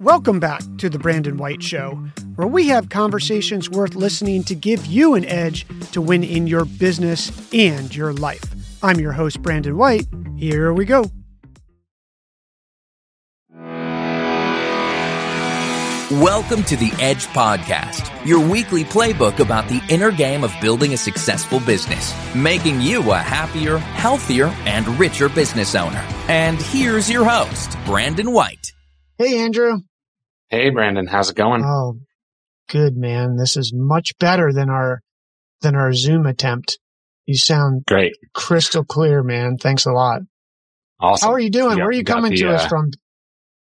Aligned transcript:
Welcome 0.00 0.40
back 0.40 0.62
to 0.78 0.88
The 0.88 0.98
Brandon 0.98 1.36
White 1.36 1.62
Show, 1.62 1.90
where 2.36 2.48
we 2.48 2.68
have 2.68 2.88
conversations 2.88 3.68
worth 3.68 3.94
listening 3.94 4.42
to 4.44 4.54
give 4.54 4.86
you 4.86 5.14
an 5.14 5.26
edge 5.26 5.66
to 5.92 6.00
win 6.00 6.24
in 6.24 6.46
your 6.46 6.64
business 6.64 7.30
and 7.52 7.94
your 7.94 8.14
life. 8.14 8.42
I'm 8.82 8.98
your 8.98 9.12
host, 9.12 9.42
Brandon 9.42 9.76
White. 9.76 10.06
Here 10.38 10.72
we 10.72 10.86
go. 10.86 11.10
Welcome 16.10 16.62
to 16.64 16.76
the 16.76 16.92
Edge 16.98 17.26
Podcast, 17.26 18.26
your 18.26 18.40
weekly 18.40 18.84
playbook 18.84 19.38
about 19.38 19.68
the 19.68 19.82
inner 19.90 20.12
game 20.12 20.44
of 20.44 20.54
building 20.62 20.94
a 20.94 20.96
successful 20.96 21.60
business, 21.60 22.14
making 22.34 22.80
you 22.80 23.12
a 23.12 23.18
happier, 23.18 23.76
healthier, 23.76 24.46
and 24.64 24.88
richer 24.98 25.28
business 25.28 25.74
owner. 25.74 26.02
And 26.28 26.56
here's 26.58 27.10
your 27.10 27.28
host, 27.28 27.76
Brandon 27.84 28.32
White. 28.32 28.72
Hey, 29.18 29.38
Andrew. 29.40 29.82
Hey, 30.50 30.70
Brandon. 30.70 31.06
How's 31.06 31.30
it 31.30 31.36
going? 31.36 31.62
Oh, 31.64 32.00
good, 32.68 32.96
man. 32.96 33.36
This 33.36 33.56
is 33.56 33.72
much 33.72 34.18
better 34.18 34.52
than 34.52 34.68
our 34.68 35.00
than 35.62 35.76
our 35.76 35.92
Zoom 35.92 36.26
attempt. 36.26 36.78
You 37.26 37.36
sound 37.36 37.84
great, 37.86 38.14
crystal 38.34 38.84
clear, 38.84 39.22
man. 39.22 39.58
Thanks 39.58 39.86
a 39.86 39.92
lot. 39.92 40.22
Awesome. 40.98 41.28
How 41.28 41.32
are 41.34 41.38
you 41.38 41.50
doing? 41.50 41.78
Yep, 41.78 41.78
Where 41.78 41.88
are 41.88 41.92
you 41.92 42.02
coming 42.02 42.32
the, 42.32 42.38
to 42.38 42.50
uh, 42.50 42.54
us 42.54 42.66
from? 42.66 42.90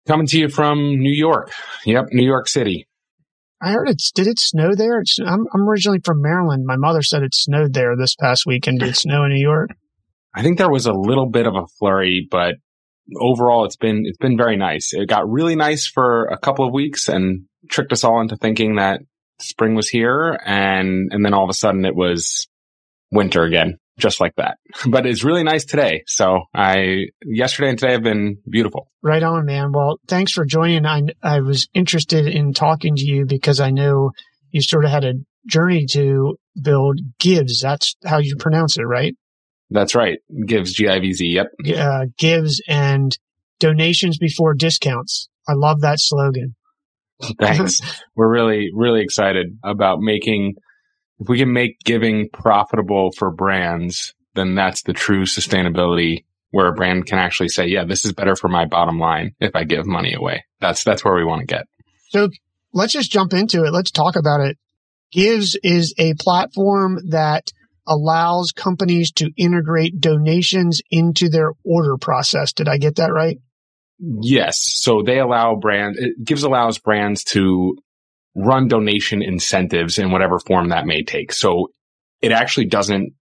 Coming 0.06 0.26
to 0.26 0.38
you 0.38 0.50
from 0.50 0.78
New 0.78 1.14
York. 1.14 1.50
Yep, 1.86 2.08
New 2.12 2.26
York 2.26 2.48
City. 2.48 2.86
I 3.62 3.72
heard 3.72 3.88
it's. 3.88 4.12
Did 4.12 4.26
it 4.26 4.38
snow 4.38 4.74
there? 4.74 5.00
It's, 5.00 5.18
I'm, 5.18 5.46
I'm 5.54 5.66
originally 5.66 6.00
from 6.04 6.20
Maryland. 6.20 6.66
My 6.66 6.76
mother 6.76 7.00
said 7.00 7.22
it 7.22 7.34
snowed 7.34 7.72
there 7.72 7.96
this 7.96 8.14
past 8.14 8.44
weekend. 8.44 8.80
Did 8.80 8.90
it 8.90 8.96
snow 8.96 9.24
in 9.24 9.30
New 9.30 9.40
York? 9.40 9.70
I 10.34 10.42
think 10.42 10.58
there 10.58 10.70
was 10.70 10.84
a 10.84 10.92
little 10.92 11.30
bit 11.30 11.46
of 11.46 11.54
a 11.54 11.66
flurry, 11.78 12.28
but 12.30 12.56
overall, 13.20 13.64
it's 13.64 13.76
been 13.76 14.04
it's 14.06 14.18
been 14.18 14.36
very 14.36 14.56
nice. 14.56 14.92
It 14.92 15.08
got 15.08 15.28
really 15.28 15.56
nice 15.56 15.86
for 15.86 16.26
a 16.26 16.38
couple 16.38 16.66
of 16.66 16.72
weeks 16.72 17.08
and 17.08 17.44
tricked 17.68 17.92
us 17.92 18.04
all 18.04 18.20
into 18.20 18.36
thinking 18.36 18.76
that 18.76 19.00
spring 19.40 19.74
was 19.74 19.88
here, 19.88 20.38
and 20.44 21.12
and 21.12 21.24
then 21.24 21.34
all 21.34 21.44
of 21.44 21.50
a 21.50 21.54
sudden 21.54 21.84
it 21.84 21.94
was 21.94 22.46
winter 23.10 23.44
again 23.44 23.78
just 23.98 24.20
like 24.20 24.34
that. 24.36 24.58
But 24.90 25.06
it's 25.06 25.24
really 25.24 25.44
nice 25.44 25.64
today. 25.64 26.02
So 26.06 26.42
I, 26.54 27.06
yesterday 27.24 27.70
and 27.70 27.78
today 27.78 27.92
have 27.92 28.02
been 28.02 28.38
beautiful. 28.48 28.90
Right 29.02 29.22
on, 29.22 29.46
man. 29.46 29.72
Well, 29.72 29.98
thanks 30.08 30.32
for 30.32 30.44
joining. 30.44 30.86
I, 30.86 31.02
I 31.22 31.40
was 31.40 31.68
interested 31.74 32.26
in 32.26 32.52
talking 32.52 32.96
to 32.96 33.04
you 33.04 33.24
because 33.24 33.60
I 33.60 33.70
know 33.70 34.10
you 34.50 34.62
sort 34.62 34.84
of 34.84 34.90
had 34.90 35.04
a 35.04 35.14
journey 35.46 35.86
to 35.92 36.36
build 36.60 37.00
Givz. 37.20 37.60
That's 37.62 37.96
how 38.04 38.18
you 38.18 38.36
pronounce 38.36 38.78
it, 38.78 38.82
right? 38.82 39.14
That's 39.74 39.96
right. 39.96 40.20
Givz, 40.32 40.68
G-I-V-Z. 40.68 41.26
Yep. 41.26 41.46
Uh, 41.76 42.06
Givz 42.16 42.60
and 42.68 43.18
donations 43.58 44.18
before 44.18 44.54
discounts. 44.54 45.28
I 45.48 45.54
love 45.54 45.80
that 45.80 45.98
slogan. 45.98 46.54
Thanks. 47.40 47.80
We're 48.16 48.30
really, 48.30 48.70
really 48.72 49.02
excited 49.02 49.58
about 49.64 49.98
making 50.00 50.54
if 51.20 51.28
we 51.28 51.38
can 51.38 51.52
make 51.52 51.78
giving 51.84 52.28
profitable 52.32 53.10
for 53.16 53.30
brands, 53.30 54.14
then 54.34 54.54
that's 54.54 54.82
the 54.82 54.92
true 54.92 55.24
sustainability 55.24 56.24
where 56.50 56.68
a 56.68 56.72
brand 56.72 57.06
can 57.06 57.18
actually 57.18 57.48
say, 57.48 57.66
yeah, 57.66 57.84
this 57.84 58.04
is 58.04 58.12
better 58.12 58.36
for 58.36 58.48
my 58.48 58.66
bottom 58.66 58.98
line 58.98 59.34
if 59.40 59.56
I 59.56 59.64
give 59.64 59.86
money 59.86 60.14
away. 60.14 60.44
That's, 60.60 60.84
that's 60.84 61.04
where 61.04 61.14
we 61.14 61.24
want 61.24 61.40
to 61.40 61.46
get. 61.46 61.66
So 62.10 62.28
let's 62.72 62.92
just 62.92 63.10
jump 63.10 63.32
into 63.32 63.64
it. 63.64 63.72
Let's 63.72 63.90
talk 63.90 64.14
about 64.14 64.40
it. 64.40 64.56
Givz 65.14 65.56
is 65.62 65.94
a 65.98 66.14
platform 66.14 66.98
that 67.10 67.52
allows 67.86 68.52
companies 68.52 69.12
to 69.12 69.30
integrate 69.36 70.00
donations 70.00 70.80
into 70.90 71.28
their 71.28 71.52
order 71.64 71.96
process. 71.96 72.52
Did 72.52 72.68
I 72.68 72.78
get 72.78 72.96
that 72.96 73.12
right? 73.12 73.38
Yes. 73.98 74.58
So 74.60 75.02
they 75.04 75.18
allow 75.18 75.56
brand, 75.56 75.96
it 75.98 76.24
Givz 76.24 76.44
allows 76.44 76.78
brands 76.78 77.24
to 77.24 77.76
run 78.34 78.68
donation 78.68 79.22
incentives 79.22 79.98
in 79.98 80.10
whatever 80.10 80.38
form 80.38 80.70
that 80.70 80.86
may 80.86 81.02
take. 81.02 81.32
So 81.32 81.68
it 82.20 82.32
actually 82.32 82.66
doesn't 82.66 83.12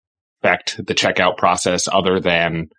affect 0.41 0.77
the 0.85 0.95
checkout 0.95 1.37
process 1.37 1.87
other 1.91 2.19
than, 2.19 2.69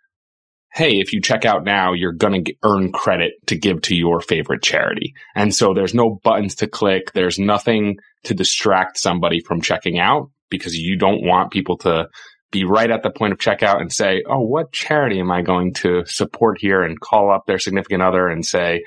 hey, 0.72 0.98
if 0.98 1.12
you 1.12 1.20
check 1.20 1.44
out 1.44 1.64
now, 1.64 1.92
you're 1.92 2.12
going 2.12 2.44
to 2.44 2.54
earn 2.64 2.90
credit 2.90 3.32
to 3.46 3.56
give 3.56 3.82
to 3.82 3.94
your 3.94 4.20
favorite 4.20 4.62
charity. 4.62 5.14
And 5.36 5.54
so 5.54 5.72
there's 5.72 5.94
no 5.94 6.18
buttons 6.24 6.56
to 6.56 6.66
click. 6.66 7.12
There's 7.12 7.38
nothing 7.38 7.98
to 8.24 8.34
distract 8.34 8.98
somebody 8.98 9.40
from 9.40 9.60
checking 9.60 9.98
out 9.98 10.30
because 10.56 10.76
you 10.76 10.96
don't 10.96 11.24
want 11.24 11.52
people 11.52 11.78
to 11.78 12.08
be 12.50 12.64
right 12.64 12.90
at 12.90 13.02
the 13.02 13.10
point 13.10 13.32
of 13.32 13.38
checkout 13.38 13.80
and 13.80 13.92
say, 13.92 14.22
Oh, 14.26 14.40
what 14.40 14.72
charity 14.72 15.18
am 15.18 15.30
I 15.30 15.42
going 15.42 15.74
to 15.74 16.04
support 16.06 16.58
here? 16.60 16.82
And 16.82 17.00
call 17.00 17.30
up 17.32 17.46
their 17.46 17.58
significant 17.58 18.02
other 18.02 18.28
and 18.28 18.44
say, 18.44 18.82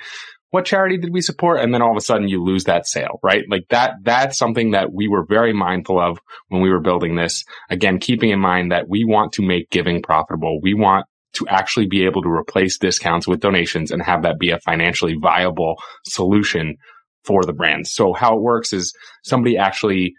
what 0.50 0.66
charity 0.66 0.98
did 0.98 1.12
we 1.12 1.22
support? 1.22 1.60
And 1.60 1.74
then 1.74 1.82
all 1.82 1.92
of 1.92 1.98
a 1.98 2.02
sudden 2.02 2.30
you 2.30 2.44
lose 2.44 2.66
that 2.66 2.88
sale, 2.88 3.20
right? 3.22 3.44
Like 3.50 3.66
that, 3.70 3.96
that's 4.04 4.38
something 4.38 4.72
that 4.72 4.94
we 4.94 5.08
were 5.08 5.26
very 5.26 5.54
mindful 5.54 6.00
of 6.00 6.20
when 6.48 6.62
we 6.62 6.70
were 6.70 6.80
building 6.80 7.16
this. 7.16 7.44
Again, 7.70 8.00
keeping 8.00 8.30
in 8.30 8.40
mind 8.40 8.72
that 8.72 8.88
we 8.88 9.04
want 9.04 9.34
to 9.34 9.42
make 9.42 9.70
giving 9.70 10.02
profitable. 10.02 10.62
We 10.62 10.74
want 10.74 11.06
to 11.34 11.48
actually 11.50 11.88
be 11.88 12.06
able 12.06 12.22
to 12.24 12.30
replace 12.30 12.78
discounts 12.78 13.28
with 13.28 13.42
donations 13.42 13.92
and 13.92 14.02
have 14.02 14.24
that 14.24 14.40
be 14.40 14.52
a 14.52 14.60
financially 14.60 15.18
viable 15.22 15.76
solution 16.06 16.78
for 17.26 17.44
the 17.44 17.54
brands. 17.54 17.92
So 17.92 18.14
how 18.14 18.38
it 18.38 18.42
works 18.42 18.72
is 18.72 18.96
somebody 19.24 19.58
actually 19.58 20.14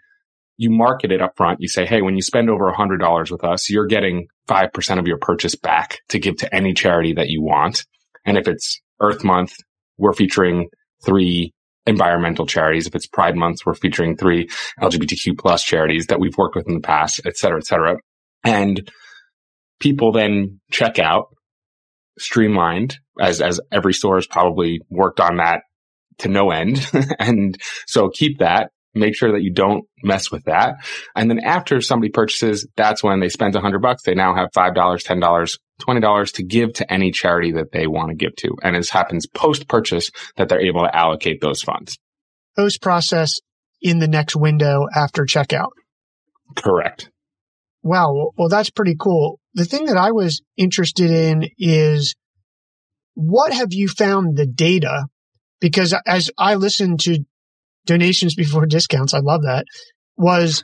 you 0.59 0.69
market 0.69 1.09
it 1.09 1.21
up 1.21 1.37
front. 1.37 1.61
You 1.61 1.69
say, 1.69 1.85
Hey, 1.85 2.01
when 2.01 2.17
you 2.17 2.21
spend 2.21 2.49
over 2.49 2.67
a 2.67 2.75
hundred 2.75 2.97
dollars 2.97 3.31
with 3.31 3.45
us, 3.45 3.69
you're 3.69 3.87
getting 3.87 4.27
5% 4.49 4.99
of 4.99 5.07
your 5.07 5.17
purchase 5.17 5.55
back 5.55 5.99
to 6.09 6.19
give 6.19 6.35
to 6.37 6.53
any 6.53 6.73
charity 6.73 7.13
that 7.13 7.29
you 7.29 7.41
want. 7.41 7.85
And 8.25 8.37
if 8.37 8.45
it's 8.45 8.81
Earth 8.99 9.23
Month, 9.23 9.53
we're 9.97 10.11
featuring 10.11 10.67
three 11.05 11.53
environmental 11.85 12.45
charities. 12.45 12.87
If 12.87 12.95
it's 12.95 13.07
Pride 13.07 13.37
Month, 13.37 13.59
we're 13.65 13.73
featuring 13.73 14.17
three 14.17 14.49
LGBTQ 14.81 15.39
plus 15.39 15.63
charities 15.63 16.07
that 16.07 16.19
we've 16.19 16.37
worked 16.37 16.57
with 16.57 16.67
in 16.67 16.73
the 16.73 16.81
past, 16.81 17.21
et 17.25 17.37
cetera, 17.37 17.59
et 17.59 17.65
cetera. 17.65 17.95
And 18.43 18.91
people 19.79 20.11
then 20.11 20.59
check 20.69 20.99
out 20.99 21.27
streamlined 22.17 22.97
as, 23.17 23.41
as 23.41 23.61
every 23.71 23.93
store 23.93 24.15
has 24.15 24.27
probably 24.27 24.81
worked 24.89 25.21
on 25.21 25.37
that 25.37 25.61
to 26.17 26.27
no 26.27 26.51
end. 26.51 26.85
and 27.19 27.57
so 27.87 28.09
keep 28.09 28.39
that 28.39 28.71
make 28.93 29.15
sure 29.15 29.31
that 29.31 29.41
you 29.41 29.51
don't 29.51 29.85
mess 30.03 30.31
with 30.31 30.45
that. 30.45 30.75
And 31.15 31.29
then 31.29 31.39
after 31.39 31.81
somebody 31.81 32.11
purchases, 32.11 32.67
that's 32.75 33.03
when 33.03 33.19
they 33.19 33.29
spend 33.29 33.55
a 33.55 33.61
hundred 33.61 33.81
bucks. 33.81 34.03
They 34.03 34.15
now 34.15 34.35
have 34.35 34.49
$5, 34.55 34.73
$10, 34.73 35.57
$20 35.81 36.33
to 36.33 36.43
give 36.43 36.73
to 36.73 36.91
any 36.91 37.11
charity 37.11 37.53
that 37.53 37.71
they 37.71 37.87
want 37.87 38.09
to 38.09 38.15
give 38.15 38.35
to. 38.37 38.55
And 38.63 38.75
it 38.75 38.89
happens 38.89 39.27
post 39.27 39.67
purchase 39.67 40.09
that 40.37 40.49
they're 40.49 40.61
able 40.65 40.83
to 40.83 40.95
allocate 40.95 41.41
those 41.41 41.61
funds. 41.61 41.97
Post 42.55 42.81
process 42.81 43.35
in 43.81 43.99
the 43.99 44.07
next 44.07 44.35
window 44.35 44.85
after 44.93 45.23
checkout. 45.23 45.69
Correct. 46.55 47.09
Wow. 47.81 48.31
Well, 48.35 48.49
that's 48.49 48.69
pretty 48.69 48.95
cool. 48.99 49.39
The 49.53 49.65
thing 49.65 49.85
that 49.85 49.97
I 49.97 50.11
was 50.11 50.41
interested 50.57 51.09
in 51.09 51.49
is 51.57 52.15
what 53.13 53.53
have 53.53 53.69
you 53.71 53.87
found 53.87 54.35
the 54.35 54.45
data? 54.45 55.07
Because 55.61 55.93
as 56.05 56.29
I 56.37 56.55
listened 56.55 57.01
to 57.01 57.19
donations 57.89 58.35
before 58.35 58.65
discounts, 58.77 59.13
I 59.13 59.19
love 59.19 59.41
that, 59.41 59.65
was 60.15 60.63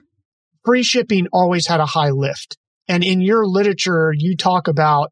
free 0.64 0.84
shipping 0.84 1.28
always 1.34 1.68
had 1.68 1.80
a 1.80 1.86
high 1.86 2.12
lift. 2.12 2.58
And 2.88 3.04
in 3.04 3.20
your 3.20 3.46
literature, 3.46 4.14
you 4.16 4.38
talk 4.38 4.68
about 4.68 5.12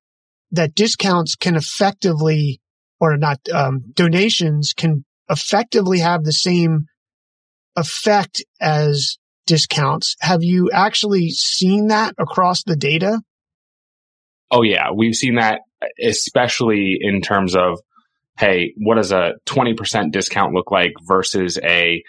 that 0.52 0.76
discounts 0.76 1.36
can 1.36 1.56
effectively, 1.56 2.62
or 3.00 3.18
not, 3.18 3.40
um, 3.52 3.82
donations 3.94 4.74
can 4.76 5.04
effectively 5.30 6.00
have 6.00 6.24
the 6.24 6.32
same 6.32 6.86
effect 7.76 8.44
as 8.62 9.18
discounts. 9.48 10.16
Have 10.22 10.44
you 10.44 10.70
actually 10.72 11.32
seen 11.32 11.88
that 11.88 12.14
across 12.20 12.64
the 12.64 12.76
data? 12.76 13.20
Oh 14.52 14.62
yeah, 14.62 14.92
we've 14.96 15.16
seen 15.16 15.36
that 15.36 15.62
especially 16.02 16.98
in 17.00 17.22
terms 17.22 17.56
of 17.56 17.80
hey, 18.38 18.74
what 18.78 18.96
does 18.96 19.12
a 19.12 19.34
20% 19.46 20.12
discount 20.12 20.54
look 20.54 20.72
like 20.72 20.94
versus 21.08 21.60
a 21.64 22.04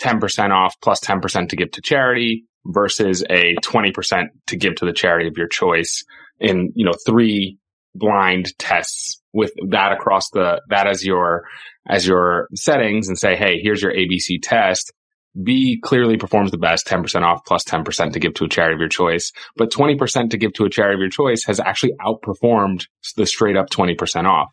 10% 0.00 0.50
off 0.50 0.74
plus 0.82 1.00
10% 1.00 1.48
to 1.48 1.56
give 1.56 1.70
to 1.72 1.82
charity 1.82 2.44
versus 2.66 3.24
a 3.30 3.54
20% 3.56 4.26
to 4.48 4.56
give 4.56 4.74
to 4.76 4.84
the 4.84 4.92
charity 4.92 5.28
of 5.28 5.36
your 5.36 5.48
choice 5.48 6.04
in, 6.38 6.72
you 6.74 6.84
know, 6.84 6.94
three 7.06 7.58
blind 7.94 8.56
tests 8.58 9.20
with 9.32 9.52
that 9.70 9.92
across 9.92 10.30
the, 10.30 10.60
that 10.68 10.86
as 10.86 11.04
your, 11.04 11.44
as 11.88 12.06
your 12.06 12.48
settings 12.54 13.08
and 13.08 13.18
say, 13.18 13.36
Hey, 13.36 13.60
here's 13.62 13.82
your 13.82 13.92
ABC 13.92 14.38
test. 14.42 14.92
B 15.40 15.80
clearly 15.82 16.16
performs 16.16 16.50
the 16.50 16.58
best, 16.58 16.86
10% 16.86 17.22
off 17.22 17.44
plus 17.46 17.62
10% 17.64 18.12
to 18.12 18.18
give 18.18 18.34
to 18.34 18.44
a 18.44 18.48
charity 18.48 18.74
of 18.74 18.80
your 18.80 18.88
choice. 18.88 19.32
But 19.56 19.70
20% 19.70 20.30
to 20.30 20.36
give 20.36 20.52
to 20.54 20.64
a 20.64 20.70
charity 20.70 20.94
of 20.94 21.00
your 21.00 21.10
choice 21.10 21.44
has 21.44 21.60
actually 21.60 21.92
outperformed 22.04 22.86
the 23.16 23.26
straight 23.26 23.56
up 23.56 23.70
20% 23.70 24.26
off. 24.26 24.48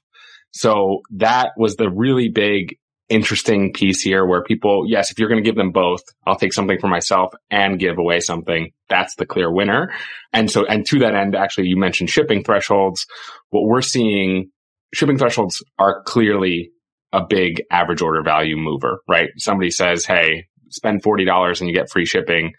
So 0.52 1.02
that 1.12 1.52
was 1.58 1.76
the 1.76 1.90
really 1.90 2.30
big 2.30 2.78
interesting 3.10 3.72
piece 3.72 4.02
here 4.02 4.26
where 4.26 4.44
people, 4.44 4.86
yes, 4.88 5.12
if 5.12 5.20
you're 5.20 5.30
going 5.30 5.42
to 5.42 5.48
give 5.48 5.56
them 5.56 5.72
both, 5.72 6.02
I'll 6.26 6.38
take 6.38 6.54
something 6.54 6.80
for 6.80 6.88
myself 6.88 7.34
and 7.50 7.80
give 7.80 7.98
away 7.98 8.20
something. 8.20 8.72
That's 8.90 9.16
the 9.16 9.26
clear 9.26 9.52
winner. 9.52 9.94
And 10.34 10.52
so, 10.52 10.66
and 10.66 10.86
to 10.88 11.00
that 11.00 11.16
end, 11.16 11.36
actually, 11.36 11.68
you 11.68 11.78
mentioned 11.78 12.10
shipping 12.10 12.44
thresholds. 12.44 13.06
What 13.50 13.64
we're 13.64 13.82
seeing, 13.82 14.52
shipping 14.94 15.18
thresholds 15.18 15.64
are 15.80 16.04
clearly 16.04 16.72
a 17.14 17.26
big 17.26 17.64
average 17.72 18.02
order 18.02 18.22
value 18.24 18.58
mover, 18.58 19.00
right? 19.08 19.30
Somebody 19.38 19.72
says, 19.72 20.06
Hey, 20.06 20.48
spend 20.70 21.02
$40 21.02 21.60
and 21.60 21.70
you 21.70 21.76
get 21.76 21.90
free 21.90 22.06
shipping. 22.06 22.54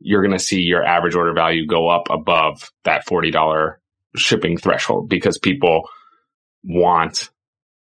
You're 0.00 0.22
going 0.22 0.36
to 0.36 0.44
see 0.44 0.60
your 0.60 0.84
average 0.84 1.14
order 1.14 1.32
value 1.32 1.66
go 1.66 1.88
up 1.88 2.08
above 2.10 2.70
that 2.84 3.06
$40 3.06 3.74
shipping 4.16 4.56
threshold 4.58 5.08
because 5.08 5.38
people 5.38 5.88
want 6.66 7.30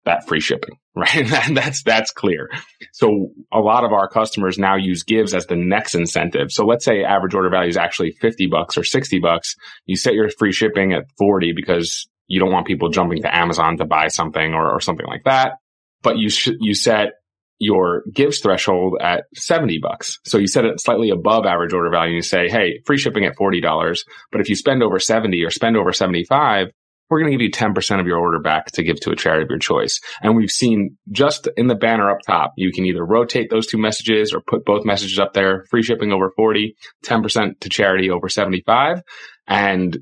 that 0.05 0.26
free 0.26 0.40
shipping, 0.40 0.76
right? 0.94 1.26
that's, 1.52 1.82
that's 1.82 2.12
clear. 2.12 2.50
So 2.93 3.31
a 3.52 3.61
lot 3.61 3.84
of 3.84 3.93
our 3.93 4.08
customers 4.08 4.58
now 4.58 4.76
use 4.76 5.05
Givz 5.05 5.34
as 5.34 5.46
the 5.46 5.56
next 5.56 5.94
incentive. 5.94 6.50
So 6.50 6.67
let's 6.67 6.84
say 6.84 7.05
average 7.05 7.34
order 7.34 7.50
value 7.50 7.70
is 7.70 7.76
actually 7.76 8.12
50 8.12 8.49
bucks 8.49 8.76
or 8.76 8.84
60 8.84 9.20
bucks. 9.20 9.55
You 9.87 9.96
set 9.96 10.14
your 10.14 10.29
free 10.31 10.52
shipping 10.52 10.93
at 10.93 11.05
40 11.19 11.52
because 11.55 12.08
you 12.26 12.40
don't 12.40 12.52
want 12.52 12.67
people 12.67 12.88
jumping 12.88 13.23
to 13.23 13.34
Amazon 13.34 13.76
to 13.79 13.84
buy 13.84 14.08
something 14.08 14.55
or, 14.55 14.73
or 14.73 14.81
something 14.81 15.06
like 15.06 15.25
that. 15.25 15.52
But 16.02 16.19
you 16.19 16.31
sh- 16.31 16.50
you 16.61 16.75
set 16.75 17.11
your 17.58 18.02
Givz 18.12 18.43
threshold 18.43 18.99
at 19.00 19.25
70 19.37 19.79
bucks. 19.79 20.19
So 20.25 20.38
you 20.38 20.49
set 20.49 20.64
it 20.64 20.81
slightly 20.81 21.11
above 21.11 21.46
average 21.46 21.73
order 21.73 21.90
value. 21.90 22.08
And 22.08 22.17
you 22.17 22.23
say, 22.23 22.49
Hey, 22.49 22.81
free 22.84 22.99
shipping 22.99 23.25
at 23.25 23.37
$40. 23.37 24.00
But 24.32 24.40
if 24.40 24.49
you 24.49 24.56
spend 24.56 24.82
over 24.82 24.99
70 24.99 25.40
or 25.44 25.50
spend 25.50 25.76
over 25.76 25.93
75, 25.93 26.69
we're 27.12 27.20
going 27.20 27.31
to 27.31 27.37
give 27.37 27.44
you 27.44 27.50
10% 27.50 28.00
of 28.00 28.06
your 28.06 28.19
order 28.19 28.41
back 28.41 28.70
to 28.73 28.82
give 28.82 28.99
to 29.00 29.11
a 29.11 29.17
charity 29.17 29.44
of 29.44 29.50
your 29.50 29.59
choice. 29.59 30.00
And 30.23 30.35
we've 30.35 30.50
seen 30.50 30.97
just 31.11 31.47
in 31.59 31.67
the 31.67 31.75
banner 31.75 32.11
up 32.11 32.20
top, 32.26 32.55
you 32.56 32.73
can 32.73 32.87
either 32.87 33.05
rotate 33.05 33.50
those 33.50 33.67
two 33.67 33.76
messages 33.76 34.32
or 34.32 34.41
put 34.41 34.64
both 34.64 34.87
messages 34.87 35.19
up 35.19 35.35
there, 35.35 35.67
free 35.69 35.82
shipping 35.82 36.11
over 36.11 36.31
40, 36.35 36.75
10% 37.05 37.61
to 37.61 37.69
charity 37.69 38.09
over 38.09 38.31
75. 38.31 39.03
And 39.47 39.99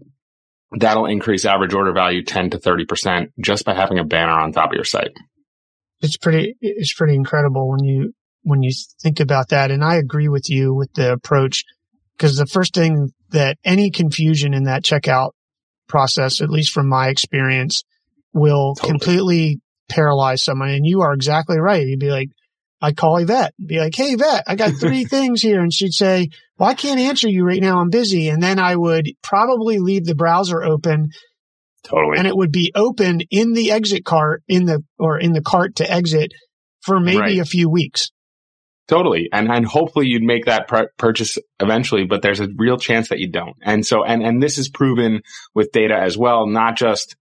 that'll 0.71 1.07
increase 1.07 1.45
average 1.45 1.75
order 1.75 1.93
value 1.93 2.23
10 2.23 2.51
to 2.51 2.59
30% 2.59 3.33
just 3.41 3.65
by 3.65 3.75
having 3.75 3.99
a 3.99 4.05
banner 4.05 4.39
on 4.39 4.53
top 4.53 4.71
of 4.71 4.75
your 4.75 4.85
site. 4.85 5.11
It's 6.03 6.17
pretty, 6.17 6.55
it's 6.61 6.95
pretty 6.95 7.17
incredible 7.17 7.69
when 7.69 7.83
you, 7.83 8.13
when 8.43 8.63
you 8.63 8.71
think 9.03 9.19
about 9.19 9.49
that. 9.49 9.73
And 9.73 9.83
I 9.83 9.97
agree 9.97 10.29
with 10.29 10.49
you 10.49 10.73
with 10.73 10.93
the 10.95 11.13
approach 11.13 11.65
because 12.17 12.37
the 12.37 12.47
first 12.47 12.73
thing 12.73 13.11
that 13.31 13.59
any 13.65 13.91
confusion 13.91 14.55
in 14.55 14.65
that 14.65 14.85
checkout 14.85 15.33
process, 15.91 16.41
at 16.41 16.49
least 16.49 16.73
from 16.73 16.89
my 16.89 17.09
experience, 17.09 17.85
will 18.33 18.75
totally. 18.75 18.91
completely 18.91 19.61
paralyze 19.89 20.43
someone. 20.43 20.71
And 20.71 20.87
you 20.87 21.03
are 21.03 21.13
exactly 21.13 21.59
right. 21.59 21.87
You'd 21.87 22.01
be 22.01 22.11
like, 22.11 22.31
I'd 22.81 22.97
call 22.97 23.19
Yvette, 23.19 23.53
be 23.65 23.79
like, 23.79 23.95
Hey, 23.95 24.13
Yvette, 24.13 24.45
I 24.47 24.55
got 24.55 24.75
three 24.75 25.05
things 25.11 25.43
here. 25.43 25.61
And 25.61 25.73
she'd 25.73 25.93
say, 25.93 26.31
well, 26.59 26.69
I 26.69 26.75
can't 26.75 27.01
answer 27.01 27.29
you 27.29 27.45
right 27.45 27.61
now. 27.61 27.81
I'm 27.81 27.91
busy. 27.91 28.29
And 28.29 28.43
then 28.43 28.59
I 28.59 28.75
would 28.77 29.11
probably 29.23 29.79
leave 29.79 30.07
the 30.07 30.15
browser 30.15 30.63
open. 30.63 31.11
Totally. 31.85 32.19
And 32.19 32.27
it 32.27 32.37
would 32.37 32.53
be 32.53 32.73
open 32.75 33.21
in 33.31 33.53
the 33.53 33.73
exit 33.73 34.05
cart 34.05 34.43
in 34.49 34.65
the, 34.65 34.83
or 34.99 35.19
in 35.19 35.33
the 35.33 35.43
cart 35.43 35.77
to 35.77 35.91
exit 35.91 36.33
for 36.83 37.01
maybe 37.01 37.19
right. 37.19 37.39
a 37.39 37.45
few 37.45 37.69
weeks. 37.69 38.11
Totally. 38.91 39.29
And, 39.33 39.49
and 39.49 39.65
hopefully 39.65 40.09
you'd 40.09 40.25
make 40.25 40.47
that 40.47 40.67
pr- 40.67 40.91
purchase 40.97 41.39
eventually, 41.61 42.07
but 42.07 42.23
there's 42.23 42.41
a 42.41 42.49
real 42.57 42.77
chance 42.77 43.11
that 43.11 43.21
you 43.21 43.31
don't. 43.31 43.57
And 43.63 43.87
so, 43.87 44.03
and, 44.03 44.21
and 44.21 44.43
this 44.43 44.59
is 44.59 44.69
proven 44.69 45.23
with 45.55 45.71
data 45.71 45.95
as 45.97 46.19
well, 46.19 46.49
not 46.49 46.77
just 46.77 47.15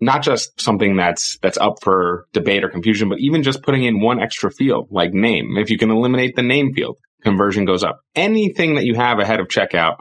not 0.00 0.22
just 0.22 0.60
something 0.60 0.94
that's 0.94 1.38
that's 1.42 1.58
up 1.58 1.82
for 1.82 2.26
debate 2.32 2.62
or 2.62 2.68
confusion, 2.68 3.08
but 3.08 3.18
even 3.18 3.42
just 3.42 3.64
putting 3.64 3.82
in 3.82 4.00
one 4.00 4.20
extra 4.20 4.48
field 4.48 4.86
like 4.92 5.12
name. 5.12 5.56
If 5.56 5.70
you 5.70 5.78
can 5.78 5.90
eliminate 5.90 6.36
the 6.36 6.42
name 6.42 6.72
field, 6.72 6.98
conversion 7.20 7.64
goes 7.64 7.82
up. 7.82 7.98
Anything 8.14 8.76
that 8.76 8.84
you 8.84 8.94
have 8.94 9.18
ahead 9.18 9.40
of 9.40 9.48
checkout 9.48 9.96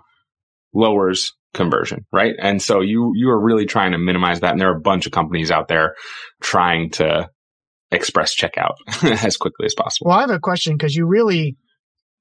lowers 0.72 1.34
conversion, 1.56 2.06
right? 2.12 2.36
And 2.40 2.62
so 2.62 2.82
you 2.82 3.14
you 3.16 3.30
are 3.30 3.42
really 3.42 3.66
trying 3.66 3.94
to 3.94 3.98
minimize 3.98 4.42
that. 4.42 4.52
And 4.52 4.62
there 4.62 4.70
are 4.70 4.78
a 4.78 4.82
bunch 4.82 5.08
of 5.08 5.12
companies 5.14 5.50
out 5.50 5.68
there 5.68 5.96
trying 6.44 6.92
to 6.92 7.30
express 7.96 8.36
checkout 8.36 8.76
as 9.24 9.38
quickly 9.38 9.66
as 9.66 9.74
possible. 9.74 10.10
Well, 10.10 10.18
I 10.18 10.22
have 10.22 10.30
a 10.30 10.40
question 10.40 10.76
because 10.78 10.96
you 10.96 11.08
really, 11.08 11.58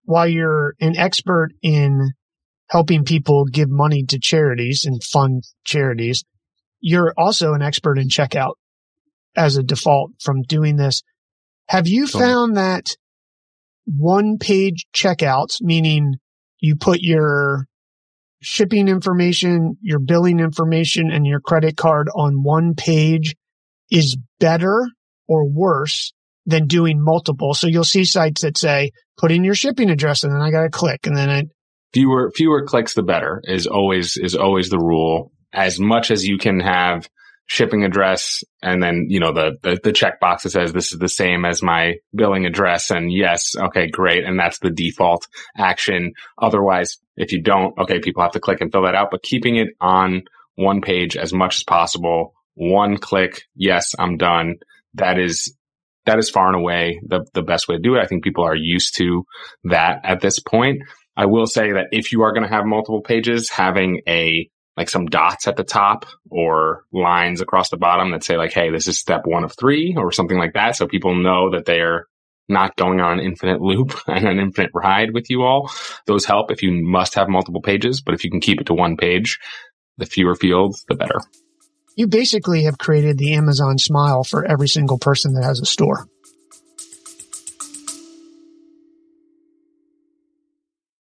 while 0.04 0.28
you're 0.28 0.74
an 0.80 0.96
expert 0.96 1.50
in 1.62 2.12
helping 2.68 3.04
people 3.04 3.44
give 3.44 3.68
money 3.68 4.04
to 4.08 4.18
charities 4.18 4.84
and 4.84 5.02
fund 5.02 5.44
charities, 5.64 6.24
you're 6.80 7.14
also 7.16 7.52
an 7.54 7.62
expert 7.62 7.98
in 7.98 8.08
checkout 8.08 8.54
as 9.36 9.56
a 9.56 9.62
default 9.62 10.12
from 10.22 10.42
doing 10.42 10.76
this. 10.76 11.02
Have 11.68 11.88
you 11.88 12.06
found 12.06 12.56
that 12.56 12.96
one 13.86 14.38
page 14.38 14.86
checkouts, 14.94 15.56
meaning 15.60 16.14
you 16.60 16.76
put 16.76 17.00
your 17.00 17.66
shipping 18.40 18.88
information, 18.88 19.76
your 19.80 19.98
billing 19.98 20.40
information, 20.40 21.10
and 21.10 21.26
your 21.26 21.40
credit 21.40 21.76
card 21.76 22.08
on 22.14 22.42
one 22.42 22.74
page 22.74 23.34
is 23.90 24.16
better 24.38 24.86
or 25.28 25.48
worse 25.48 26.12
than 26.46 26.66
doing 26.66 27.02
multiple. 27.02 27.54
So 27.54 27.66
you'll 27.66 27.84
see 27.84 28.04
sites 28.04 28.42
that 28.42 28.58
say, 28.58 28.92
put 29.16 29.32
in 29.32 29.44
your 29.44 29.54
shipping 29.54 29.90
address 29.90 30.24
and 30.24 30.32
then 30.32 30.42
I 30.42 30.50
got 30.50 30.62
to 30.62 30.70
click 30.70 31.06
and 31.06 31.16
then 31.16 31.30
it. 31.30 31.48
Fewer, 31.92 32.32
fewer 32.34 32.66
clicks, 32.66 32.94
the 32.94 33.02
better 33.02 33.40
is 33.44 33.66
always, 33.66 34.16
is 34.16 34.34
always 34.34 34.68
the 34.68 34.78
rule 34.78 35.32
as 35.52 35.78
much 35.78 36.10
as 36.10 36.26
you 36.26 36.38
can 36.38 36.60
have 36.60 37.08
shipping 37.46 37.84
address 37.84 38.42
and 38.62 38.82
then, 38.82 39.06
you 39.08 39.20
know, 39.20 39.32
the, 39.32 39.56
the, 39.62 39.78
the 39.84 39.92
checkbox 39.92 40.42
that 40.42 40.50
says 40.50 40.72
this 40.72 40.92
is 40.92 40.98
the 40.98 41.08
same 41.08 41.44
as 41.44 41.62
my 41.62 41.94
billing 42.14 42.46
address. 42.46 42.90
And 42.90 43.12
yes, 43.12 43.54
okay, 43.56 43.88
great. 43.88 44.24
And 44.24 44.38
that's 44.38 44.58
the 44.58 44.70
default 44.70 45.28
action. 45.56 46.12
Otherwise, 46.40 46.96
if 47.16 47.32
you 47.32 47.42
don't, 47.42 47.78
okay, 47.78 48.00
people 48.00 48.22
have 48.22 48.32
to 48.32 48.40
click 48.40 48.60
and 48.60 48.72
fill 48.72 48.82
that 48.82 48.94
out, 48.94 49.10
but 49.10 49.22
keeping 49.22 49.56
it 49.56 49.68
on 49.80 50.22
one 50.56 50.80
page 50.80 51.16
as 51.16 51.32
much 51.32 51.56
as 51.56 51.64
possible, 51.64 52.32
one 52.54 52.96
click. 52.96 53.42
Yes, 53.54 53.94
I'm 53.98 54.16
done. 54.16 54.56
That 54.94 55.18
is, 55.18 55.56
that 56.06 56.18
is 56.18 56.30
far 56.30 56.48
and 56.48 56.56
away 56.56 57.00
the, 57.06 57.24
the 57.34 57.42
best 57.42 57.68
way 57.68 57.76
to 57.76 57.82
do 57.82 57.94
it. 57.94 58.00
I 58.00 58.06
think 58.06 58.24
people 58.24 58.44
are 58.44 58.56
used 58.56 58.96
to 58.98 59.24
that 59.64 60.00
at 60.04 60.20
this 60.20 60.38
point. 60.38 60.82
I 61.16 61.26
will 61.26 61.46
say 61.46 61.72
that 61.72 61.88
if 61.92 62.12
you 62.12 62.22
are 62.22 62.32
going 62.32 62.42
to 62.42 62.54
have 62.54 62.66
multiple 62.66 63.00
pages, 63.00 63.48
having 63.50 64.00
a 64.08 64.48
like 64.76 64.90
some 64.90 65.06
dots 65.06 65.46
at 65.46 65.56
the 65.56 65.64
top 65.64 66.06
or 66.30 66.84
lines 66.92 67.40
across 67.40 67.70
the 67.70 67.76
bottom 67.76 68.10
that 68.10 68.24
say 68.24 68.36
like, 68.36 68.52
Hey, 68.52 68.70
this 68.70 68.88
is 68.88 68.98
step 68.98 69.22
one 69.24 69.44
of 69.44 69.52
three 69.56 69.94
or 69.96 70.10
something 70.10 70.38
like 70.38 70.54
that. 70.54 70.76
So 70.76 70.86
people 70.86 71.14
know 71.14 71.50
that 71.50 71.64
they're 71.64 72.06
not 72.48 72.76
going 72.76 73.00
on 73.00 73.18
an 73.18 73.24
infinite 73.24 73.60
loop 73.60 73.94
and 74.06 74.26
an 74.26 74.38
infinite 74.38 74.72
ride 74.74 75.14
with 75.14 75.30
you 75.30 75.42
all. 75.42 75.70
Those 76.06 76.24
help 76.24 76.50
if 76.50 76.62
you 76.62 76.72
must 76.72 77.14
have 77.14 77.28
multiple 77.28 77.62
pages, 77.62 78.00
but 78.00 78.14
if 78.14 78.24
you 78.24 78.30
can 78.30 78.40
keep 78.40 78.60
it 78.60 78.66
to 78.66 78.74
one 78.74 78.96
page, 78.96 79.38
the 79.98 80.06
fewer 80.06 80.34
fields, 80.34 80.84
the 80.88 80.96
better. 80.96 81.20
You 81.96 82.08
basically 82.08 82.64
have 82.64 82.78
created 82.78 83.18
the 83.18 83.34
Amazon 83.34 83.78
smile 83.78 84.24
for 84.24 84.44
every 84.44 84.68
single 84.68 84.98
person 84.98 85.34
that 85.34 85.44
has 85.44 85.60
a 85.60 85.64
store. 85.64 86.08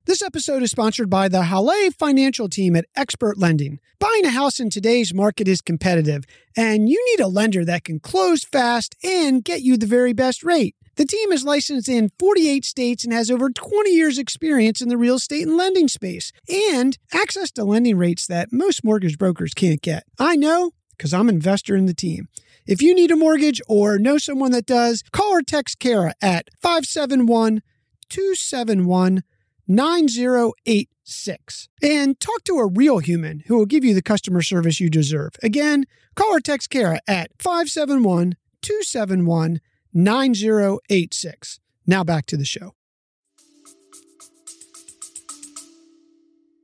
This 0.07 0.23
episode 0.23 0.63
is 0.63 0.71
sponsored 0.71 1.11
by 1.11 1.29
the 1.29 1.43
Halle 1.43 1.91
financial 1.91 2.49
team 2.49 2.75
at 2.75 2.87
Expert 2.97 3.37
Lending. 3.37 3.79
Buying 3.99 4.25
a 4.25 4.31
house 4.31 4.59
in 4.59 4.71
today's 4.71 5.13
market 5.13 5.47
is 5.47 5.61
competitive, 5.61 6.25
and 6.57 6.89
you 6.89 7.05
need 7.11 7.23
a 7.23 7.29
lender 7.29 7.63
that 7.67 7.85
can 7.85 8.01
close 8.01 8.43
fast 8.43 8.97
and 9.05 9.45
get 9.45 9.61
you 9.61 9.77
the 9.77 9.85
very 9.85 10.15
best 10.15 10.43
rate. 10.43 10.75
The 10.97 11.05
team 11.05 11.31
is 11.31 11.45
licensed 11.45 11.91
in 11.91 12.11
48 12.19 12.65
states 12.65 13.05
and 13.05 13.13
has 13.13 13.31
over 13.31 13.51
20 13.51 13.91
years' 13.91 14.19
experience 14.19 14.81
in 14.81 14.89
the 14.89 14.97
real 14.97 15.17
estate 15.17 15.47
and 15.47 15.59
lending 15.59 15.89
space, 15.89 16.33
and 16.49 16.97
access 17.13 17.51
to 17.53 17.65
lending 17.65 17.99
rates 17.99 18.27
that 18.29 18.51
most 18.51 18.83
mortgage 18.83 19.19
brokers 19.19 19.53
can't 19.53 19.83
get. 19.83 20.05
I 20.19 20.37
know 20.37 20.73
because 20.99 21.15
I'm 21.15 21.29
an 21.29 21.37
investor 21.37 21.77
in 21.77 21.87
the 21.87 21.95
team. 21.95 22.29
If 22.67 22.83
you 22.83 22.95
need 22.95 23.11
a 23.11 23.17
mortgage 23.17 23.63
or 23.67 23.99
know 23.99 24.19
someone 24.19 24.51
that 24.51 24.67
does, 24.67 25.03
call 25.13 25.33
or 25.33 25.41
text 25.41 25.79
Kara 25.79 26.13
at 26.21 26.51
571 26.61 27.63
271 28.11 29.23
9086 29.67 31.69
and 31.83 32.21
talk 32.21 32.45
to 32.45 32.59
a 32.59 32.67
real 32.67 32.99
human 32.99 33.43
who 33.47 33.57
will 33.57 33.67
give 33.67 33.85
you 33.85 33.95
the 33.95 34.03
customer 34.03 34.43
service 34.43 34.81
you 34.81 34.91
deserve. 34.91 35.33
Again, 35.43 35.85
call 36.15 36.35
or 36.35 36.41
text 36.41 36.69
Kara 36.71 37.01
at 37.07 37.31
571 37.39 38.37
271 38.61 39.61
9086. 39.95 41.61
Now 41.87 42.05
back 42.05 42.27
to 42.27 42.37
the 42.37 42.45
show. 42.45 42.75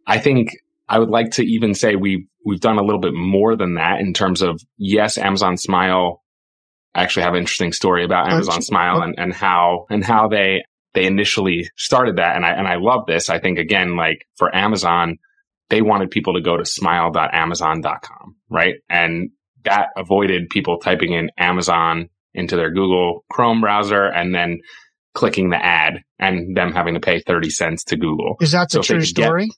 I 0.07 0.19
think 0.19 0.59
I 0.89 0.99
would 0.99 1.09
like 1.09 1.31
to 1.33 1.43
even 1.43 1.75
say 1.75 1.97
we've 1.97 2.27
we've 2.45 2.61
done 2.61 2.79
a 2.79 2.83
little 2.83 3.01
bit 3.01 3.15
more 3.15 3.57
than 3.57 3.75
that 3.75 4.01
in 4.01 4.13
terms 4.13 4.43
of 4.43 4.61
yes, 4.77 5.19
Amazon 5.19 5.57
Smile. 5.57 6.23
I 6.95 7.03
actually 7.03 7.25
have 7.25 7.35
an 7.35 7.41
interesting 7.41 7.73
story 7.73 8.05
about 8.05 8.31
Amazon 8.31 8.63
Smile 8.63 9.03
and, 9.03 9.15
and 9.19 9.33
how 9.33 9.87
and 9.91 10.05
how 10.05 10.29
they 10.29 10.63
they 10.95 11.07
initially 11.07 11.69
started 11.77 12.17
that. 12.17 12.37
And 12.37 12.47
I, 12.47 12.51
and 12.51 12.69
I 12.69 12.77
love 12.77 13.07
this. 13.07 13.29
I 13.29 13.41
think 13.41 13.59
again, 13.59 13.97
like 13.97 14.27
for 14.37 14.55
Amazon, 14.55 15.19
they 15.69 15.83
wanted 15.83 16.11
people 16.11 16.35
to 16.35 16.41
go 16.41 16.57
to 16.57 16.65
smile.amazon.com, 16.65 18.37
right? 18.49 18.75
And 18.89 19.31
that 19.65 19.89
avoided 19.97 20.51
people 20.51 20.79
typing 20.79 21.13
in 21.13 21.31
Amazon 21.37 22.11
into 22.33 22.57
their 22.57 22.71
Google 22.71 23.25
Chrome 23.31 23.61
browser 23.61 24.05
and 24.05 24.35
then 24.35 24.61
clicking 25.15 25.51
the 25.51 25.65
ad 25.65 26.03
and 26.19 26.57
them 26.57 26.73
having 26.73 26.95
to 26.95 27.01
pay 27.01 27.21
30 27.21 27.51
cents 27.51 27.85
to 27.85 27.97
Google. 27.97 28.37
Is 28.41 28.53
that 28.53 28.69
the 28.71 28.83
so 28.83 28.95
true 28.95 29.03
story? 29.03 29.47
Get, 29.47 29.57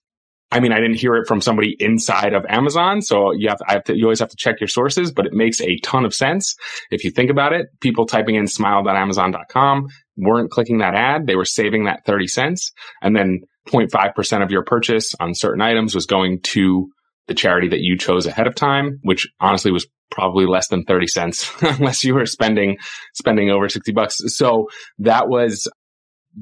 I 0.56 0.60
mean, 0.60 0.72
I 0.72 0.76
didn't 0.76 0.96
hear 0.96 1.16
it 1.16 1.28
from 1.28 1.42
somebody 1.42 1.76
inside 1.78 2.32
of 2.32 2.46
Amazon. 2.48 3.02
So 3.02 3.30
you 3.32 3.50
have, 3.50 3.58
to, 3.58 3.64
have 3.68 3.84
to, 3.84 3.94
you 3.94 4.04
always 4.04 4.20
have 4.20 4.30
to 4.30 4.36
check 4.36 4.58
your 4.58 4.68
sources, 4.68 5.12
but 5.12 5.26
it 5.26 5.34
makes 5.34 5.60
a 5.60 5.76
ton 5.80 6.06
of 6.06 6.14
sense. 6.14 6.56
If 6.90 7.04
you 7.04 7.10
think 7.10 7.30
about 7.30 7.52
it, 7.52 7.66
people 7.80 8.06
typing 8.06 8.36
in 8.36 8.46
smile.amazon.com 8.46 9.88
weren't 10.16 10.50
clicking 10.50 10.78
that 10.78 10.94
ad. 10.94 11.26
They 11.26 11.36
were 11.36 11.44
saving 11.44 11.84
that 11.84 12.06
30 12.06 12.26
cents. 12.28 12.72
And 13.02 13.14
then 13.14 13.40
0.5% 13.68 14.42
of 14.42 14.50
your 14.50 14.62
purchase 14.62 15.14
on 15.20 15.34
certain 15.34 15.60
items 15.60 15.94
was 15.94 16.06
going 16.06 16.40
to 16.44 16.88
the 17.26 17.34
charity 17.34 17.68
that 17.68 17.80
you 17.80 17.98
chose 17.98 18.24
ahead 18.24 18.46
of 18.46 18.54
time, 18.54 18.98
which 19.02 19.28
honestly 19.38 19.72
was 19.72 19.86
probably 20.10 20.46
less 20.46 20.68
than 20.68 20.84
30 20.84 21.06
cents 21.06 21.52
unless 21.60 22.02
you 22.02 22.14
were 22.14 22.24
spending, 22.24 22.78
spending 23.12 23.50
over 23.50 23.68
60 23.68 23.92
bucks. 23.92 24.16
So 24.28 24.68
that 25.00 25.28
was, 25.28 25.68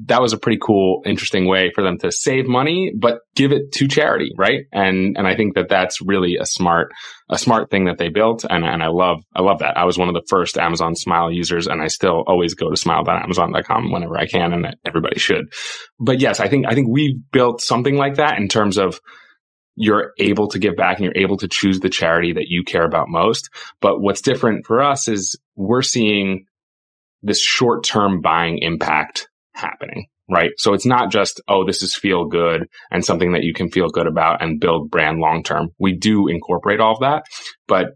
that 0.03 0.21
was 0.21 0.33
a 0.33 0.37
pretty 0.37 0.59
cool, 0.61 1.01
interesting 1.05 1.47
way 1.47 1.71
for 1.73 1.81
them 1.81 1.97
to 1.99 2.11
save 2.11 2.47
money, 2.47 2.91
but 2.97 3.19
give 3.33 3.53
it 3.53 3.71
to 3.73 3.87
charity, 3.87 4.31
right? 4.37 4.65
And 4.73 5.17
and 5.17 5.25
I 5.25 5.35
think 5.35 5.55
that 5.55 5.69
that's 5.69 6.01
really 6.01 6.35
a 6.35 6.45
smart 6.45 6.91
a 7.29 7.37
smart 7.37 7.71
thing 7.71 7.85
that 7.85 7.97
they 7.97 8.09
built, 8.09 8.45
and 8.49 8.65
and 8.65 8.83
I 8.83 8.87
love 8.87 9.23
I 9.33 9.41
love 9.41 9.59
that. 9.59 9.77
I 9.77 9.85
was 9.85 9.97
one 9.97 10.09
of 10.09 10.13
the 10.13 10.25
first 10.27 10.57
Amazon 10.57 10.95
Smile 10.95 11.31
users, 11.31 11.67
and 11.67 11.81
I 11.81 11.87
still 11.87 12.23
always 12.27 12.55
go 12.55 12.69
to 12.69 12.75
smile.amazon.com 12.75 13.91
whenever 13.91 14.17
I 14.17 14.27
can, 14.27 14.51
and 14.51 14.75
everybody 14.85 15.17
should. 15.17 15.45
But 15.99 16.19
yes, 16.19 16.41
I 16.41 16.49
think 16.49 16.65
I 16.67 16.73
think 16.73 16.89
we've 16.89 17.19
built 17.31 17.61
something 17.61 17.95
like 17.95 18.15
that 18.15 18.37
in 18.37 18.49
terms 18.49 18.77
of 18.77 18.99
you're 19.77 20.11
able 20.19 20.49
to 20.49 20.59
give 20.59 20.75
back 20.75 20.97
and 20.97 21.05
you're 21.05 21.23
able 21.23 21.37
to 21.37 21.47
choose 21.47 21.79
the 21.79 21.89
charity 21.89 22.33
that 22.33 22.47
you 22.47 22.63
care 22.63 22.85
about 22.85 23.07
most. 23.09 23.49
But 23.81 24.01
what's 24.01 24.21
different 24.21 24.65
for 24.65 24.81
us 24.81 25.07
is 25.07 25.37
we're 25.55 25.81
seeing 25.81 26.45
this 27.21 27.41
short 27.41 27.83
term 27.83 28.21
buying 28.21 28.59
impact 28.59 29.29
happening, 29.55 30.07
right? 30.29 30.51
So 30.57 30.73
it's 30.73 30.85
not 30.85 31.11
just, 31.11 31.41
oh, 31.47 31.65
this 31.65 31.81
is 31.81 31.95
feel 31.95 32.25
good 32.25 32.67
and 32.91 33.03
something 33.03 33.33
that 33.33 33.43
you 33.43 33.53
can 33.53 33.69
feel 33.69 33.87
good 33.89 34.07
about 34.07 34.41
and 34.41 34.59
build 34.59 34.91
brand 34.91 35.19
long 35.19 35.43
term. 35.43 35.69
We 35.79 35.93
do 35.97 36.27
incorporate 36.27 36.79
all 36.79 36.93
of 36.93 36.99
that. 36.99 37.25
But 37.67 37.87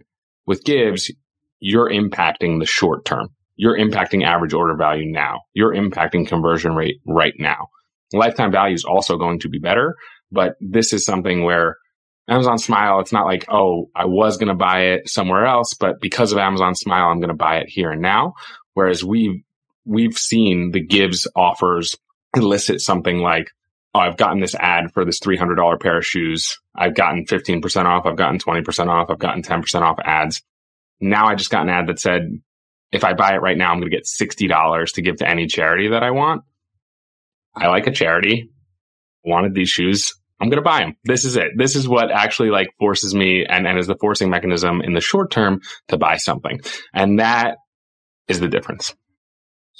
with 0.45 0.63
Givz, 0.63 1.11
you're 1.59 1.89
impacting 1.89 2.59
the 2.59 2.65
short 2.65 3.05
term. 3.05 3.29
You're 3.55 3.77
impacting 3.77 4.23
average 4.25 4.53
order 4.53 4.75
value 4.75 5.11
now. 5.11 5.41
You're 5.53 5.75
impacting 5.75 6.27
conversion 6.27 6.75
rate 6.75 7.01
right 7.05 7.33
now. 7.37 7.67
Lifetime 8.13 8.51
value 8.51 8.73
is 8.73 8.85
also 8.85 9.17
going 9.17 9.39
to 9.39 9.49
be 9.49 9.59
better, 9.59 9.95
but 10.31 10.55
this 10.61 10.93
is 10.93 11.05
something 11.05 11.43
where 11.43 11.75
Amazon 12.29 12.57
Smile, 12.57 12.99
it's 12.99 13.11
not 13.11 13.25
like, 13.25 13.45
oh, 13.49 13.89
I 13.95 14.05
was 14.05 14.37
going 14.37 14.47
to 14.47 14.55
buy 14.55 14.91
it 14.93 15.09
somewhere 15.09 15.45
else, 15.45 15.73
but 15.79 15.99
because 15.99 16.31
of 16.31 16.37
Amazon 16.37 16.75
Smile, 16.75 17.09
I'm 17.09 17.19
going 17.19 17.29
to 17.29 17.35
buy 17.35 17.57
it 17.57 17.69
here 17.69 17.91
and 17.91 18.01
now. 18.01 18.33
Whereas 18.73 19.03
we 19.03 19.43
we've 19.89 20.17
seen 20.17 20.71
the 20.71 20.85
Givz 20.85 21.27
offers 21.35 21.95
elicit 22.35 22.79
something 22.79 23.19
like, 23.19 23.51
oh, 23.95 23.99
I've 23.99 24.17
gotten 24.17 24.39
this 24.39 24.55
ad 24.55 24.91
for 24.93 25.03
this 25.03 25.19
$300 25.19 25.79
pair 25.81 25.97
of 25.97 26.05
shoes. 26.05 26.59
I've 26.75 26.93
gotten 26.93 27.25
15% 27.25 27.85
off. 27.85 28.05
I've 28.05 28.15
gotten 28.15 28.39
20% 28.39 28.87
off. 28.87 29.09
I've 29.09 29.19
gotten 29.19 29.41
10% 29.41 29.81
off 29.81 29.97
ads. 30.03 30.43
Now 31.01 31.27
I 31.27 31.35
just 31.35 31.49
got 31.49 31.63
an 31.63 31.69
ad 31.69 31.87
that 31.87 31.99
said, 31.99 32.29
if 32.91 33.03
I 33.03 33.13
buy 33.13 33.33
it 33.33 33.41
right 33.41 33.57
now, 33.57 33.71
I'm 33.71 33.79
going 33.79 33.89
to 33.91 33.95
get 33.95 34.05
$60 34.05 34.93
to 34.93 35.01
give 35.01 35.17
to 35.17 35.27
any 35.27 35.47
charity 35.47 35.89
that 35.89 36.03
I 36.03 36.11
want. 36.11 36.43
I 37.55 37.67
like 37.67 37.87
a 37.87 37.91
charity, 37.91 38.51
wanted 39.23 39.53
these 39.53 39.69
shoes. 39.69 40.13
I'm 40.39 40.49
going 40.49 40.61
to 40.61 40.69
buy 40.69 40.79
them. 40.79 40.95
This 41.03 41.25
is 41.25 41.35
it. 41.35 41.49
This 41.57 41.75
is 41.75 41.87
what 41.87 42.11
actually 42.11 42.49
like 42.49 42.69
forces 42.79 43.13
me 43.13 43.45
and, 43.45 43.67
and 43.67 43.77
is 43.77 43.87
the 43.87 43.97
forcing 43.99 44.29
mechanism 44.29 44.81
in 44.81 44.93
the 44.93 45.01
short 45.01 45.31
term 45.31 45.61
to 45.89 45.97
buy 45.97 46.17
something. 46.17 46.61
And 46.93 47.19
that 47.19 47.57
is 48.27 48.39
the 48.39 48.47
difference. 48.47 48.95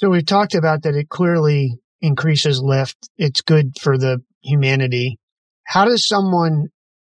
So 0.00 0.08
we've 0.08 0.24
talked 0.24 0.54
about 0.54 0.84
that 0.84 0.94
it 0.94 1.10
clearly 1.10 1.78
increases 2.00 2.62
lift. 2.62 2.96
It's 3.18 3.42
good 3.42 3.78
for 3.78 3.98
the 3.98 4.22
humanity. 4.42 5.18
How 5.66 5.84
does 5.84 6.08
someone 6.08 6.68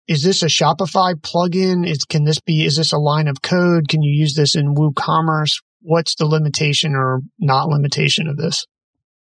is 0.07 0.21
this 0.21 0.43
a 0.43 0.45
Shopify 0.45 1.15
plugin? 1.15 1.87
Is 1.87 2.05
can 2.05 2.25
this 2.25 2.39
be 2.39 2.63
is 2.63 2.75
this 2.75 2.93
a 2.93 2.99
line 2.99 3.27
of 3.27 3.41
code? 3.41 3.87
Can 3.87 4.03
you 4.03 4.11
use 4.11 4.35
this 4.35 4.55
in 4.55 4.75
WooCommerce? 4.75 5.63
What's 5.81 6.13
the 6.13 6.27
limitation 6.27 6.93
or 6.93 7.21
not 7.39 7.69
limitation 7.69 8.27
of 8.27 8.37
this? 8.37 8.67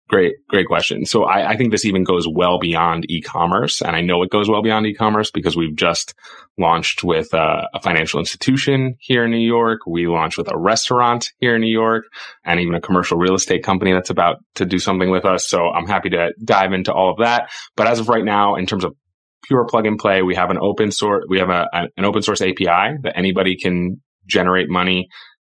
Great, 0.09 0.37
great 0.47 0.65
question. 0.65 1.05
So 1.05 1.25
I, 1.25 1.51
I, 1.51 1.55
think 1.55 1.69
this 1.69 1.85
even 1.85 2.03
goes 2.03 2.27
well 2.27 2.57
beyond 2.57 3.05
e-commerce. 3.09 3.79
And 3.79 3.95
I 3.95 4.01
know 4.01 4.23
it 4.23 4.31
goes 4.31 4.49
well 4.49 4.63
beyond 4.63 4.87
e-commerce 4.87 5.29
because 5.29 5.55
we've 5.55 5.75
just 5.75 6.15
launched 6.57 7.03
with 7.03 7.31
a, 7.35 7.69
a, 7.75 7.79
financial 7.79 8.19
institution 8.19 8.95
here 8.99 9.25
in 9.25 9.29
New 9.29 9.37
York. 9.37 9.81
We 9.85 10.07
launched 10.07 10.39
with 10.39 10.51
a 10.51 10.57
restaurant 10.57 11.31
here 11.37 11.53
in 11.53 11.61
New 11.61 11.71
York 11.71 12.05
and 12.43 12.59
even 12.59 12.73
a 12.73 12.81
commercial 12.81 13.19
real 13.19 13.35
estate 13.35 13.63
company 13.63 13.93
that's 13.93 14.09
about 14.09 14.37
to 14.55 14.65
do 14.65 14.79
something 14.79 15.11
with 15.11 15.25
us. 15.25 15.47
So 15.47 15.69
I'm 15.69 15.85
happy 15.85 16.09
to 16.09 16.33
dive 16.43 16.73
into 16.73 16.91
all 16.91 17.11
of 17.11 17.19
that. 17.19 17.51
But 17.75 17.85
as 17.85 17.99
of 17.99 18.09
right 18.09 18.25
now, 18.25 18.55
in 18.55 18.65
terms 18.65 18.83
of 18.83 18.95
pure 19.43 19.65
plug 19.65 19.85
and 19.85 19.99
play, 19.99 20.23
we 20.23 20.33
have 20.33 20.49
an 20.49 20.57
open 20.59 20.91
source, 20.91 21.25
we 21.29 21.37
have 21.37 21.49
a, 21.49 21.67
an 21.71 22.03
open 22.03 22.23
source 22.23 22.41
API 22.41 22.97
that 23.03 23.13
anybody 23.15 23.57
can 23.57 24.01
generate 24.25 24.69
money 24.69 25.07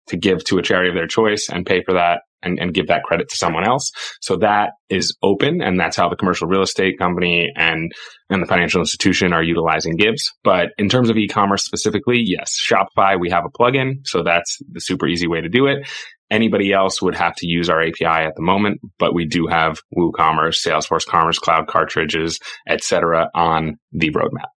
to 0.10 0.16
give 0.16 0.44
to 0.44 0.60
a 0.60 0.62
charity 0.62 0.90
of 0.90 0.96
their 0.96 1.08
choice 1.08 1.50
and 1.52 1.66
pay 1.66 1.82
for 1.82 1.94
that 1.94 2.22
and, 2.44 2.60
and 2.60 2.74
give 2.74 2.88
that 2.88 3.04
credit 3.04 3.30
to 3.30 3.36
someone 3.36 3.66
else. 3.66 3.92
So 4.22 4.38
that 4.38 4.72
is 4.90 5.16
open 5.24 5.62
and 5.62 5.80
that's 5.80 5.98
how 5.98 6.10
the 6.10 6.16
commercial 6.16 6.48
real 6.48 6.62
estate 6.62 6.98
company 6.98 7.52
and, 7.56 7.92
and 8.30 8.42
the 8.42 8.48
financial 8.48 8.82
institution 8.82 9.34
are 9.34 9.44
utilizing 9.44 9.98
Givz. 9.98 10.24
But 10.44 10.70
in 10.78 10.90
terms 10.90 11.10
of 11.10 11.18
e-commerce 11.18 11.64
specifically, 11.64 12.22
yes, 12.24 12.58
Shopify, 12.60 13.20
we 13.20 13.30
have 13.30 13.46
a 13.46 13.50
plugin. 13.50 14.06
So 14.06 14.24
that's 14.24 14.60
the 14.72 14.82
super 14.82 15.08
easy 15.08 15.28
way 15.28 15.42
to 15.42 15.50
do 15.50 15.68
it. 15.68 15.88
Anybody 16.32 16.74
else 16.74 17.02
would 17.02 17.16
have 17.16 17.36
to 17.36 17.48
use 17.48 17.70
our 17.70 17.82
API 17.82 18.06
at 18.06 18.36
the 18.36 18.42
moment, 18.42 18.82
but 18.98 19.14
we 19.14 19.26
do 19.28 19.46
have 19.46 19.82
WooCommerce, 19.96 20.66
Salesforce 20.66 21.06
Commerce 21.06 21.38
Cloud 21.38 21.68
cartridges, 21.68 22.40
etc., 22.68 23.30
on 23.36 23.78
the 23.92 24.10
roadmap. 24.10 24.50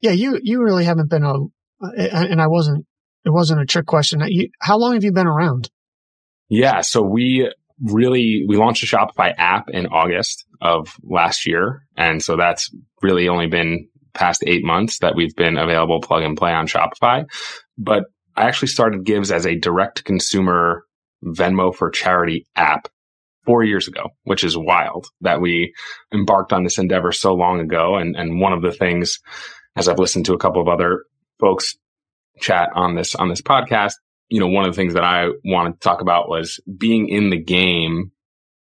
Yeah, 0.00 0.10
you 0.10 0.40
you 0.42 0.64
really 0.64 0.84
haven't 0.84 1.08
been 1.08 1.22
a, 1.22 1.34
and 1.80 2.42
I 2.42 2.48
wasn't. 2.48 2.86
It 3.24 3.30
wasn't 3.30 3.60
a 3.60 3.66
trick 3.66 3.86
question. 3.86 4.20
How 4.60 4.78
long 4.78 4.94
have 4.94 5.04
you 5.04 5.12
been 5.12 5.28
around? 5.28 5.70
Yeah. 6.52 6.82
So 6.82 7.00
we 7.00 7.50
really, 7.82 8.44
we 8.46 8.58
launched 8.58 8.82
a 8.82 8.86
Shopify 8.86 9.32
app 9.38 9.70
in 9.70 9.86
August 9.86 10.44
of 10.60 10.94
last 11.02 11.46
year. 11.46 11.86
And 11.96 12.22
so 12.22 12.36
that's 12.36 12.70
really 13.00 13.26
only 13.26 13.46
been 13.46 13.88
past 14.12 14.44
eight 14.46 14.62
months 14.62 14.98
that 14.98 15.14
we've 15.14 15.34
been 15.34 15.56
available 15.56 16.02
plug 16.02 16.22
and 16.22 16.36
play 16.36 16.52
on 16.52 16.66
Shopify. 16.66 17.24
But 17.78 18.04
I 18.36 18.42
actually 18.42 18.68
started 18.68 19.06
Givz 19.06 19.32
as 19.32 19.46
a 19.46 19.58
direct 19.58 20.04
consumer 20.04 20.84
Venmo 21.24 21.74
for 21.74 21.88
charity 21.88 22.46
app 22.54 22.88
four 23.46 23.64
years 23.64 23.88
ago, 23.88 24.10
which 24.24 24.44
is 24.44 24.54
wild 24.54 25.06
that 25.22 25.40
we 25.40 25.72
embarked 26.12 26.52
on 26.52 26.64
this 26.64 26.76
endeavor 26.76 27.12
so 27.12 27.32
long 27.32 27.60
ago. 27.60 27.96
And, 27.96 28.14
and 28.14 28.42
one 28.42 28.52
of 28.52 28.60
the 28.60 28.72
things, 28.72 29.20
as 29.74 29.88
I've 29.88 29.98
listened 29.98 30.26
to 30.26 30.34
a 30.34 30.38
couple 30.38 30.60
of 30.60 30.68
other 30.68 31.04
folks 31.40 31.76
chat 32.40 32.68
on 32.74 32.94
this, 32.94 33.14
on 33.14 33.30
this 33.30 33.40
podcast, 33.40 33.94
you 34.32 34.40
know, 34.40 34.46
one 34.46 34.64
of 34.64 34.74
the 34.74 34.80
things 34.80 34.94
that 34.94 35.04
I 35.04 35.26
wanted 35.44 35.74
to 35.74 35.78
talk 35.80 36.00
about 36.00 36.26
was 36.26 36.58
being 36.78 37.10
in 37.10 37.28
the 37.28 37.38
game 37.38 38.12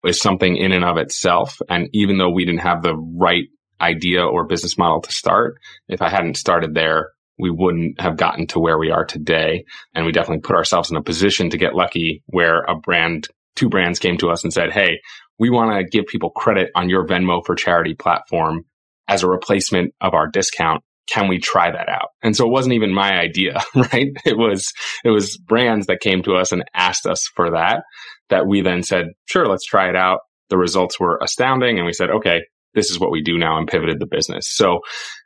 is 0.05 0.19
something 0.19 0.57
in 0.57 0.73
and 0.73 0.83
of 0.83 0.97
itself. 0.97 1.61
And 1.69 1.87
even 1.93 2.17
though 2.17 2.31
we 2.31 2.43
didn't 2.43 2.63
have 2.63 2.83
the 2.83 2.97
right 2.97 3.45
idea 3.79 4.25
or 4.25 4.45
business 4.45 4.77
model 4.77 4.99
to 4.99 5.11
start, 5.13 5.55
if 5.87 6.01
I 6.01 6.09
hadn't 6.09 6.35
started 6.35 6.73
there, 6.73 7.11
we 7.39 7.49
wouldn't 7.49 8.01
have 8.01 8.17
gotten 8.17 8.45
to 8.47 8.59
where 8.59 8.77
we 8.77 8.91
are 8.91 9.05
today. 9.05 9.63
And 9.95 10.05
we 10.05 10.11
definitely 10.11 10.41
put 10.41 10.57
ourselves 10.57 10.91
in 10.91 10.97
a 10.97 11.01
position 11.01 11.49
to 11.51 11.57
get 11.57 11.75
lucky 11.75 12.23
where 12.25 12.63
a 12.63 12.75
brand, 12.75 13.29
two 13.55 13.69
brands 13.69 13.99
came 13.99 14.17
to 14.17 14.31
us 14.31 14.43
and 14.43 14.51
said, 14.51 14.73
Hey, 14.73 14.99
we 15.39 15.49
want 15.49 15.71
to 15.77 15.89
give 15.89 16.07
people 16.07 16.29
credit 16.29 16.71
on 16.75 16.89
your 16.89 17.07
Venmo 17.07 17.41
for 17.45 17.55
charity 17.55 17.93
platform 17.93 18.65
as 19.07 19.23
a 19.23 19.29
replacement 19.29 19.95
of 20.01 20.13
our 20.13 20.27
discount 20.27 20.83
can 21.07 21.27
we 21.27 21.39
try 21.39 21.71
that 21.71 21.89
out? 21.89 22.09
And 22.21 22.35
so 22.35 22.45
it 22.45 22.51
wasn't 22.51 22.75
even 22.75 22.93
my 22.93 23.19
idea, 23.19 23.61
right? 23.75 24.09
It 24.25 24.37
was, 24.37 24.71
it 25.03 25.09
was 25.09 25.37
brands 25.37 25.87
that 25.87 26.01
came 26.01 26.23
to 26.23 26.35
us 26.35 26.51
and 26.51 26.63
asked 26.73 27.05
us 27.05 27.29
for 27.35 27.51
that, 27.51 27.83
that 28.29 28.47
we 28.47 28.61
then 28.61 28.83
said, 28.83 29.07
sure, 29.25 29.47
let's 29.47 29.65
try 29.65 29.89
it 29.89 29.95
out. 29.95 30.19
The 30.49 30.57
results 30.57 30.99
were 30.99 31.19
astounding. 31.21 31.77
And 31.77 31.85
we 31.85 31.93
said, 31.93 32.09
okay, 32.09 32.41
this 32.73 32.89
is 32.89 32.99
what 32.99 33.11
we 33.11 33.21
do 33.21 33.37
now 33.37 33.57
and 33.57 33.67
pivoted 33.67 33.99
the 33.99 34.07
business. 34.07 34.47
So 34.49 34.79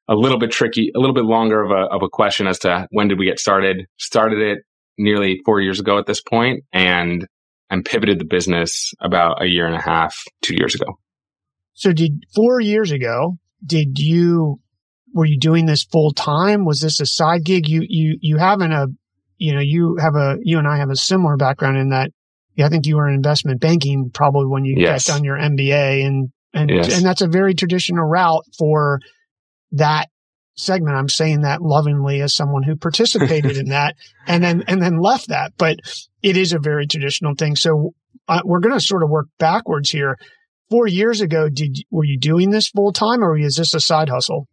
a 0.08 0.16
little 0.16 0.40
bit 0.40 0.52
tricky, 0.52 0.92
a 0.96 1.00
little 1.00 1.16
bit 1.16 1.26
longer 1.26 1.64
of 1.64 1.72
a, 1.72 1.94
of 1.94 2.02
a 2.04 2.10
question 2.10 2.48
as 2.48 2.60
to 2.60 2.88
when 2.92 3.08
did 3.08 3.20
we 3.20 3.26
get 3.26 3.40
started? 3.40 3.86
Started 3.98 4.40
it 4.40 4.60
nearly 4.98 5.40
four 5.46 5.62
years 5.62 5.80
ago 5.80 5.98
at 5.98 6.06
this 6.06 6.22
point 6.22 6.64
and, 6.74 7.28
and 7.70 7.86
pivoted 7.86 8.20
the 8.20 8.26
business 8.26 8.94
about 9.00 9.42
a 9.42 9.48
year 9.48 9.66
and 9.66 9.76
a 9.76 9.82
half, 9.82 10.16
two 10.42 10.56
years 10.56 10.76
ago. 10.76 10.98
So 11.74 11.94
did 11.94 12.24
four 12.36 12.60
years 12.60 12.92
ago, 12.92 13.38
did 13.66 14.00
you 14.00 14.60
were 15.14 15.26
you 15.26 15.40
doing 15.40 15.66
this 15.66 15.84
full 15.84 16.12
time? 16.14 16.66
Was 16.66 16.80
this 16.80 17.00
a 17.00 17.06
side 17.06 17.44
gig? 17.44 17.68
You, 17.68 17.82
you, 17.88 18.18
you 18.22 18.38
having 18.38 18.72
a, 18.72 18.88
you 19.38 19.54
know, 19.54 19.62
you 19.62 19.98
have 20.00 20.16
a, 20.16 20.38
you 20.42 20.58
and 20.58 20.68
I 20.68 20.78
have 20.78 20.90
a 20.90 20.96
similar 20.96 21.38
background 21.38 21.78
in 21.78 21.90
that. 21.90 22.12
Yeah, 22.56 22.66
I 22.66 22.70
think 22.70 22.88
you 22.88 22.96
were 22.96 23.08
in 23.08 23.14
investment 23.14 23.62
banking 23.62 24.10
probably 24.12 24.48
when 24.48 24.66
you 24.66 24.76
yes. 24.78 25.08
got 25.08 25.14
done 25.14 25.24
your 25.24 25.38
MBA 25.38 26.06
and, 26.06 26.30
and, 26.54 26.70
yes. 26.70 26.96
and 26.96 27.06
that's 27.06 27.22
a 27.22 27.28
very 27.28 27.54
traditional 27.54 28.06
route 28.06 28.44
for 28.58 29.00
that 29.74 30.10
segment. 30.56 30.96
I'm 30.96 31.10
saying 31.10 31.42
that 31.42 31.62
lovingly 31.62 32.22
as 32.22 32.36
someone 32.36 32.64
who 32.64 32.76
participated 32.76 33.58
in 33.58 33.70
that 33.70 33.96
and 34.28 34.44
then, 34.44 34.64
and 34.68 34.82
then 34.82 35.00
left 35.00 35.28
that, 35.28 35.54
but 35.58 35.78
it 36.24 36.36
is 36.36 36.52
a 36.52 36.60
very 36.60 36.88
traditional 36.88 37.36
thing. 37.36 37.56
So 37.56 37.94
uh, 38.28 38.42
we're 38.44 38.60
going 38.60 38.74
to 38.74 38.82
sort 38.82 39.04
of 39.04 39.10
work 39.10 39.28
backwards 39.38 39.92
here. 39.92 40.18
Four 40.70 40.88
years 40.88 41.22
ago, 41.22 41.48
did, 41.48 41.78
were 41.92 42.04
you 42.04 42.20
doing 42.20 42.50
this 42.50 42.70
full 42.70 42.92
time 42.92 43.24
or 43.24 43.38
is 43.38 43.56
this 43.56 43.74
a 43.74 43.80
side 43.80 44.10
hustle? 44.10 44.48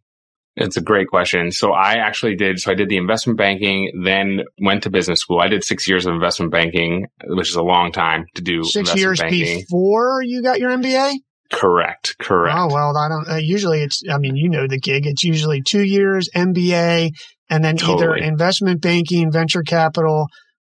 It's 0.57 0.77
a 0.77 0.81
great 0.81 1.07
question. 1.07 1.51
So 1.51 1.71
I 1.73 1.95
actually 1.95 2.35
did, 2.35 2.59
so 2.59 2.71
I 2.71 2.75
did 2.75 2.87
the 2.87 2.97
investment 2.97 3.37
banking, 3.37 3.91
then 4.03 4.43
went 4.59 4.83
to 4.83 4.89
business 4.89 5.19
school. 5.19 5.39
I 5.41 5.49
did 5.49 5.63
six 5.63 5.87
years 5.87 6.05
of 6.05 6.13
investment 6.13 6.51
banking, 6.51 7.07
which 7.25 7.49
is 7.49 7.55
a 7.55 7.63
long 7.63 7.91
time 7.91 8.25
to 8.35 8.41
do. 8.41 8.63
Six 8.63 8.95
years 8.95 9.19
banking. 9.19 9.59
before 9.59 10.21
you 10.23 10.41
got 10.41 10.59
your 10.59 10.71
MBA? 10.71 11.15
Correct. 11.51 12.15
Correct. 12.19 12.57
Oh, 12.57 12.67
well, 12.73 12.97
I 12.97 13.09
don't, 13.09 13.29
uh, 13.29 13.35
usually 13.35 13.81
it's, 13.81 14.01
I 14.09 14.17
mean, 14.17 14.35
you 14.35 14.49
know 14.49 14.67
the 14.67 14.79
gig. 14.79 15.05
It's 15.05 15.23
usually 15.23 15.61
two 15.61 15.83
years 15.83 16.29
MBA 16.33 17.11
and 17.49 17.63
then 17.63 17.77
totally. 17.77 18.03
either 18.03 18.15
investment 18.15 18.81
banking, 18.81 19.31
venture 19.31 19.61
capital, 19.61 20.27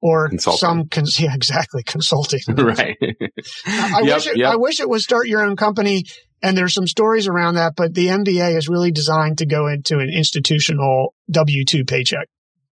or 0.00 0.28
consulting. 0.28 0.58
some 0.58 0.88
cons- 0.88 1.20
yeah, 1.20 1.34
exactly 1.34 1.82
consulting. 1.82 2.40
right. 2.48 2.96
I, 3.66 4.00
yep, 4.02 4.16
wish 4.16 4.26
it, 4.26 4.36
yep. 4.38 4.52
I 4.52 4.56
wish 4.56 4.80
it 4.80 4.88
was 4.88 5.04
start 5.04 5.28
your 5.28 5.44
own 5.44 5.56
company 5.56 6.04
and 6.46 6.56
there's 6.56 6.74
some 6.74 6.86
stories 6.86 7.26
around 7.26 7.54
that, 7.54 7.74
but 7.76 7.92
the 7.92 8.06
MBA 8.06 8.56
is 8.56 8.68
really 8.68 8.92
designed 8.92 9.38
to 9.38 9.46
go 9.46 9.66
into 9.66 9.98
an 9.98 10.08
institutional 10.08 11.12
W2 11.30 11.88
paycheck. 11.88 12.28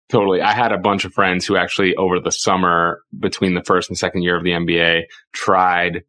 Totally. 0.08 0.42
I 0.42 0.54
had 0.54 0.72
a 0.72 0.78
bunch 0.78 1.04
of 1.04 1.12
friends 1.12 1.46
who 1.46 1.56
actually 1.56 1.94
over 1.94 2.18
the 2.18 2.32
summer 2.32 3.02
between 3.16 3.54
the 3.54 3.62
first 3.62 3.88
and 3.88 3.96
second 3.96 4.22
year 4.22 4.36
of 4.36 4.42
the 4.42 4.50
MBA 4.50 5.02
tried 5.32 6.02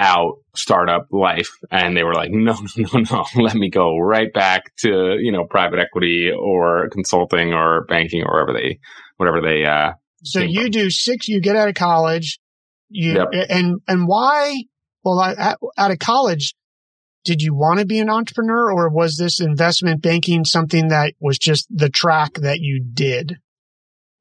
out 0.00 0.38
startup 0.56 1.06
life 1.10 1.50
and 1.70 1.94
they 1.94 2.02
were 2.02 2.14
like, 2.14 2.30
no, 2.32 2.56
no, 2.78 2.86
no, 2.94 3.04
no, 3.10 3.24
let 3.42 3.54
me 3.54 3.68
go 3.68 3.98
right 3.98 4.32
back 4.32 4.74
to, 4.78 5.18
you 5.20 5.32
know, 5.32 5.44
private 5.44 5.80
equity 5.80 6.30
or 6.34 6.88
consulting 6.88 7.52
or 7.52 7.84
banking 7.84 8.24
or 8.24 8.40
whatever 8.40 8.58
they, 8.58 8.78
whatever 9.18 9.42
they, 9.42 9.66
uh, 9.66 9.92
so 10.24 10.40
you 10.40 10.62
from. 10.62 10.70
do 10.70 10.90
six, 10.90 11.28
you 11.28 11.42
get 11.42 11.56
out 11.56 11.68
of 11.68 11.74
college, 11.74 12.38
you, 12.88 13.12
yep. 13.12 13.28
and, 13.50 13.80
and 13.86 14.06
why? 14.06 14.62
Well, 15.04 15.20
out 15.20 15.90
of 15.90 15.98
college, 15.98 16.54
did 17.24 17.42
you 17.42 17.54
want 17.54 17.78
to 17.78 17.86
be 17.86 17.98
an 17.98 18.10
entrepreneur 18.10 18.72
or 18.72 18.90
was 18.90 19.16
this 19.16 19.40
investment 19.40 20.02
banking 20.02 20.44
something 20.44 20.88
that 20.88 21.14
was 21.20 21.38
just 21.38 21.66
the 21.70 21.88
track 21.88 22.34
that 22.34 22.60
you 22.60 22.82
did? 22.82 23.38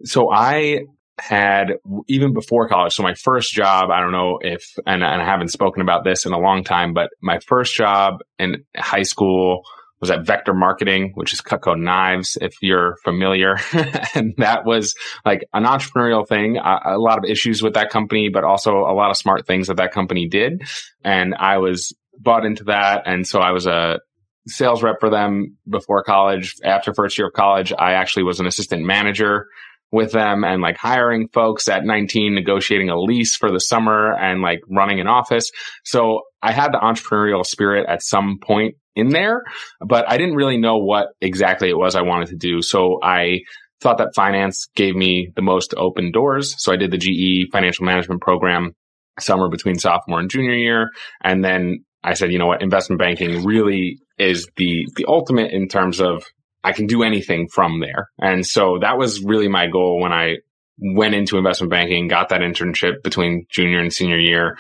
So 0.03 0.31
I 0.31 0.81
had 1.20 1.74
even 2.08 2.34
before 2.34 2.67
college. 2.67 2.93
So 2.93 3.03
my 3.03 3.13
first 3.13 3.53
job, 3.53 3.91
I 3.91 4.00
don't 4.00 4.12
know 4.12 4.39
if, 4.41 4.63
and, 4.86 5.03
and 5.03 5.22
I 5.22 5.25
haven't 5.25 5.50
spoken 5.50 5.81
about 5.81 6.03
this 6.03 6.25
in 6.25 6.34
a 6.34 6.39
long 6.39 6.63
time, 6.63 6.93
but 6.93 7.10
my 7.22 7.39
first 7.39 7.75
job 7.75 8.20
in 8.39 8.63
high 8.75 9.03
school 9.03 9.63
was 10.00 10.10
at 10.10 10.25
Vector 10.25 10.53
Marketing, 10.53 11.12
which 11.13 11.31
is 11.31 11.41
Cutco 11.41 11.79
Knives, 11.79 12.38
if 12.41 12.55
you're 12.62 12.96
familiar. 13.03 13.58
and 14.15 14.34
that 14.38 14.65
was 14.65 14.96
like 15.24 15.46
an 15.53 15.63
entrepreneurial 15.63 16.27
thing. 16.27 16.58
A, 16.58 16.96
a, 16.96 16.98
lot 16.98 17.20
of 17.20 17.25
issues 17.25 17.62
with 17.62 17.75
that 17.75 17.91
company, 17.91 18.29
but 18.29 18.43
also 18.43 18.79
a 18.79 18.96
lot 18.96 19.12
of 19.12 19.17
smart 19.17 19.46
things 19.46 19.67
that 19.67 19.77
that 19.77 19.91
company 19.91 20.27
did. 20.27 20.63
And 21.03 21.36
I 21.36 21.60
was 21.60 21.93
bought 22.22 22.46
into 22.46 22.66
that. 22.66 23.04
And 23.06 23.28
so 23.28 23.40
I 23.40 23.51
was 23.51 23.66
a 23.68 24.00
sales 24.48 24.82
rep 24.84 24.98
for 25.00 25.10
them 25.10 25.58
before 25.70 26.04
college. 26.04 26.56
After 26.63 26.94
first 26.94 27.18
year 27.18 27.28
of 27.28 27.34
college, 27.34 27.74
I 27.78 27.94
actually 27.94 28.24
was 28.24 28.40
an 28.40 28.48
assistant 28.48 28.84
manager 28.84 29.48
with 29.92 30.13
them 30.13 30.44
and 30.44 30.62
like 30.62 30.78
hiring 30.78 31.28
folks 31.34 31.68
at 31.68 31.84
19, 31.84 32.34
negotiating 32.34 32.90
a 32.90 33.00
lease 33.00 33.36
for 33.36 33.51
the 33.51 33.60
summer 33.60 34.13
and 34.13 34.42
like 34.42 34.60
running 34.70 35.00
an 35.00 35.08
office. 35.08 35.51
So 35.84 36.22
I 36.42 36.54
had 36.54 36.72
the 36.72 36.78
entrepreneurial 36.78 37.46
spirit 37.46 37.86
at 37.90 38.01
some 38.01 38.40
point 38.42 38.75
in 38.96 39.10
there, 39.10 39.44
but 39.86 40.10
I 40.10 40.18
didn't 40.18 40.36
really 40.36 40.58
know 40.58 40.78
what 40.78 41.10
exactly 41.20 41.70
it 41.70 41.78
was 41.78 41.96
I 41.96 42.04
wanted 42.04 42.30
to 42.30 42.38
do. 42.38 42.62
So 42.62 43.00
I 43.04 43.42
thought 43.82 43.98
that 43.98 44.16
finance 44.16 44.70
gave 44.75 44.96
me 44.96 45.32
the 45.36 45.42
most 45.42 45.74
open 45.75 46.12
doors. 46.12 46.56
So 46.58 46.72
I 46.72 46.78
did 46.78 46.92
the 46.92 46.98
GE 46.98 47.51
financial 47.51 47.86
management 47.86 48.22
program 48.22 48.74
summer 49.20 49.50
between 49.50 49.78
sophomore 49.78 50.20
and 50.20 50.30
junior 50.30 50.54
year. 50.54 50.90
And 51.24 51.44
then 51.44 51.84
I 52.03 52.13
said, 52.13 52.31
you 52.31 52.39
know 52.39 52.48
what, 52.48 52.62
investment 52.62 53.00
banking 53.00 53.43
really 53.46 54.00
is 54.17 54.48
the, 54.55 54.88
the 54.96 55.05
ultimate 55.08 55.51
in 55.51 55.67
terms 55.67 56.01
of 56.01 56.24
I 56.63 56.74
can 56.74 56.88
do 56.88 57.03
anything 57.03 57.48
from 57.48 57.79
there. 57.79 58.10
And 58.20 58.46
so 58.46 58.77
that 58.81 58.98
was 58.98 59.24
really 59.24 59.48
my 59.48 59.67
goal 59.67 60.00
when 60.00 60.12
I 60.12 60.38
went 60.77 61.15
into 61.15 61.38
investment 61.38 61.72
banking, 61.72 62.08
got 62.08 62.29
that 62.29 62.41
internship 62.41 63.03
between 63.03 63.46
junior 63.50 63.79
and 63.79 63.93
senior 63.93 64.17
year, 64.17 64.58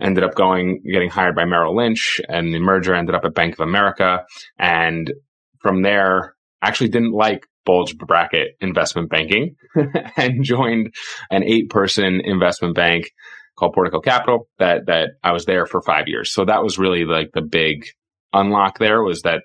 ended 0.00 0.24
up 0.24 0.34
going, 0.34 0.82
getting 0.90 1.10
hired 1.10 1.34
by 1.34 1.44
Merrill 1.44 1.76
Lynch 1.76 2.20
and 2.28 2.54
the 2.54 2.58
merger 2.58 2.94
ended 2.94 3.14
up 3.14 3.24
at 3.24 3.34
Bank 3.34 3.54
of 3.54 3.60
America. 3.60 4.24
And 4.58 5.12
from 5.60 5.82
there, 5.82 6.34
actually 6.62 6.88
didn't 6.88 7.12
like 7.12 7.46
bulge 7.64 7.96
bracket 7.96 8.56
investment 8.60 9.10
banking 9.10 9.54
and 10.16 10.42
joined 10.42 10.94
an 11.30 11.44
eight 11.44 11.68
person 11.70 12.20
investment 12.24 12.74
bank 12.74 13.10
called 13.58 13.74
Portico 13.74 14.00
Capital 14.00 14.48
that, 14.58 14.86
that 14.86 15.10
I 15.22 15.32
was 15.32 15.44
there 15.44 15.66
for 15.66 15.82
five 15.82 16.06
years. 16.06 16.32
So 16.32 16.44
that 16.44 16.62
was 16.62 16.78
really 16.78 17.04
like 17.04 17.30
the 17.34 17.42
big 17.42 17.86
unlock 18.32 18.78
there 18.78 19.02
was 19.02 19.22
that 19.22 19.42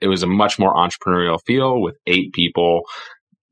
it 0.00 0.08
was 0.08 0.22
a 0.22 0.26
much 0.26 0.58
more 0.58 0.74
entrepreneurial 0.74 1.38
feel 1.46 1.80
with 1.80 1.96
eight 2.06 2.32
people. 2.32 2.82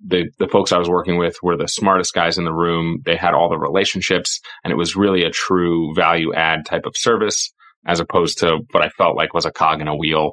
The, 0.06 0.30
the 0.38 0.48
folks 0.48 0.72
I 0.72 0.78
was 0.78 0.88
working 0.88 1.18
with 1.18 1.36
were 1.42 1.56
the 1.56 1.66
smartest 1.66 2.14
guys 2.14 2.38
in 2.38 2.44
the 2.44 2.52
room. 2.52 3.02
They 3.04 3.16
had 3.16 3.34
all 3.34 3.50
the 3.50 3.58
relationships 3.58 4.40
and 4.64 4.72
it 4.72 4.76
was 4.76 4.96
really 4.96 5.24
a 5.24 5.30
true 5.30 5.92
value 5.94 6.32
add 6.32 6.64
type 6.64 6.86
of 6.86 6.96
service 6.96 7.52
as 7.86 8.00
opposed 8.00 8.38
to 8.38 8.58
what 8.70 8.82
I 8.82 8.90
felt 8.90 9.16
like 9.16 9.34
was 9.34 9.46
a 9.46 9.50
cog 9.50 9.80
in 9.80 9.88
a 9.88 9.96
wheel 9.96 10.32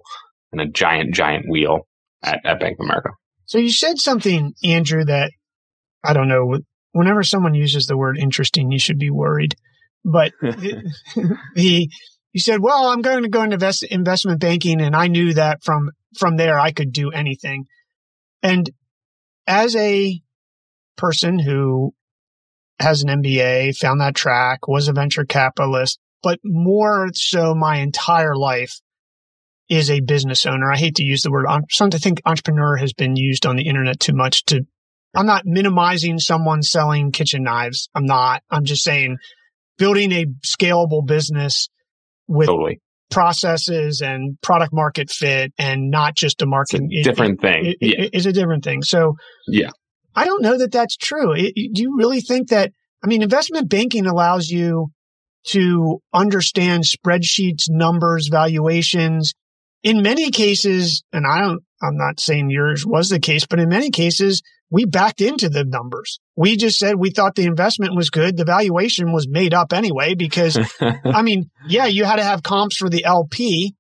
and 0.52 0.62
a 0.62 0.68
giant, 0.68 1.14
giant 1.14 1.46
wheel 1.50 1.88
at, 2.24 2.40
at 2.46 2.60
Bank 2.60 2.78
of 2.80 2.86
America. 2.86 3.10
So 3.46 3.58
you 3.58 3.72
said 3.72 3.98
something, 4.00 4.54
Andrew, 4.64 5.06
that 5.06 5.32
I 6.04 6.14
don't 6.14 6.28
know 6.28 6.60
whenever 6.96 7.24
someone 7.24 7.54
uses 7.54 7.88
the 7.88 7.98
word 7.98 8.18
interesting, 8.18 8.72
you 8.72 8.80
should 8.80 8.98
be 8.98 9.10
worried. 9.10 9.56
But 10.06 10.32
he, 11.56 11.92
he 12.32 12.40
said, 12.40 12.62
well, 12.62 12.88
I'm 12.88 13.02
going 13.02 13.24
to 13.24 13.30
go 13.30 13.44
into 13.44 13.56
invest, 13.56 13.84
investment 13.84 14.40
banking. 14.40 14.80
And 14.80 14.96
I 14.96 15.08
knew 15.08 15.34
that 15.34 15.62
from, 15.62 15.92
from 16.18 16.38
there, 16.38 16.58
I 16.58 16.72
could 16.72 16.94
do 16.94 17.12
anything. 17.12 17.66
And 18.42 18.70
as 19.46 19.76
a 19.76 20.22
person 20.96 21.38
who 21.38 21.94
has 22.80 23.04
an 23.04 23.10
MBA, 23.22 23.76
found 23.76 24.00
that 24.00 24.16
track, 24.16 24.66
was 24.70 24.88
a 24.88 24.94
venture 24.94 25.26
capitalist, 25.26 26.00
but 26.24 26.40
more 26.46 27.10
so 27.14 27.54
my 27.54 27.80
entire 27.80 28.38
life 28.38 28.80
is 29.70 29.92
a 29.92 30.00
business 30.00 30.46
owner. 30.46 30.72
I 30.72 30.78
hate 30.78 30.96
to 30.96 31.04
use 31.04 31.24
the 31.24 31.32
word, 31.32 31.46
I'm 31.50 31.64
starting 31.70 31.92
to 31.92 32.02
think 32.02 32.22
entrepreneur 32.26 32.78
has 32.78 32.94
been 32.94 33.18
used 33.18 33.46
on 33.46 33.58
the 33.58 33.68
internet 33.68 34.00
too 34.00 34.14
much 34.14 34.46
to 34.46 34.66
I'm 35.16 35.26
not 35.26 35.44
minimizing 35.46 36.20
someone 36.20 36.62
selling 36.62 37.12
kitchen 37.12 37.44
knives. 37.44 37.90
I'm 37.96 38.06
not. 38.06 38.44
I'm 38.50 38.66
just 38.66 38.84
saying 38.84 39.18
building 39.78 40.12
a 40.12 40.26
scalable 40.46 41.06
business 41.06 41.70
with 42.28 42.48
totally. 42.48 42.82
processes 43.12 44.02
and 44.02 44.40
product 44.42 44.74
market 44.74 45.10
fit 45.10 45.54
and 45.58 45.90
not 45.90 46.16
just 46.16 46.42
a 46.42 46.46
market. 46.46 46.82
different 47.04 47.40
it, 47.40 47.42
thing. 47.42 47.66
It, 47.66 47.78
yeah. 47.82 48.02
It, 48.04 48.10
it's 48.14 48.26
a 48.26 48.34
different 48.34 48.64
thing. 48.64 48.84
So 48.84 49.16
yeah, 49.48 49.70
I 50.16 50.26
don't 50.26 50.42
know 50.42 50.58
that 50.58 50.72
that's 50.72 50.96
true. 50.96 51.36
do 51.36 51.54
you 51.56 51.96
really 51.98 52.22
think 52.22 52.50
that, 52.50 52.72
I 53.04 53.08
mean, 53.08 53.22
investment 53.22 53.70
banking 53.70 54.06
allows 54.06 54.50
you 54.50 54.88
to 55.48 56.02
understand 56.14 56.84
spreadsheets, 56.84 57.70
numbers, 57.70 58.30
valuations. 58.32 59.34
In 59.84 60.02
many 60.02 60.32
cases, 60.32 61.04
and 61.14 61.26
I 61.28 61.42
don't, 61.42 61.62
I'm 61.82 61.98
not 61.98 62.20
saying 62.20 62.50
yours 62.50 62.86
was 62.86 63.10
the 63.10 63.20
case, 63.20 63.46
but 63.46 63.60
in 63.60 63.70
many 63.70 63.92
cases, 63.92 64.42
we 64.70 64.86
backed 64.86 65.22
into 65.22 65.50
the 65.50 65.64
numbers. 65.64 66.20
We 66.36 66.58
just 66.58 66.80
said 66.80 66.96
we 66.96 67.12
thought 67.12 67.36
the 67.36 67.46
investment 67.46 67.96
was 67.96 68.10
good. 68.10 68.36
The 68.36 68.46
valuation 68.46 69.12
was 69.12 69.28
made 69.28 69.54
up 69.54 69.74
anyway 69.74 70.16
because, 70.16 70.58
I 70.82 71.22
mean, 71.22 71.50
yeah, 71.68 71.86
you 71.86 72.06
had 72.06 72.18
to 72.18 72.24
have 72.24 72.44
comps 72.44 72.78
for 72.78 72.90
the 72.90 73.06
LP, 73.06 73.76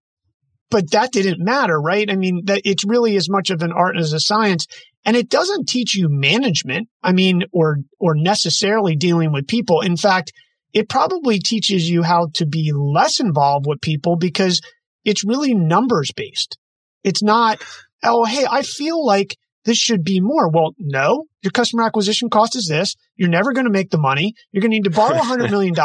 but 0.69 0.91
that 0.91 1.12
didn't 1.12 1.43
matter, 1.43 1.80
right? 1.80 2.10
I 2.10 2.15
mean, 2.15 2.43
that 2.45 2.62
it's 2.65 2.86
really 2.86 3.15
as 3.15 3.30
much 3.30 3.50
of 3.50 3.62
an 3.62 3.71
art 3.71 3.98
as 3.98 4.13
a 4.13 4.19
science. 4.19 4.67
And 5.04 5.15
it 5.15 5.30
doesn't 5.30 5.69
teach 5.69 5.95
you 5.95 6.08
management. 6.10 6.88
I 7.04 7.12
mean, 7.12 7.43
or, 7.52 7.78
or 8.00 8.15
necessarily 8.15 8.95
dealing 8.95 9.32
with 9.32 9.48
people. 9.48 9.82
In 9.82 9.98
fact, 9.98 10.34
it 10.74 10.89
probably 10.89 11.39
teaches 11.39 11.89
you 11.89 12.04
how 12.04 12.30
to 12.34 12.45
be 12.45 12.71
less 12.74 13.19
involved 13.19 13.65
with 13.67 13.82
people 13.82 14.17
because 14.17 14.62
it's 15.04 15.24
really 15.24 15.54
numbers 15.54 16.12
based. 16.15 16.58
It's 17.04 17.24
not, 17.24 17.62
oh, 18.04 18.26
hey, 18.26 18.45
I 18.50 18.63
feel 18.63 19.06
like 19.06 19.38
this 19.65 19.78
should 19.78 20.04
be 20.04 20.21
more. 20.21 20.49
Well, 20.49 20.73
no, 20.80 21.25
your 21.41 21.51
customer 21.51 21.84
acquisition 21.84 22.30
cost 22.30 22.56
is 22.56 22.67
this. 22.67 22.95
You're 23.15 23.30
never 23.30 23.51
going 23.51 23.65
to 23.65 23.71
make 23.71 23.89
the 23.89 23.97
money. 23.97 24.34
You're 24.51 24.62
going 24.62 24.71
to 24.71 24.78
need 24.78 24.86
to 24.86 24.91
borrow 24.91 25.17
$100 25.17 25.49
million 25.51 25.75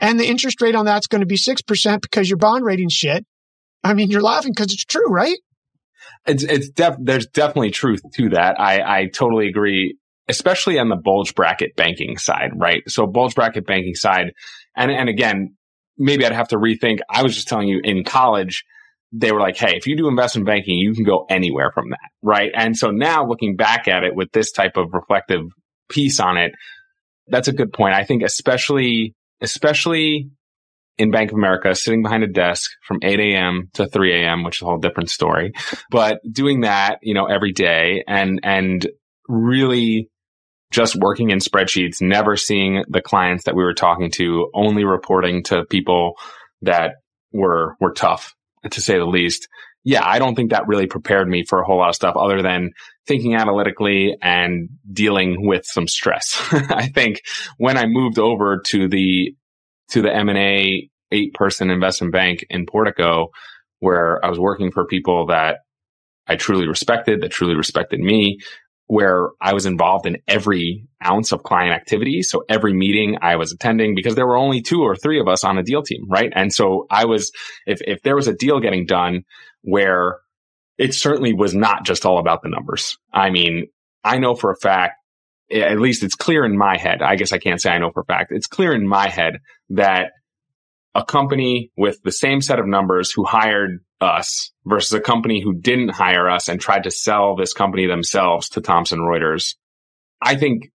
and 0.00 0.18
the 0.18 0.26
interest 0.26 0.60
rate 0.62 0.74
on 0.74 0.86
that's 0.86 1.06
going 1.06 1.20
to 1.20 1.26
be 1.26 1.36
6% 1.36 2.00
because 2.00 2.28
your 2.28 2.38
bond 2.38 2.64
rating 2.64 2.88
shit. 2.88 3.26
I 3.84 3.94
mean, 3.94 4.10
you're 4.10 4.22
laughing 4.22 4.52
because 4.54 4.72
it's 4.72 4.84
true, 4.84 5.08
right? 5.08 5.36
It's, 6.26 6.42
it's 6.42 6.70
def- 6.70 6.96
there's 7.00 7.26
definitely 7.26 7.70
truth 7.70 8.00
to 8.14 8.30
that. 8.30 8.60
I, 8.60 9.00
I 9.00 9.06
totally 9.06 9.48
agree, 9.48 9.96
especially 10.28 10.78
on 10.78 10.88
the 10.88 10.96
bulge 10.96 11.34
bracket 11.34 11.76
banking 11.76 12.18
side, 12.18 12.50
right? 12.56 12.82
So 12.88 13.06
bulge 13.06 13.34
bracket 13.34 13.66
banking 13.66 13.94
side. 13.94 14.32
And, 14.76 14.90
and 14.90 15.08
again, 15.08 15.56
maybe 15.98 16.24
I'd 16.24 16.32
have 16.32 16.48
to 16.48 16.56
rethink. 16.56 16.98
I 17.08 17.22
was 17.22 17.34
just 17.34 17.48
telling 17.48 17.68
you 17.68 17.80
in 17.82 18.04
college, 18.04 18.64
they 19.12 19.32
were 19.32 19.40
like, 19.40 19.56
Hey, 19.56 19.76
if 19.76 19.86
you 19.86 19.96
do 19.96 20.08
investment 20.08 20.46
banking, 20.46 20.78
you 20.78 20.94
can 20.94 21.04
go 21.04 21.26
anywhere 21.28 21.70
from 21.72 21.90
that. 21.90 22.10
Right. 22.22 22.50
And 22.54 22.76
so 22.76 22.90
now 22.90 23.26
looking 23.26 23.56
back 23.56 23.88
at 23.88 24.04
it 24.04 24.14
with 24.14 24.30
this 24.32 24.52
type 24.52 24.76
of 24.76 24.92
reflective 24.92 25.46
piece 25.88 26.20
on 26.20 26.36
it, 26.36 26.52
that's 27.28 27.48
a 27.48 27.52
good 27.52 27.72
point. 27.72 27.94
I 27.94 28.04
think 28.04 28.22
especially, 28.22 29.14
especially 29.40 30.30
in 30.98 31.10
Bank 31.10 31.30
of 31.30 31.38
America, 31.38 31.74
sitting 31.74 32.02
behind 32.02 32.24
a 32.24 32.28
desk 32.28 32.70
from 32.86 32.98
8 33.02 33.18
a.m. 33.20 33.70
to 33.74 33.86
3 33.86 34.22
a.m., 34.22 34.44
which 34.44 34.58
is 34.58 34.62
a 34.62 34.66
whole 34.66 34.78
different 34.78 35.08
story. 35.08 35.52
But 35.90 36.20
doing 36.30 36.60
that, 36.60 36.98
you 37.02 37.14
know, 37.14 37.24
every 37.26 37.52
day 37.52 38.04
and, 38.06 38.40
and 38.42 38.86
really 39.26 40.10
just 40.70 40.94
working 40.96 41.30
in 41.30 41.38
spreadsheets, 41.38 42.02
never 42.02 42.36
seeing 42.36 42.84
the 42.88 43.00
clients 43.00 43.44
that 43.44 43.56
we 43.56 43.64
were 43.64 43.74
talking 43.74 44.10
to, 44.12 44.50
only 44.54 44.84
reporting 44.84 45.42
to 45.44 45.64
people 45.64 46.16
that 46.62 46.96
were, 47.32 47.76
were 47.80 47.92
tough 47.92 48.34
to 48.68 48.80
say 48.80 48.98
the 48.98 49.04
least. 49.04 49.48
Yeah, 49.82 50.04
I 50.04 50.18
don't 50.18 50.34
think 50.34 50.50
that 50.50 50.66
really 50.66 50.86
prepared 50.86 51.28
me 51.28 51.44
for 51.48 51.60
a 51.60 51.64
whole 51.64 51.78
lot 51.78 51.88
of 51.88 51.94
stuff 51.94 52.16
other 52.16 52.42
than 52.42 52.70
thinking 53.06 53.34
analytically 53.34 54.16
and 54.20 54.68
dealing 54.92 55.46
with 55.46 55.64
some 55.64 55.88
stress. 55.88 56.38
I 56.52 56.88
think 56.88 57.22
when 57.56 57.78
I 57.78 57.86
moved 57.86 58.18
over 58.18 58.60
to 58.66 58.88
the 58.88 59.34
to 59.90 60.02
the 60.02 60.14
M&A 60.14 60.88
eight 61.12 61.34
person 61.34 61.70
investment 61.70 62.12
bank 62.12 62.44
in 62.50 62.66
Portico 62.66 63.30
where 63.80 64.24
I 64.24 64.28
was 64.28 64.38
working 64.38 64.70
for 64.70 64.86
people 64.86 65.26
that 65.26 65.60
I 66.26 66.36
truly 66.36 66.68
respected, 66.68 67.22
that 67.22 67.30
truly 67.30 67.56
respected 67.56 67.98
me, 67.98 68.38
where 68.90 69.28
I 69.40 69.54
was 69.54 69.66
involved 69.66 70.04
in 70.06 70.16
every 70.26 70.84
ounce 71.06 71.30
of 71.30 71.44
client 71.44 71.72
activity. 71.72 72.24
So 72.24 72.42
every 72.48 72.72
meeting 72.72 73.18
I 73.22 73.36
was 73.36 73.52
attending 73.52 73.94
because 73.94 74.16
there 74.16 74.26
were 74.26 74.36
only 74.36 74.62
two 74.62 74.82
or 74.82 74.96
three 74.96 75.20
of 75.20 75.28
us 75.28 75.44
on 75.44 75.58
a 75.58 75.62
deal 75.62 75.84
team, 75.84 76.08
right? 76.08 76.32
And 76.34 76.52
so 76.52 76.88
I 76.90 77.04
was, 77.04 77.30
if, 77.66 77.80
if 77.86 78.02
there 78.02 78.16
was 78.16 78.26
a 78.26 78.34
deal 78.34 78.58
getting 78.58 78.86
done 78.86 79.22
where 79.62 80.18
it 80.76 80.92
certainly 80.92 81.32
was 81.32 81.54
not 81.54 81.84
just 81.84 82.04
all 82.04 82.18
about 82.18 82.42
the 82.42 82.48
numbers. 82.48 82.98
I 83.12 83.30
mean, 83.30 83.68
I 84.02 84.18
know 84.18 84.34
for 84.34 84.50
a 84.50 84.56
fact, 84.56 84.94
at 85.52 85.78
least 85.78 86.02
it's 86.02 86.16
clear 86.16 86.44
in 86.44 86.58
my 86.58 86.76
head. 86.76 87.00
I 87.00 87.14
guess 87.14 87.32
I 87.32 87.38
can't 87.38 87.60
say 87.60 87.70
I 87.70 87.78
know 87.78 87.92
for 87.92 88.00
a 88.00 88.04
fact. 88.04 88.32
It's 88.32 88.48
clear 88.48 88.72
in 88.74 88.88
my 88.88 89.08
head 89.08 89.34
that 89.68 90.10
a 90.94 91.04
company 91.04 91.70
with 91.76 92.02
the 92.02 92.12
same 92.12 92.40
set 92.40 92.58
of 92.58 92.66
numbers 92.66 93.12
who 93.12 93.24
hired 93.24 93.78
us 94.00 94.50
versus 94.64 94.92
a 94.92 95.00
company 95.00 95.40
who 95.40 95.54
didn't 95.54 95.90
hire 95.90 96.28
us 96.28 96.48
and 96.48 96.60
tried 96.60 96.84
to 96.84 96.90
sell 96.90 97.36
this 97.36 97.52
company 97.52 97.86
themselves 97.86 98.48
to 98.50 98.60
Thomson 98.60 99.00
Reuters. 99.00 99.54
I 100.22 100.36
think 100.36 100.70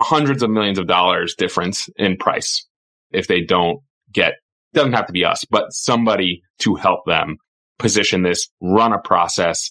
hundreds 0.00 0.42
of 0.42 0.50
millions 0.50 0.78
of 0.78 0.86
dollars 0.86 1.34
difference 1.36 1.88
in 1.96 2.16
price 2.16 2.66
if 3.10 3.26
they 3.26 3.42
don't 3.42 3.80
get, 4.10 4.34
doesn't 4.72 4.94
have 4.94 5.06
to 5.06 5.12
be 5.12 5.24
us, 5.24 5.44
but 5.44 5.72
somebody 5.72 6.42
to 6.60 6.74
help 6.74 7.04
them 7.06 7.36
position 7.78 8.22
this, 8.22 8.48
run 8.60 8.92
a 8.92 8.98
process. 8.98 9.70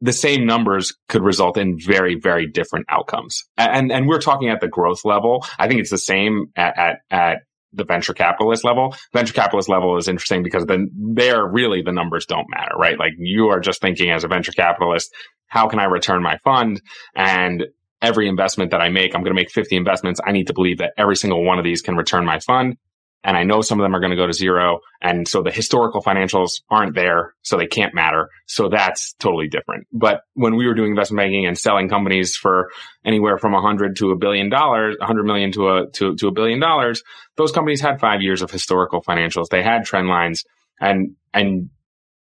The 0.00 0.12
same 0.12 0.44
numbers 0.44 0.94
could 1.08 1.22
result 1.22 1.56
in 1.56 1.78
very, 1.78 2.18
very 2.20 2.46
different 2.46 2.86
outcomes. 2.88 3.44
And, 3.56 3.90
and 3.90 4.06
we're 4.06 4.20
talking 4.20 4.48
at 4.48 4.60
the 4.60 4.68
growth 4.68 5.04
level. 5.04 5.46
I 5.58 5.68
think 5.68 5.80
it's 5.80 5.90
the 5.90 5.98
same 5.98 6.46
at, 6.56 6.76
at, 6.76 6.98
at 7.10 7.38
the 7.72 7.84
venture 7.84 8.14
capitalist 8.14 8.64
level. 8.64 8.94
Venture 9.12 9.32
capitalist 9.32 9.68
level 9.68 9.96
is 9.96 10.08
interesting 10.08 10.42
because 10.42 10.66
then 10.66 10.90
there 10.94 11.46
really 11.46 11.82
the 11.82 11.92
numbers 11.92 12.26
don't 12.26 12.46
matter, 12.50 12.74
right? 12.76 12.98
Like 12.98 13.12
you 13.18 13.48
are 13.48 13.60
just 13.60 13.80
thinking 13.80 14.10
as 14.10 14.24
a 14.24 14.28
venture 14.28 14.52
capitalist, 14.52 15.12
how 15.46 15.68
can 15.68 15.78
I 15.78 15.84
return 15.84 16.22
my 16.22 16.38
fund? 16.44 16.80
And 17.14 17.66
every 18.00 18.28
investment 18.28 18.72
that 18.72 18.80
I 18.80 18.88
make, 18.88 19.14
I'm 19.14 19.22
going 19.22 19.34
to 19.34 19.40
make 19.40 19.50
50 19.50 19.76
investments. 19.76 20.20
I 20.24 20.32
need 20.32 20.48
to 20.48 20.54
believe 20.54 20.78
that 20.78 20.92
every 20.96 21.16
single 21.16 21.44
one 21.44 21.58
of 21.58 21.64
these 21.64 21.82
can 21.82 21.96
return 21.96 22.24
my 22.24 22.40
fund 22.40 22.76
and 23.24 23.36
I 23.36 23.44
know 23.44 23.60
some 23.60 23.78
of 23.78 23.84
them 23.84 23.94
are 23.94 24.00
going 24.00 24.10
to 24.10 24.16
go 24.16 24.26
to 24.26 24.32
zero. 24.32 24.80
And 25.00 25.28
so 25.28 25.42
the 25.42 25.50
historical 25.50 26.02
financials 26.02 26.62
aren't 26.68 26.94
there, 26.94 27.34
so 27.42 27.56
they 27.56 27.66
can't 27.66 27.94
matter. 27.94 28.28
So 28.46 28.68
that's 28.68 29.14
totally 29.14 29.48
different. 29.48 29.86
But 29.92 30.22
when 30.34 30.56
we 30.56 30.66
were 30.66 30.74
doing 30.74 30.90
investment 30.90 31.18
banking 31.18 31.46
and 31.46 31.56
selling 31.56 31.88
companies 31.88 32.36
for 32.36 32.70
anywhere 33.04 33.38
from 33.38 33.54
a 33.54 33.60
hundred 33.60 33.96
to 33.96 34.10
a 34.10 34.16
billion 34.16 34.50
dollars, 34.50 34.96
a 35.00 35.06
hundred 35.06 35.24
million 35.24 35.52
to 35.52 35.68
a 35.68 35.90
to, 35.92 36.16
to 36.16 36.28
a 36.28 36.32
billion 36.32 36.58
dollars, 36.58 37.02
those 37.36 37.52
companies 37.52 37.80
had 37.80 38.00
five 38.00 38.22
years 38.22 38.42
of 38.42 38.50
historical 38.50 39.02
financials. 39.02 39.48
They 39.48 39.62
had 39.62 39.84
trend 39.84 40.08
lines, 40.08 40.44
and 40.80 41.14
and 41.32 41.70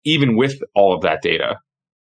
even 0.05 0.37
with 0.37 0.61
all 0.75 0.95
of 0.95 1.03
that 1.03 1.23
data, 1.23 1.61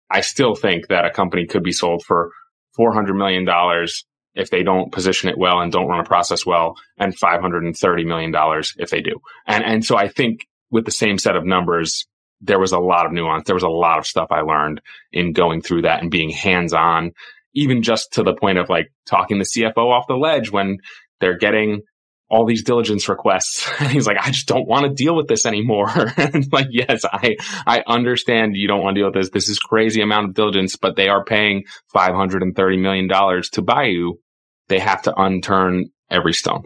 I 0.10 0.22
still 0.22 0.56
think 0.56 0.88
that 0.88 1.06
a 1.06 1.12
company 1.12 1.48
could 1.48 1.64
be 1.64 1.72
sold 1.72 2.04
for 2.06 2.32
four 2.76 2.94
hundred 2.94 3.16
million 3.16 3.46
dollars 3.46 4.06
if 4.36 4.50
they 4.50 4.64
don't 4.64 4.92
position 4.92 5.30
it 5.30 5.38
well 5.38 5.60
and 5.60 5.72
don't 5.72 5.88
run 5.88 6.00
a 6.00 6.04
process 6.04 6.46
well 6.46 6.76
and 6.98 7.18
$530 7.18 8.06
million 8.06 8.34
if 8.78 8.90
they 8.90 9.02
do. 9.02 9.22
And, 9.48 9.64
and 9.64 9.86
so 9.86 9.98
I 9.98 10.10
think 10.10 10.48
with 10.70 10.86
the 10.86 10.92
same 10.92 11.18
set 11.18 11.36
of 11.36 11.46
numbers, 11.46 12.06
there 12.42 12.60
was 12.60 12.74
a 12.74 12.80
lot 12.80 13.06
of 13.06 13.12
nuance. 13.12 13.46
There 13.46 13.56
was 13.56 13.64
a 13.64 13.70
lot 13.70 13.98
of 13.98 14.06
stuff 14.06 14.28
I 14.32 14.42
learned 14.42 14.82
in 15.12 15.32
going 15.32 15.62
through 15.62 15.84
that 15.84 16.02
and 16.02 16.12
being 16.12 16.30
hands 16.30 16.74
on, 16.74 17.12
even 17.54 17.82
just 17.82 18.14
to 18.14 18.24
the 18.24 18.36
point 18.36 18.58
of 18.58 18.70
like 18.70 18.92
talking 19.08 19.40
the 19.40 19.46
CFO 19.46 19.78
off 19.78 20.08
the 20.08 20.16
ledge 20.16 20.52
when 20.52 20.80
they're 21.22 21.38
getting 21.38 21.82
all 22.28 22.46
these 22.46 22.64
diligence 22.64 23.08
requests. 23.08 23.70
And 23.80 23.92
he's 23.92 24.08
like, 24.08 24.18
I 24.18 24.32
just 24.32 24.48
don't 24.48 24.68
want 24.68 24.86
to 24.86 24.94
deal 24.94 25.16
with 25.16 25.28
this 25.28 25.46
anymore. 25.46 25.90
and 26.18 26.52
like, 26.52 26.68
yes, 26.72 27.04
I, 27.06 27.36
I 27.66 27.84
understand 27.88 28.56
you 28.56 28.68
don't 28.68 28.82
want 28.82 28.96
to 28.96 29.02
deal 29.02 29.08
with 29.08 29.16
this. 29.16 29.30
This 29.30 29.50
is 29.50 29.60
crazy 29.60 30.02
amount 30.02 30.30
of 30.30 30.34
diligence, 30.34 30.76
but 30.76 30.96
they 30.96 31.08
are 31.08 31.24
paying 31.24 31.64
$530 31.96 32.82
million 32.82 33.08
to 33.08 33.62
buy 33.62 33.86
you 33.86 34.20
they 34.68 34.80
have 34.80 35.02
to 35.04 35.14
unturn 35.14 35.86
every 36.10 36.34
stone. 36.34 36.64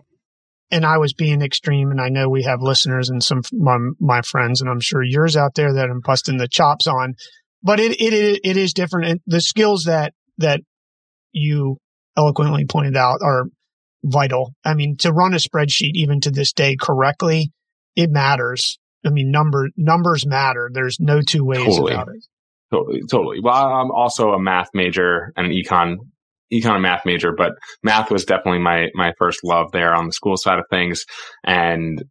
And 0.71 0.85
I 0.85 0.97
was 0.97 1.13
being 1.13 1.41
extreme, 1.41 1.89
and 1.89 1.99
I 1.99 2.09
know 2.09 2.29
we 2.29 2.43
have 2.43 2.62
listeners 2.62 3.09
and 3.09 3.23
some 3.23 3.41
my, 3.51 3.77
my 3.99 4.21
friends, 4.21 4.62
and 4.62 4.69
I'm 4.69 4.79
sure 4.79 5.01
yours 5.03 5.35
out 5.35 5.55
there 5.55 5.73
that 5.73 5.89
I'm 5.89 6.01
busting 6.03 6.38
the 6.38 6.47
chops 6.47 6.85
on. 6.85 7.15
But 7.63 7.79
it 7.79 7.99
it 7.99 8.39
it 8.43 8.57
is 8.57 8.73
different, 8.73 9.07
and 9.07 9.19
the 9.25 9.41
skills 9.41 9.85
that 9.85 10.13
that 10.38 10.62
you 11.31 11.77
eloquently 12.15 12.65
pointed 12.65 12.95
out 12.95 13.19
are 13.23 13.45
vital. 14.03 14.53
I 14.63 14.75
mean, 14.75 14.95
to 14.97 15.12
run 15.12 15.33
a 15.33 15.38
spreadsheet 15.38 15.91
even 15.95 16.21
to 16.21 16.31
this 16.31 16.53
day 16.53 16.75
correctly, 16.79 17.51
it 17.95 18.09
matters. 18.12 18.77
I 19.05 19.09
mean, 19.09 19.31
number 19.31 19.69
numbers 19.75 20.25
matter. 20.27 20.69
There's 20.71 20.97
no 20.99 21.21
two 21.21 21.43
ways 21.43 21.65
totally. 21.65 21.93
about 21.93 22.09
it. 22.09 22.25
Totally, 22.71 23.01
totally. 23.09 23.39
Well, 23.41 23.55
I'm 23.55 23.91
also 23.91 24.29
a 24.29 24.39
math 24.39 24.69
major 24.73 25.33
and 25.35 25.47
an 25.47 25.53
econ 25.53 25.95
econ 26.51 26.81
math 26.81 27.05
major, 27.05 27.31
but 27.35 27.53
math 27.83 28.12
was 28.12 28.25
definitely 28.25 28.59
my 28.59 28.88
my 28.93 29.13
first 29.17 29.43
love 29.43 29.71
there 29.71 29.93
on 29.93 30.07
the 30.07 30.13
school 30.13 30.38
side 30.38 30.59
of 30.59 30.65
things. 30.69 31.05
And 31.43 32.03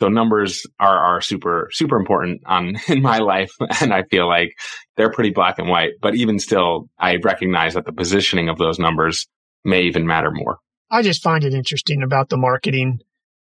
so 0.00 0.08
numbers 0.08 0.64
are 0.78 0.98
are 0.98 1.20
super 1.20 1.68
super 1.72 1.96
important 1.96 2.42
on 2.46 2.76
in 2.88 3.02
my 3.02 3.18
life, 3.18 3.50
and 3.80 3.92
I 3.92 4.04
feel 4.04 4.28
like 4.28 4.50
they're 4.96 5.12
pretty 5.12 5.30
black 5.30 5.58
and 5.58 5.68
white. 5.68 5.92
But 6.00 6.14
even 6.14 6.38
still, 6.38 6.88
I 6.98 7.16
recognize 7.16 7.74
that 7.74 7.84
the 7.84 7.92
positioning 7.92 8.48
of 8.48 8.58
those 8.58 8.78
numbers 8.78 9.26
may 9.64 9.82
even 9.82 10.06
matter 10.06 10.30
more. 10.32 10.58
I 10.90 11.02
just 11.02 11.22
find 11.22 11.44
it 11.44 11.52
interesting 11.52 12.02
about 12.02 12.30
the 12.30 12.38
marketing 12.38 13.00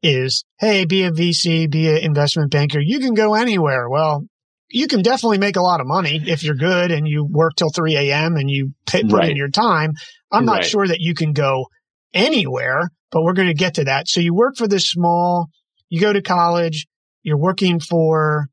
is, 0.02 0.44
hey, 0.60 0.86
be 0.86 1.04
a 1.04 1.12
VC, 1.12 1.70
be 1.70 1.90
an 1.90 1.98
investment 1.98 2.52
banker. 2.52 2.80
You 2.80 3.00
can 3.00 3.14
go 3.14 3.36
anywhere. 3.36 3.90
Well, 3.90 4.26
you 4.70 4.88
can 4.88 5.02
definitely 5.02 5.38
make 5.38 5.56
a 5.56 5.62
lot 5.62 5.80
of 5.80 5.88
money 5.88 6.22
if 6.26 6.44
you're 6.44 6.56
good 6.56 6.92
and 6.92 7.08
you 7.08 7.26
work 7.26 7.54
till 7.56 7.70
3 7.70 7.96
a.m. 7.96 8.36
and 8.36 8.50
you 8.50 8.74
put 8.86 9.12
right. 9.12 9.30
in 9.30 9.38
your 9.38 9.50
time. 9.50 9.94
I'm 10.32 10.46
not 10.46 10.58
right. 10.58 10.66
sure 10.66 10.88
that 10.88 11.00
you 11.00 11.14
can 11.14 11.34
go 11.34 11.68
anywhere, 12.14 12.90
but 13.12 13.24
we're 13.24 13.34
going 13.34 13.48
to 13.48 13.54
get 13.54 13.76
to 13.76 13.86
that. 13.86 14.08
So 14.08 14.20
you 14.20 14.34
work 14.34 14.58
for 14.58 14.68
this 14.68 14.90
small, 14.90 15.48
you 15.90 16.02
go 16.02 16.12
to 16.12 16.22
college, 16.22 16.86
you're 17.24 17.38
working 17.38 17.80
for, 17.80 18.50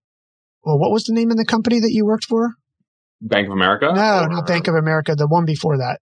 well, 0.63 0.79
what 0.79 0.93
was 0.93 1.05
the 1.05 1.15
name 1.15 1.31
of 1.31 1.37
the 1.37 1.45
company 1.45 1.81
that 1.81 1.91
you 1.91 2.07
worked 2.07 2.27
for? 2.27 2.55
Bank 3.21 3.47
of 3.47 3.53
America? 3.53 3.91
No, 3.95 4.25
or? 4.25 4.29
not 4.29 4.47
Bank 4.47 4.69
of 4.69 4.75
America. 4.75 5.15
The 5.15 5.27
one 5.27 5.45
before 5.45 5.79
that. 5.79 6.01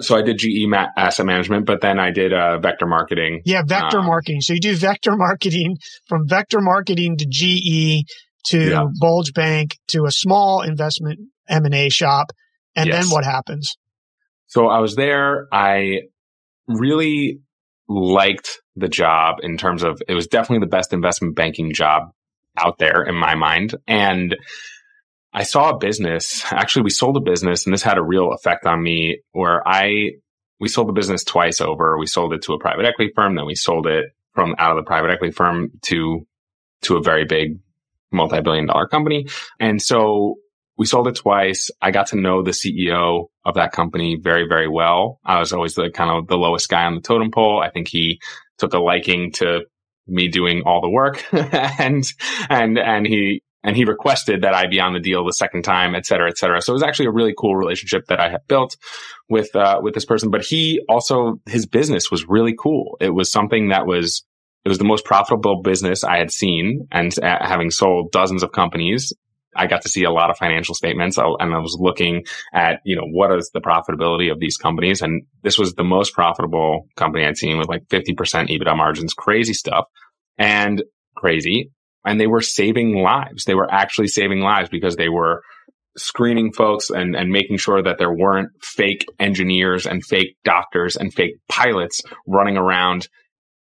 So 0.00 0.16
I 0.16 0.22
did 0.22 0.38
GE 0.38 0.66
ma- 0.66 0.88
asset 0.96 1.26
management, 1.26 1.66
but 1.66 1.82
then 1.82 1.98
I 1.98 2.10
did 2.10 2.32
uh, 2.32 2.58
vector 2.58 2.86
marketing. 2.86 3.42
Yeah, 3.44 3.62
vector 3.66 3.98
um, 3.98 4.06
marketing. 4.06 4.40
So 4.40 4.54
you 4.54 4.60
do 4.60 4.74
vector 4.74 5.12
marketing 5.16 5.76
from 6.06 6.26
vector 6.26 6.60
marketing 6.60 7.18
to 7.18 7.26
GE 7.28 8.06
to 8.46 8.70
yeah. 8.70 8.86
Bulge 8.98 9.32
Bank 9.32 9.78
to 9.88 10.04
a 10.04 10.10
small 10.10 10.62
investment 10.62 11.20
M&A 11.48 11.88
shop. 11.88 12.32
And 12.76 12.88
yes. 12.88 13.04
then 13.04 13.12
what 13.12 13.24
happens? 13.24 13.76
So 14.46 14.68
I 14.68 14.80
was 14.80 14.96
there. 14.96 15.46
I 15.52 16.02
really 16.66 17.40
liked 17.88 18.60
the 18.76 18.88
job 18.88 19.38
in 19.42 19.56
terms 19.56 19.82
of 19.82 20.00
it 20.08 20.14
was 20.14 20.26
definitely 20.26 20.64
the 20.64 20.70
best 20.70 20.92
investment 20.92 21.34
banking 21.34 21.72
job 21.72 22.10
out 22.56 22.78
there 22.78 23.02
in 23.02 23.14
my 23.14 23.34
mind. 23.34 23.74
And 23.86 24.36
I 25.32 25.42
saw 25.44 25.70
a 25.70 25.78
business. 25.78 26.44
Actually, 26.50 26.82
we 26.82 26.90
sold 26.90 27.16
a 27.16 27.20
business 27.20 27.66
and 27.66 27.72
this 27.72 27.82
had 27.82 27.98
a 27.98 28.02
real 28.02 28.32
effect 28.32 28.66
on 28.66 28.82
me 28.82 29.20
where 29.32 29.66
I, 29.66 30.12
we 30.58 30.68
sold 30.68 30.88
the 30.88 30.92
business 30.92 31.24
twice 31.24 31.60
over. 31.60 31.98
We 31.98 32.06
sold 32.06 32.32
it 32.32 32.42
to 32.42 32.54
a 32.54 32.58
private 32.58 32.86
equity 32.86 33.12
firm. 33.14 33.36
Then 33.36 33.46
we 33.46 33.54
sold 33.54 33.86
it 33.86 34.06
from 34.34 34.54
out 34.58 34.76
of 34.76 34.76
the 34.76 34.86
private 34.86 35.10
equity 35.10 35.32
firm 35.32 35.70
to, 35.82 36.26
to 36.82 36.96
a 36.96 37.02
very 37.02 37.24
big 37.24 37.58
multi-billion 38.12 38.66
dollar 38.66 38.86
company. 38.86 39.26
And 39.58 39.80
so 39.80 40.36
we 40.76 40.86
sold 40.86 41.08
it 41.08 41.16
twice. 41.16 41.70
I 41.82 41.90
got 41.90 42.08
to 42.08 42.16
know 42.16 42.42
the 42.42 42.52
CEO 42.52 43.26
of 43.44 43.54
that 43.54 43.72
company 43.72 44.18
very, 44.20 44.46
very 44.48 44.68
well. 44.68 45.20
I 45.24 45.38
was 45.38 45.52
always 45.52 45.74
the 45.74 45.90
kind 45.90 46.10
of 46.10 46.26
the 46.26 46.38
lowest 46.38 46.68
guy 46.68 46.84
on 46.84 46.94
the 46.94 47.02
totem 47.02 47.30
pole. 47.30 47.60
I 47.62 47.70
think 47.70 47.88
he 47.88 48.20
took 48.58 48.72
a 48.72 48.78
liking 48.78 49.32
to 49.32 49.60
me 50.06 50.28
doing 50.28 50.62
all 50.64 50.80
the 50.80 50.88
work 50.88 51.22
and, 51.32 52.04
and, 52.48 52.78
and 52.78 53.06
he, 53.06 53.42
and 53.62 53.76
he 53.76 53.84
requested 53.84 54.42
that 54.42 54.54
I 54.54 54.68
be 54.68 54.80
on 54.80 54.94
the 54.94 55.00
deal 55.00 55.24
the 55.24 55.32
second 55.32 55.64
time, 55.64 55.94
et 55.94 56.06
cetera, 56.06 56.30
et 56.30 56.38
cetera. 56.38 56.62
So 56.62 56.72
it 56.72 56.74
was 56.74 56.82
actually 56.82 57.06
a 57.06 57.12
really 57.12 57.34
cool 57.36 57.56
relationship 57.56 58.06
that 58.06 58.18
I 58.18 58.30
had 58.30 58.46
built 58.48 58.78
with, 59.28 59.54
uh, 59.54 59.80
with 59.82 59.92
this 59.92 60.06
person. 60.06 60.30
But 60.30 60.46
he 60.46 60.80
also, 60.88 61.40
his 61.46 61.66
business 61.66 62.10
was 62.10 62.26
really 62.26 62.54
cool. 62.58 62.96
It 63.00 63.10
was 63.10 63.30
something 63.30 63.68
that 63.68 63.86
was 63.86 64.24
it 64.64 64.68
was 64.68 64.78
the 64.78 64.84
most 64.84 65.04
profitable 65.04 65.62
business 65.62 66.04
I 66.04 66.18
had 66.18 66.30
seen. 66.30 66.86
And 66.92 67.12
uh, 67.22 67.38
having 67.40 67.70
sold 67.70 68.12
dozens 68.12 68.42
of 68.42 68.52
companies, 68.52 69.12
I 69.56 69.66
got 69.66 69.82
to 69.82 69.88
see 69.88 70.04
a 70.04 70.10
lot 70.10 70.30
of 70.30 70.36
financial 70.36 70.74
statements 70.74 71.18
uh, 71.18 71.34
and 71.40 71.54
I 71.54 71.58
was 71.58 71.76
looking 71.80 72.24
at, 72.54 72.80
you 72.84 72.96
know, 72.96 73.06
what 73.10 73.36
is 73.36 73.50
the 73.52 73.60
profitability 73.60 74.30
of 74.30 74.38
these 74.38 74.56
companies? 74.56 75.02
And 75.02 75.22
this 75.42 75.58
was 75.58 75.74
the 75.74 75.84
most 75.84 76.14
profitable 76.14 76.86
company 76.96 77.24
I'd 77.24 77.36
seen 77.36 77.58
with 77.58 77.68
like 77.68 77.86
50% 77.88 78.14
EBITDA 78.16 78.76
margins, 78.76 79.14
crazy 79.14 79.54
stuff 79.54 79.86
and 80.38 80.82
crazy. 81.16 81.70
And 82.04 82.20
they 82.20 82.26
were 82.26 82.40
saving 82.40 82.96
lives. 82.96 83.44
They 83.44 83.54
were 83.54 83.70
actually 83.70 84.08
saving 84.08 84.40
lives 84.40 84.68
because 84.68 84.96
they 84.96 85.08
were 85.08 85.42
screening 85.96 86.52
folks 86.52 86.90
and, 86.90 87.16
and 87.16 87.30
making 87.30 87.56
sure 87.56 87.82
that 87.82 87.98
there 87.98 88.12
weren't 88.12 88.50
fake 88.62 89.04
engineers 89.18 89.86
and 89.86 90.04
fake 90.04 90.36
doctors 90.44 90.96
and 90.96 91.12
fake 91.12 91.34
pilots 91.48 92.00
running 92.26 92.56
around 92.56 93.08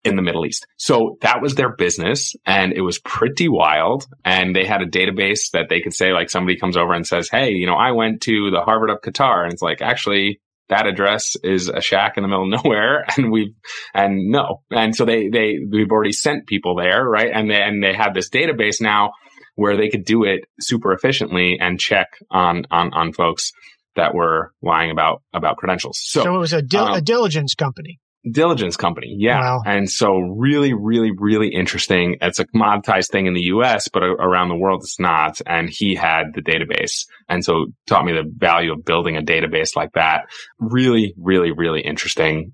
in 0.05 0.17
the 0.17 0.23
Middle 0.23 0.45
East. 0.47 0.67
So 0.77 1.17
that 1.21 1.41
was 1.41 1.55
their 1.55 1.75
business 1.75 2.35
and 2.45 2.73
it 2.73 2.81
was 2.81 2.99
pretty 2.99 3.49
wild. 3.49 4.07
And 4.25 4.55
they 4.55 4.65
had 4.65 4.83
a 4.83 4.87
database 4.87 5.51
that 5.53 5.69
they 5.69 5.81
could 5.81 5.95
say, 5.95 6.13
like 6.13 6.31
somebody 6.31 6.59
comes 6.59 6.77
over 6.77 6.93
and 6.93 7.07
says, 7.07 7.29
Hey, 7.31 7.51
you 7.51 7.67
know, 7.67 7.75
I 7.75 7.93
went 7.93 8.23
to 8.23 8.51
the 8.51 8.63
Harvard 8.63 8.91
of 8.91 9.01
Qatar. 9.01 9.45
And 9.45 9.53
it's 9.53 9.63
like, 9.63 9.81
actually, 9.81 10.41
that 10.69 10.87
address 10.87 11.37
is 11.43 11.69
a 11.69 11.81
shack 11.81 12.17
in 12.17 12.23
the 12.23 12.29
middle 12.29 12.53
of 12.53 12.63
nowhere. 12.65 13.05
And 13.17 13.31
we've, 13.31 13.55
and 13.95 14.31
no. 14.31 14.63
And 14.71 14.95
so 14.95 15.05
they, 15.05 15.29
they, 15.29 15.59
we've 15.71 15.91
already 15.91 16.13
sent 16.13 16.47
people 16.47 16.77
there, 16.77 17.05
right? 17.05 17.31
And 17.33 17.51
they, 17.51 17.63
and 17.63 17.83
they 17.83 17.95
have 17.95 18.15
this 18.15 18.29
database 18.29 18.81
now 18.81 19.13
where 19.55 19.77
they 19.77 19.89
could 19.89 20.05
do 20.05 20.25
it 20.25 20.47
super 20.61 20.93
efficiently 20.93 21.59
and 21.61 21.79
check 21.79 22.09
on, 22.31 22.65
on, 22.71 22.93
on 22.95 23.13
folks 23.13 23.53
that 23.95 24.15
were 24.15 24.53
lying 24.63 24.91
about, 24.91 25.23
about 25.35 25.59
credentials. 25.59 26.01
So, 26.03 26.25
so 26.25 26.35
it 26.35 26.39
was 26.39 26.55
a, 26.55 26.63
dil- 26.63 26.87
um, 26.87 26.95
a 26.95 27.03
diligence 27.03 27.55
company 27.55 28.01
diligence 28.31 28.77
company. 28.77 29.15
Yeah. 29.19 29.41
Wow. 29.41 29.63
And 29.67 29.91
so 29.91 30.17
really, 30.17 30.73
really, 30.73 31.11
really 31.17 31.49
interesting. 31.49 32.17
It's 32.21 32.39
a 32.39 32.47
commoditized 32.47 33.11
thing 33.11 33.27
in 33.27 33.35
the 33.35 33.43
US, 33.55 33.89
but 33.89 34.03
around 34.03 34.49
the 34.49 34.57
world 34.57 34.83
it's 34.83 35.01
not. 35.01 35.41
And 35.47 35.69
he 35.69 35.95
had 35.95 36.35
the 36.35 36.43
database. 36.43 37.07
And 37.29 37.45
so 37.45 37.67
taught 37.87 38.05
me 38.05 38.13
the 38.13 38.31
value 38.37 38.73
of 38.73 38.85
building 38.85 39.17
a 39.17 39.23
database 39.23 39.75
like 39.75 39.93
that. 39.95 40.27
Really, 40.59 41.15
really, 41.19 41.53
really 41.53 41.81
interesting. 41.81 42.53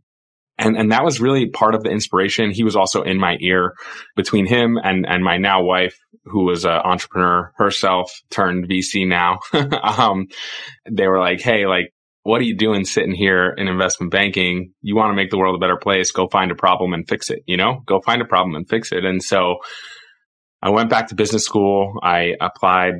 And, 0.60 0.76
and 0.76 0.90
that 0.90 1.04
was 1.04 1.20
really 1.20 1.50
part 1.50 1.74
of 1.74 1.84
the 1.84 1.90
inspiration. 1.90 2.50
He 2.50 2.64
was 2.64 2.74
also 2.74 3.02
in 3.02 3.18
my 3.18 3.36
ear 3.40 3.74
between 4.16 4.44
him 4.46 4.76
and, 4.82 5.06
and 5.06 5.22
my 5.22 5.36
now 5.36 5.62
wife, 5.62 5.96
who 6.24 6.46
was 6.46 6.64
an 6.64 6.72
entrepreneur 6.72 7.52
herself 7.56 8.12
turned 8.30 8.68
VC 8.68 9.06
now. 9.06 9.38
um, 9.52 10.26
they 10.90 11.06
were 11.06 11.20
like, 11.20 11.40
Hey, 11.40 11.66
like, 11.66 11.92
what 12.28 12.42
are 12.42 12.44
you 12.44 12.54
doing 12.54 12.84
sitting 12.84 13.14
here 13.14 13.54
in 13.56 13.68
investment 13.68 14.12
banking? 14.12 14.74
You 14.82 14.94
want 14.94 15.12
to 15.12 15.16
make 15.16 15.30
the 15.30 15.38
world 15.38 15.54
a 15.56 15.58
better 15.58 15.78
place. 15.78 16.10
Go 16.10 16.28
find 16.28 16.50
a 16.50 16.54
problem 16.54 16.92
and 16.92 17.08
fix 17.08 17.30
it, 17.30 17.42
you 17.46 17.56
know, 17.56 17.80
go 17.86 18.02
find 18.02 18.20
a 18.20 18.26
problem 18.26 18.54
and 18.54 18.68
fix 18.68 18.92
it. 18.92 19.06
And 19.06 19.22
so 19.22 19.56
I 20.60 20.68
went 20.68 20.90
back 20.90 21.08
to 21.08 21.14
business 21.14 21.46
school. 21.46 21.94
I 22.02 22.34
applied 22.38 22.96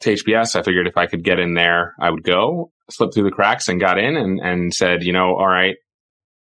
to 0.00 0.14
HBS. 0.14 0.56
I 0.56 0.62
figured 0.62 0.86
if 0.86 0.96
I 0.96 1.04
could 1.04 1.22
get 1.22 1.38
in 1.38 1.52
there, 1.52 1.94
I 2.00 2.08
would 2.08 2.22
go, 2.22 2.72
slipped 2.90 3.12
through 3.12 3.24
the 3.24 3.36
cracks 3.36 3.68
and 3.68 3.78
got 3.78 3.98
in 3.98 4.16
and, 4.16 4.40
and 4.40 4.72
said, 4.72 5.02
you 5.02 5.12
know, 5.12 5.36
all 5.36 5.46
right, 5.46 5.76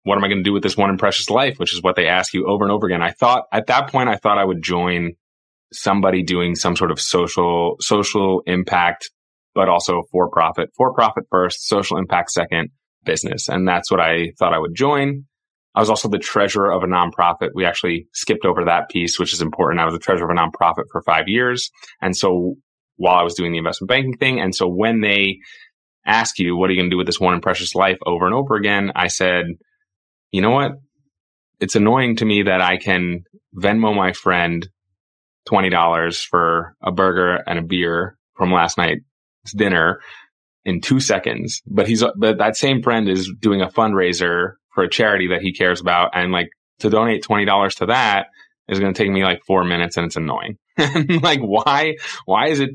what 0.04 0.16
am 0.16 0.24
I 0.24 0.28
going 0.28 0.38
to 0.38 0.42
do 0.42 0.54
with 0.54 0.62
this 0.62 0.76
one 0.76 0.96
precious 0.96 1.28
life? 1.28 1.58
Which 1.58 1.74
is 1.74 1.82
what 1.82 1.96
they 1.96 2.06
ask 2.06 2.32
you 2.32 2.46
over 2.46 2.64
and 2.64 2.72
over 2.72 2.86
again. 2.86 3.02
I 3.02 3.10
thought 3.10 3.44
at 3.52 3.66
that 3.66 3.90
point, 3.90 4.08
I 4.08 4.16
thought 4.16 4.38
I 4.38 4.44
would 4.44 4.62
join 4.62 5.16
somebody 5.70 6.22
doing 6.22 6.54
some 6.54 6.76
sort 6.76 6.92
of 6.92 6.98
social, 6.98 7.76
social 7.80 8.40
impact 8.46 9.10
but 9.54 9.68
also 9.68 10.02
for 10.10 10.30
profit, 10.30 10.70
for 10.76 10.94
profit 10.94 11.24
first, 11.30 11.66
social 11.66 11.98
impact 11.98 12.30
second 12.30 12.70
business. 13.04 13.48
And 13.48 13.66
that's 13.66 13.90
what 13.90 14.00
I 14.00 14.32
thought 14.38 14.54
I 14.54 14.58
would 14.58 14.74
join. 14.74 15.24
I 15.74 15.80
was 15.80 15.90
also 15.90 16.08
the 16.08 16.18
treasurer 16.18 16.70
of 16.70 16.82
a 16.82 16.86
nonprofit. 16.86 17.50
We 17.54 17.64
actually 17.64 18.06
skipped 18.12 18.44
over 18.44 18.64
that 18.66 18.90
piece, 18.90 19.18
which 19.18 19.32
is 19.32 19.40
important. 19.40 19.80
I 19.80 19.84
was 19.84 19.94
the 19.94 20.00
treasurer 20.00 20.30
of 20.30 20.36
a 20.36 20.40
nonprofit 20.40 20.84
for 20.90 21.02
five 21.02 21.28
years. 21.28 21.70
And 22.00 22.16
so 22.16 22.56
while 22.96 23.16
I 23.16 23.22
was 23.22 23.34
doing 23.34 23.52
the 23.52 23.58
investment 23.58 23.88
banking 23.88 24.16
thing, 24.16 24.40
and 24.40 24.54
so 24.54 24.68
when 24.68 25.00
they 25.00 25.38
ask 26.04 26.38
you, 26.38 26.56
what 26.56 26.68
are 26.68 26.74
you 26.74 26.80
going 26.80 26.90
to 26.90 26.94
do 26.94 26.98
with 26.98 27.06
this 27.06 27.20
one 27.20 27.32
and 27.32 27.42
precious 27.42 27.74
life 27.74 27.98
over 28.04 28.26
and 28.26 28.34
over 28.34 28.54
again? 28.54 28.92
I 28.94 29.06
said, 29.06 29.46
you 30.30 30.42
know 30.42 30.50
what? 30.50 30.72
It's 31.58 31.76
annoying 31.76 32.16
to 32.16 32.24
me 32.24 32.42
that 32.42 32.60
I 32.60 32.76
can 32.76 33.24
Venmo 33.56 33.94
my 33.94 34.12
friend 34.12 34.68
$20 35.48 36.24
for 36.24 36.76
a 36.82 36.92
burger 36.92 37.38
and 37.46 37.58
a 37.58 37.62
beer 37.62 38.18
from 38.36 38.52
last 38.52 38.78
night 38.78 38.98
dinner 39.50 40.00
in 40.64 40.80
two 40.80 41.00
seconds. 41.00 41.62
But 41.66 41.88
he's, 41.88 42.04
but 42.16 42.38
that 42.38 42.56
same 42.56 42.82
friend 42.82 43.08
is 43.08 43.32
doing 43.40 43.62
a 43.62 43.68
fundraiser 43.68 44.52
for 44.74 44.84
a 44.84 44.90
charity 44.90 45.28
that 45.28 45.42
he 45.42 45.52
cares 45.52 45.80
about. 45.80 46.10
And 46.14 46.32
like 46.32 46.50
to 46.80 46.90
donate 46.90 47.24
$20 47.24 47.74
to 47.76 47.86
that 47.86 48.26
is 48.68 48.78
going 48.78 48.94
to 48.94 49.02
take 49.02 49.10
me 49.10 49.24
like 49.24 49.42
four 49.46 49.64
minutes 49.64 49.96
and 49.96 50.06
it's 50.06 50.16
annoying. 50.16 50.58
like, 51.22 51.40
why, 51.40 51.96
why 52.24 52.48
is 52.48 52.60
it 52.60 52.70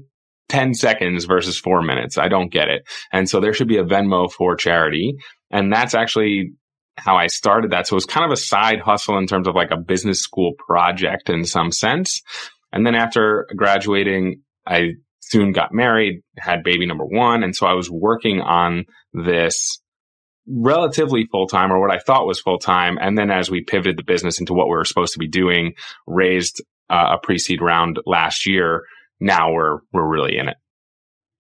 10 0.49 0.73
seconds 0.73 1.25
versus 1.25 1.57
four 1.57 1.81
minutes? 1.81 2.17
I 2.17 2.27
don't 2.27 2.51
get 2.51 2.67
it. 2.67 2.83
And 3.11 3.29
so 3.29 3.39
there 3.39 3.53
should 3.53 3.67
be 3.67 3.77
a 3.77 3.85
Venmo 3.85 4.31
for 4.31 4.55
charity. 4.55 5.15
And 5.49 5.71
that's 5.71 5.93
actually 5.93 6.51
how 6.97 7.15
I 7.15 7.27
started 7.27 7.71
that. 7.71 7.87
So 7.87 7.93
it 7.93 7.95
was 7.95 8.05
kind 8.05 8.25
of 8.25 8.31
a 8.31 8.37
side 8.37 8.79
hustle 8.79 9.17
in 9.17 9.27
terms 9.27 9.47
of 9.47 9.55
like 9.55 9.71
a 9.71 9.77
business 9.77 10.19
school 10.19 10.53
project 10.57 11.29
in 11.29 11.45
some 11.45 11.71
sense. 11.71 12.21
And 12.71 12.85
then 12.85 12.95
after 12.95 13.47
graduating, 13.55 14.41
I 14.65 14.93
soon 15.29 15.51
got 15.51 15.73
married, 15.73 16.21
had 16.37 16.63
baby 16.63 16.85
number 16.85 17.05
one. 17.05 17.43
And 17.43 17.55
so 17.55 17.65
I 17.65 17.73
was 17.73 17.89
working 17.89 18.41
on 18.41 18.85
this 19.13 19.79
relatively 20.47 21.27
full 21.31 21.47
time 21.47 21.71
or 21.71 21.79
what 21.79 21.91
I 21.91 21.99
thought 21.99 22.27
was 22.27 22.39
full 22.39 22.59
time. 22.59 22.97
And 22.99 23.17
then 23.17 23.29
as 23.29 23.51
we 23.51 23.63
pivoted 23.63 23.97
the 23.97 24.03
business 24.03 24.39
into 24.39 24.53
what 24.53 24.67
we 24.67 24.75
were 24.75 24.85
supposed 24.85 25.13
to 25.13 25.19
be 25.19 25.27
doing, 25.27 25.73
raised 26.05 26.63
uh, 26.89 27.15
a 27.15 27.17
pre-seed 27.21 27.61
round 27.61 27.99
last 28.05 28.47
year. 28.47 28.83
Now 29.19 29.51
we're, 29.51 29.79
we're 29.91 30.07
really 30.07 30.37
in 30.37 30.47
it. 30.47 30.57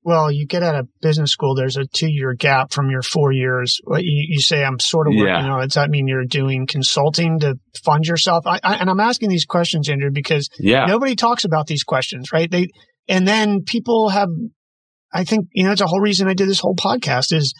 Well, 0.03 0.31
you 0.31 0.47
get 0.47 0.63
out 0.63 0.75
of 0.75 0.87
business 1.01 1.31
school, 1.31 1.53
there's 1.53 1.75
a 1.75 1.85
two 1.85 2.09
year 2.09 2.33
gap 2.33 2.71
from 2.71 2.89
your 2.89 3.01
four 3.01 3.33
years. 3.33 3.79
You, 3.89 4.25
you 4.29 4.39
say, 4.39 4.63
I'm 4.63 4.79
sort 4.79 5.07
of 5.07 5.13
working 5.13 5.27
yeah. 5.27 5.51
on 5.51 5.59
it. 5.59 5.65
Does 5.65 5.73
that 5.73 5.89
mean 5.89 6.07
you're 6.07 6.23
doing 6.23 6.65
consulting 6.65 7.39
to 7.41 7.55
fund 7.83 8.05
yourself? 8.05 8.47
I, 8.47 8.59
I, 8.63 8.75
and 8.75 8.89
I'm 8.89 9.01
asking 9.01 9.29
these 9.29 9.45
questions, 9.45 9.89
Andrew, 9.89 10.09
because 10.13 10.49
yeah. 10.59 10.85
nobody 10.85 11.17
talks 11.17 11.43
about 11.43 11.67
these 11.67 11.83
questions, 11.83 12.31
right? 12.31 12.49
They, 12.49 12.69
and 13.07 13.27
then 13.27 13.63
people 13.63 14.09
have, 14.09 14.29
I 15.13 15.23
think, 15.23 15.47
you 15.53 15.63
know, 15.63 15.71
it's 15.71 15.81
a 15.81 15.87
whole 15.87 16.01
reason 16.01 16.27
I 16.27 16.33
did 16.33 16.49
this 16.49 16.59
whole 16.59 16.75
podcast 16.75 17.33
is 17.33 17.53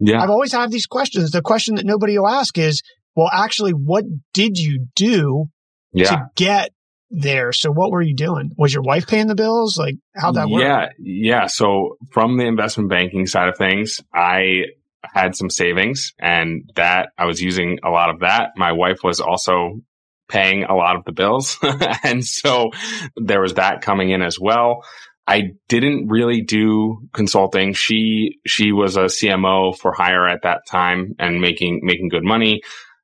yeah. 0.00 0.20
I've 0.22 0.30
always 0.30 0.52
had 0.52 0.70
these 0.70 0.86
questions. 0.86 1.30
The 1.30 1.42
question 1.42 1.76
that 1.76 1.86
nobody 1.86 2.18
will 2.18 2.28
ask 2.28 2.58
is, 2.58 2.82
well, 3.14 3.30
actually, 3.32 3.72
what 3.72 4.04
did 4.32 4.58
you 4.58 4.86
do 4.96 5.46
yeah. 5.92 6.10
to 6.10 6.26
get 6.34 6.70
there? 7.10 7.52
So 7.52 7.70
what 7.70 7.90
were 7.90 8.02
you 8.02 8.16
doing? 8.16 8.50
Was 8.58 8.74
your 8.74 8.82
wife 8.82 9.06
paying 9.06 9.28
the 9.28 9.34
bills? 9.34 9.78
Like 9.78 9.96
how'd 10.16 10.34
that 10.34 10.48
work? 10.48 10.62
Yeah. 10.62 10.88
Yeah. 10.98 11.46
So 11.46 11.96
from 12.10 12.36
the 12.36 12.44
investment 12.44 12.90
banking 12.90 13.26
side 13.26 13.48
of 13.48 13.56
things, 13.56 14.00
I 14.12 14.64
had 15.04 15.36
some 15.36 15.50
savings 15.50 16.12
and 16.18 16.68
that 16.76 17.10
I 17.18 17.26
was 17.26 17.40
using 17.40 17.78
a 17.84 17.90
lot 17.90 18.10
of 18.10 18.20
that. 18.20 18.50
My 18.56 18.72
wife 18.72 18.98
was 19.04 19.20
also 19.20 19.80
paying 20.28 20.64
a 20.64 20.74
lot 20.74 20.96
of 20.96 21.04
the 21.04 21.12
bills. 21.12 21.58
and 22.02 22.24
so 22.24 22.70
there 23.16 23.40
was 23.40 23.54
that 23.54 23.82
coming 23.82 24.10
in 24.10 24.22
as 24.22 24.38
well. 24.38 24.84
I 25.26 25.52
didn't 25.68 26.08
really 26.08 26.42
do 26.42 27.08
consulting. 27.12 27.72
She, 27.72 28.40
she 28.46 28.72
was 28.72 28.96
a 28.96 29.04
CMO 29.04 29.76
for 29.76 29.92
hire 29.92 30.28
at 30.28 30.42
that 30.42 30.66
time 30.68 31.14
and 31.18 31.40
making, 31.40 31.80
making 31.82 32.08
good 32.08 32.24
money. 32.24 32.60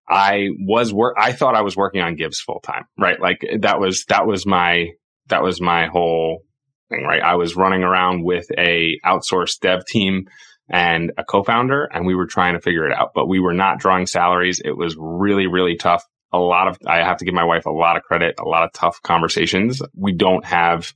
I 0.08 0.48
was 0.58 0.92
work, 0.92 1.16
I 1.18 1.32
thought 1.32 1.54
I 1.54 1.62
was 1.62 1.76
working 1.76 2.02
on 2.02 2.16
Givz 2.16 2.38
full 2.44 2.60
time, 2.60 2.84
right? 2.98 3.18
Like 3.20 3.38
that 3.60 3.80
was, 3.80 4.04
that 4.08 4.26
was 4.26 4.44
my, 4.44 4.88
that 5.28 5.42
was 5.42 5.60
my 5.60 5.86
whole 5.86 6.42
thing, 6.90 7.04
right? 7.04 7.22
I 7.22 7.36
was 7.36 7.56
running 7.56 7.84
around 7.84 8.24
with 8.24 8.46
a 8.58 8.98
outsourced 9.04 9.60
dev 9.60 9.86
team 9.86 10.26
and 10.68 11.12
a 11.16 11.24
co-founder 11.24 11.88
and 11.92 12.06
we 12.06 12.14
were 12.14 12.26
trying 12.26 12.54
to 12.54 12.60
figure 12.60 12.86
it 12.86 12.92
out, 12.92 13.12
but 13.14 13.28
we 13.28 13.40
were 13.40 13.54
not 13.54 13.78
drawing 13.78 14.06
salaries. 14.06 14.60
It 14.62 14.76
was 14.76 14.96
really, 14.98 15.46
really 15.46 15.76
tough 15.76 16.04
a 16.32 16.38
lot 16.38 16.68
of, 16.68 16.78
I 16.86 16.98
have 16.98 17.18
to 17.18 17.24
give 17.24 17.34
my 17.34 17.44
wife 17.44 17.66
a 17.66 17.70
lot 17.70 17.96
of 17.96 18.02
credit, 18.02 18.36
a 18.38 18.48
lot 18.48 18.64
of 18.64 18.72
tough 18.72 19.02
conversations. 19.02 19.82
We 19.94 20.12
don't 20.12 20.44
have, 20.44 20.92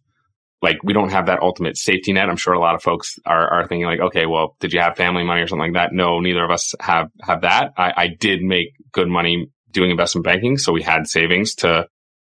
like, 0.62 0.78
we 0.82 0.92
don't 0.92 1.10
have 1.10 1.26
that 1.26 1.42
ultimate 1.42 1.76
safety 1.76 2.12
net. 2.12 2.28
I'm 2.28 2.36
sure 2.36 2.54
a 2.54 2.60
lot 2.60 2.74
of 2.74 2.82
folks 2.82 3.18
are, 3.26 3.48
are 3.52 3.66
thinking 3.66 3.86
like, 3.86 4.00
okay, 4.00 4.26
well, 4.26 4.56
did 4.60 4.72
you 4.72 4.80
have 4.80 4.96
family 4.96 5.24
money 5.24 5.42
or 5.42 5.46
something 5.46 5.72
like 5.72 5.74
that? 5.74 5.92
No, 5.92 6.20
neither 6.20 6.44
of 6.44 6.50
us 6.50 6.74
have, 6.80 7.08
have 7.20 7.42
that. 7.42 7.72
I, 7.76 7.92
I 7.96 8.08
did 8.08 8.42
make 8.42 8.68
good 8.92 9.08
money 9.08 9.50
doing 9.70 9.90
investment 9.90 10.24
banking. 10.24 10.56
So 10.56 10.72
we 10.72 10.82
had 10.82 11.06
savings 11.06 11.56
to, 11.56 11.88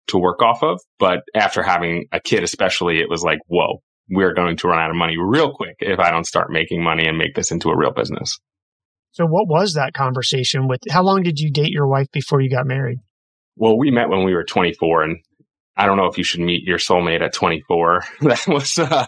to 0.07 0.17
work 0.17 0.41
off 0.41 0.63
of. 0.63 0.79
But 0.99 1.23
after 1.35 1.63
having 1.63 2.05
a 2.11 2.19
kid, 2.19 2.43
especially, 2.43 2.99
it 2.99 3.09
was 3.09 3.23
like, 3.23 3.39
whoa, 3.47 3.81
we're 4.09 4.33
going 4.33 4.57
to 4.57 4.67
run 4.67 4.79
out 4.79 4.89
of 4.89 4.95
money 4.95 5.17
real 5.17 5.53
quick 5.53 5.77
if 5.79 5.99
I 5.99 6.11
don't 6.11 6.27
start 6.27 6.51
making 6.51 6.83
money 6.83 7.07
and 7.07 7.17
make 7.17 7.33
this 7.33 7.51
into 7.51 7.69
a 7.69 7.77
real 7.77 7.91
business. 7.91 8.39
So 9.11 9.25
what 9.25 9.47
was 9.47 9.73
that 9.73 9.93
conversation 9.93 10.67
with 10.67 10.79
how 10.89 11.03
long 11.03 11.23
did 11.23 11.39
you 11.39 11.51
date 11.51 11.71
your 11.71 11.87
wife 11.87 12.07
before 12.11 12.41
you 12.41 12.49
got 12.49 12.65
married? 12.65 12.99
Well, 13.57 13.77
we 13.77 13.91
met 13.91 14.09
when 14.09 14.23
we 14.23 14.33
were 14.33 14.43
24 14.43 15.03
and 15.03 15.17
I 15.75 15.85
don't 15.85 15.97
know 15.97 16.05
if 16.05 16.17
you 16.17 16.23
should 16.23 16.41
meet 16.41 16.63
your 16.63 16.77
soulmate 16.77 17.21
at 17.21 17.33
24. 17.33 18.03
that 18.21 18.47
was 18.47 18.77
uh, 18.77 19.05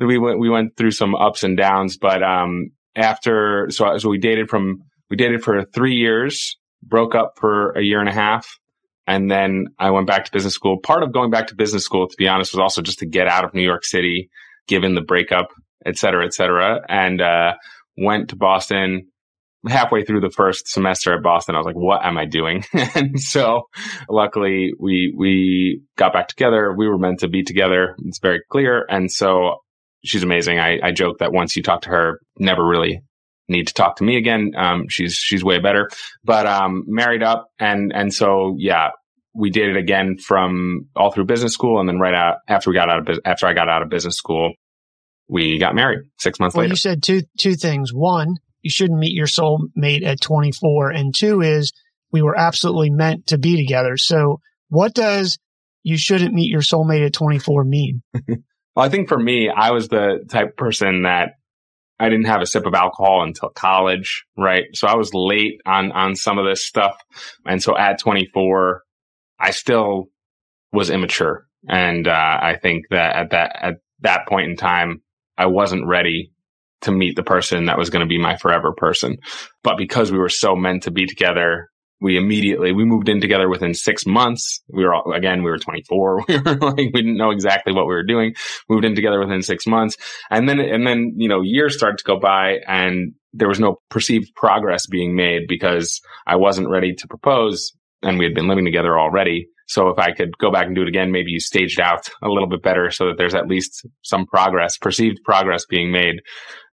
we 0.00 0.18
went 0.18 0.38
we 0.38 0.48
went 0.48 0.76
through 0.76 0.92
some 0.92 1.14
ups 1.14 1.42
and 1.42 1.56
downs, 1.56 1.96
but 1.96 2.22
um 2.22 2.70
after 2.96 3.68
so 3.70 3.98
so 3.98 4.08
we 4.08 4.18
dated 4.18 4.48
from 4.48 4.82
we 5.10 5.16
dated 5.16 5.42
for 5.42 5.64
3 5.64 5.94
years, 5.94 6.56
broke 6.82 7.14
up 7.14 7.34
for 7.38 7.72
a 7.72 7.82
year 7.82 8.00
and 8.00 8.08
a 8.08 8.12
half, 8.12 8.58
And 9.06 9.30
then 9.30 9.66
I 9.78 9.90
went 9.90 10.06
back 10.06 10.24
to 10.24 10.32
business 10.32 10.54
school. 10.54 10.78
Part 10.80 11.02
of 11.02 11.12
going 11.12 11.30
back 11.30 11.48
to 11.48 11.54
business 11.54 11.84
school, 11.84 12.08
to 12.08 12.16
be 12.16 12.26
honest, 12.28 12.52
was 12.52 12.60
also 12.60 12.82
just 12.82 13.00
to 13.00 13.06
get 13.06 13.28
out 13.28 13.44
of 13.44 13.54
New 13.54 13.62
York 13.62 13.84
City, 13.84 14.30
given 14.66 14.94
the 14.94 15.02
breakup, 15.02 15.48
et 15.84 15.96
cetera, 15.96 16.24
et 16.24 16.32
cetera. 16.32 16.80
And, 16.88 17.20
uh, 17.20 17.54
went 17.96 18.30
to 18.30 18.36
Boston 18.36 19.06
halfway 19.66 20.04
through 20.04 20.20
the 20.20 20.30
first 20.30 20.68
semester 20.68 21.14
at 21.14 21.22
Boston. 21.22 21.54
I 21.54 21.58
was 21.58 21.66
like, 21.66 21.76
what 21.76 22.04
am 22.04 22.18
I 22.18 22.26
doing? 22.26 22.64
and 22.72 23.20
so 23.20 23.68
luckily 24.08 24.72
we, 24.78 25.14
we 25.16 25.82
got 25.96 26.12
back 26.12 26.28
together. 26.28 26.72
We 26.72 26.88
were 26.88 26.98
meant 26.98 27.20
to 27.20 27.28
be 27.28 27.42
together. 27.42 27.96
It's 28.04 28.18
very 28.18 28.42
clear. 28.50 28.86
And 28.88 29.10
so 29.10 29.56
she's 30.04 30.22
amazing. 30.22 30.58
I, 30.58 30.78
I 30.82 30.92
joke 30.92 31.18
that 31.18 31.32
once 31.32 31.56
you 31.56 31.62
talk 31.62 31.82
to 31.82 31.90
her, 31.90 32.20
never 32.38 32.66
really 32.66 33.02
need 33.48 33.68
to 33.68 33.74
talk 33.74 33.96
to 33.96 34.04
me 34.04 34.16
again. 34.16 34.52
Um, 34.56 34.86
she's, 34.88 35.14
she's 35.14 35.44
way 35.44 35.58
better, 35.58 35.90
but, 36.24 36.46
um, 36.46 36.84
married 36.86 37.22
up. 37.22 37.48
And, 37.58 37.92
and 37.94 38.12
so, 38.12 38.56
yeah, 38.58 38.90
we 39.34 39.50
did 39.50 39.70
it 39.70 39.76
again 39.76 40.16
from 40.18 40.88
all 40.94 41.10
through 41.10 41.24
business 41.24 41.52
school. 41.52 41.80
And 41.80 41.88
then 41.88 41.98
right 41.98 42.14
out 42.14 42.36
after 42.48 42.70
we 42.70 42.74
got 42.74 42.88
out 42.88 43.08
of, 43.08 43.18
after 43.24 43.46
I 43.46 43.52
got 43.52 43.68
out 43.68 43.82
of 43.82 43.88
business 43.88 44.16
school, 44.16 44.52
we 45.28 45.58
got 45.58 45.74
married 45.74 46.00
six 46.18 46.38
months 46.38 46.54
well, 46.54 46.62
later. 46.64 46.72
You 46.72 46.76
said 46.76 47.02
two, 47.02 47.22
two 47.38 47.54
things. 47.54 47.92
One, 47.92 48.36
you 48.64 48.70
shouldn't 48.70 48.98
meet 48.98 49.12
your 49.12 49.26
soulmate 49.26 50.04
at 50.04 50.22
24. 50.22 50.90
And 50.90 51.14
two 51.14 51.42
is 51.42 51.72
we 52.10 52.22
were 52.22 52.36
absolutely 52.36 52.90
meant 52.90 53.28
to 53.28 53.38
be 53.38 53.56
together. 53.56 53.98
So 53.98 54.40
what 54.70 54.94
does 54.94 55.38
you 55.82 55.98
shouldn't 55.98 56.32
meet 56.32 56.50
your 56.50 56.62
soulmate 56.62 57.04
at 57.04 57.12
24 57.12 57.64
mean? 57.64 58.02
well, 58.26 58.38
I 58.76 58.88
think 58.88 59.08
for 59.08 59.18
me, 59.18 59.50
I 59.54 59.70
was 59.72 59.88
the 59.88 60.24
type 60.30 60.56
person 60.56 61.02
that 61.02 61.32
I 62.00 62.08
didn't 62.08 62.24
have 62.24 62.40
a 62.40 62.46
sip 62.46 62.64
of 62.64 62.72
alcohol 62.74 63.22
until 63.22 63.50
college, 63.50 64.24
right? 64.36 64.64
So 64.72 64.88
I 64.88 64.96
was 64.96 65.12
late 65.12 65.60
on, 65.66 65.92
on 65.92 66.16
some 66.16 66.38
of 66.38 66.46
this 66.46 66.64
stuff. 66.66 66.96
And 67.46 67.62
so 67.62 67.76
at 67.76 68.00
24, 68.00 68.82
I 69.38 69.50
still 69.50 70.06
was 70.72 70.88
immature. 70.88 71.46
And, 71.68 72.08
uh, 72.08 72.38
I 72.42 72.56
think 72.60 72.86
that 72.90 73.14
at 73.14 73.30
that, 73.30 73.56
at 73.60 73.74
that 74.00 74.26
point 74.26 74.50
in 74.50 74.56
time, 74.56 75.02
I 75.36 75.46
wasn't 75.46 75.86
ready 75.86 76.33
to 76.84 76.92
meet 76.92 77.16
the 77.16 77.22
person 77.22 77.66
that 77.66 77.78
was 77.78 77.90
going 77.90 78.00
to 78.00 78.08
be 78.08 78.18
my 78.18 78.36
forever 78.36 78.72
person. 78.72 79.18
But 79.62 79.76
because 79.76 80.10
we 80.10 80.18
were 80.18 80.28
so 80.28 80.56
meant 80.56 80.84
to 80.84 80.90
be 80.90 81.06
together, 81.06 81.70
we 82.00 82.18
immediately 82.18 82.72
we 82.72 82.84
moved 82.84 83.08
in 83.08 83.20
together 83.20 83.48
within 83.48 83.72
six 83.72 84.04
months. 84.06 84.62
We 84.68 84.84
were 84.84 84.94
all, 84.94 85.12
again 85.12 85.42
we 85.42 85.50
were 85.50 85.58
24. 85.58 86.24
We 86.28 86.38
were 86.38 86.54
like 86.56 86.76
we 86.76 86.90
didn't 86.90 87.16
know 87.16 87.30
exactly 87.30 87.72
what 87.72 87.86
we 87.86 87.94
were 87.94 88.04
doing. 88.04 88.34
Moved 88.68 88.84
in 88.84 88.94
together 88.94 89.20
within 89.20 89.42
six 89.42 89.66
months, 89.66 89.96
and 90.30 90.48
then 90.48 90.60
and 90.60 90.86
then 90.86 91.14
you 91.16 91.28
know 91.28 91.40
years 91.40 91.76
started 91.76 91.98
to 91.98 92.04
go 92.04 92.18
by, 92.18 92.58
and 92.66 93.14
there 93.32 93.48
was 93.48 93.60
no 93.60 93.80
perceived 93.90 94.34
progress 94.34 94.86
being 94.86 95.16
made 95.16 95.42
because 95.48 96.00
I 96.26 96.36
wasn't 96.36 96.68
ready 96.68 96.94
to 96.94 97.08
propose, 97.08 97.72
and 98.02 98.18
we 98.18 98.24
had 98.24 98.34
been 98.34 98.48
living 98.48 98.64
together 98.64 98.98
already. 98.98 99.48
So 99.66 99.88
if 99.88 99.98
I 99.98 100.12
could 100.12 100.36
go 100.38 100.50
back 100.50 100.66
and 100.66 100.74
do 100.74 100.82
it 100.82 100.88
again, 100.88 101.10
maybe 101.10 101.30
you 101.30 101.40
staged 101.40 101.80
out 101.80 102.08
a 102.22 102.28
little 102.28 102.48
bit 102.48 102.62
better 102.62 102.90
so 102.90 103.06
that 103.06 103.14
there's 103.16 103.34
at 103.34 103.48
least 103.48 103.86
some 104.02 104.26
progress, 104.26 104.76
perceived 104.76 105.18
progress 105.24 105.64
being 105.64 105.90
made. 105.90 106.20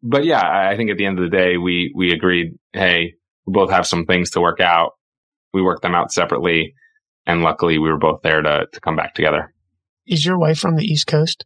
But 0.09 0.25
yeah, 0.25 0.43
I 0.43 0.77
think 0.77 0.91
at 0.91 0.99
the 0.99 1.07
end 1.07 1.19
of 1.19 1.29
the 1.29 1.37
day, 1.37 1.57
we, 1.57 1.93
we 1.95 2.13
agreed, 2.13 2.53
Hey, 2.73 3.15
we 3.47 3.53
both 3.53 3.71
have 3.71 3.87
some 3.87 4.05
things 4.05 4.31
to 4.31 4.41
work 4.41 4.61
out. 4.61 4.93
We 5.53 5.63
worked 5.63 5.83
them 5.83 5.95
out 5.95 6.13
separately. 6.13 6.75
And 7.27 7.43
luckily 7.43 7.79
we 7.79 7.89
were 7.89 7.99
both 7.99 8.21
there 8.23 8.41
to, 8.41 8.67
to 8.73 8.81
come 8.81 8.97
back 8.97 9.15
together. 9.15 9.53
Is 10.07 10.25
your 10.25 10.39
wife 10.39 10.59
from 10.59 10.77
the 10.77 10.85
East 10.85 11.07
Coast? 11.07 11.45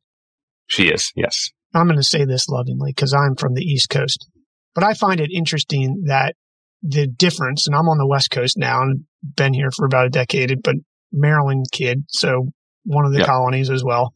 She 0.66 0.88
is. 0.88 1.12
Yes. 1.16 1.51
I'm 1.75 1.87
going 1.87 1.96
to 1.96 2.03
say 2.03 2.25
this 2.25 2.49
lovingly 2.49 2.92
because 2.94 3.14
I'm 3.14 3.37
from 3.37 3.55
the 3.55 3.62
East 3.62 3.88
Coast, 3.88 4.29
but 4.75 4.85
I 4.85 4.94
find 4.94 5.20
it 5.20 5.31
interesting 5.33 6.05
that 6.07 6.35
the 6.83 7.07
difference, 7.07 7.66
and 7.66 7.77
I'm 7.77 7.88
on 7.88 7.99
the 7.99 8.07
West 8.07 8.31
Coast 8.31 8.59
now 8.59 8.83
and 8.83 9.05
been 9.23 9.55
here 9.55 9.70
for 9.70 9.87
about 9.87 10.07
a 10.07 10.11
decade, 10.11 10.62
but 10.62 10.77
Maryland 11.12 11.66
kid, 11.73 12.05
so 12.09 12.49
one 12.85 13.05
of 13.05 13.12
the 13.12 13.18
yep. 13.18 13.27
colonies 13.27 13.70
as 13.70 13.85
well. 13.85 14.12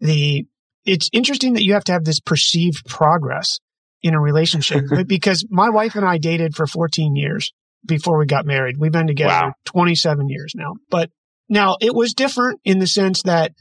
The 0.00 0.44
it's 0.84 1.10
interesting 1.12 1.54
that 1.54 1.64
you 1.64 1.72
have 1.74 1.84
to 1.84 1.92
have 1.92 2.04
this 2.04 2.20
perceived 2.20 2.86
progress 2.86 3.58
in 4.02 4.14
a 4.14 4.20
relationship 4.20 4.84
because 5.06 5.46
my 5.50 5.70
wife 5.70 5.94
and 5.94 6.04
I 6.04 6.18
dated 6.18 6.54
for 6.54 6.66
14 6.66 7.16
years 7.16 7.52
before 7.84 8.18
we 8.18 8.26
got 8.26 8.46
married. 8.46 8.76
We've 8.78 8.92
been 8.92 9.06
together 9.06 9.46
wow. 9.46 9.52
27 9.66 10.28
years 10.28 10.52
now. 10.56 10.74
But 10.90 11.10
now 11.48 11.76
it 11.80 11.94
was 11.94 12.14
different 12.14 12.60
in 12.64 12.78
the 12.78 12.86
sense 12.86 13.22
that 13.22 13.52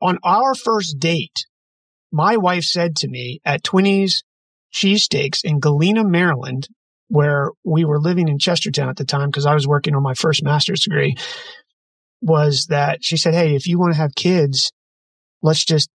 on 0.00 0.18
our 0.22 0.54
first 0.54 0.98
date, 0.98 1.46
my 2.12 2.36
wife 2.36 2.64
said 2.64 2.96
to 2.96 3.08
me 3.08 3.40
at 3.44 3.62
Twinnies 3.62 4.22
Cheesesteaks 4.72 5.44
in 5.44 5.60
Galena, 5.60 6.04
Maryland, 6.04 6.68
where 7.08 7.50
we 7.64 7.84
were 7.84 8.00
living 8.00 8.28
in 8.28 8.38
Chestertown 8.38 8.88
at 8.88 8.96
the 8.96 9.04
time 9.04 9.28
because 9.28 9.46
I 9.46 9.54
was 9.54 9.68
working 9.68 9.94
on 9.94 10.02
my 10.02 10.14
first 10.14 10.42
master's 10.42 10.80
degree 10.80 11.14
was 12.20 12.66
that 12.70 13.04
she 13.04 13.16
said, 13.16 13.34
Hey, 13.34 13.54
if 13.54 13.66
you 13.66 13.78
want 13.78 13.92
to 13.92 13.98
have 13.98 14.14
kids, 14.14 14.72
let's 15.42 15.64
just 15.64 15.90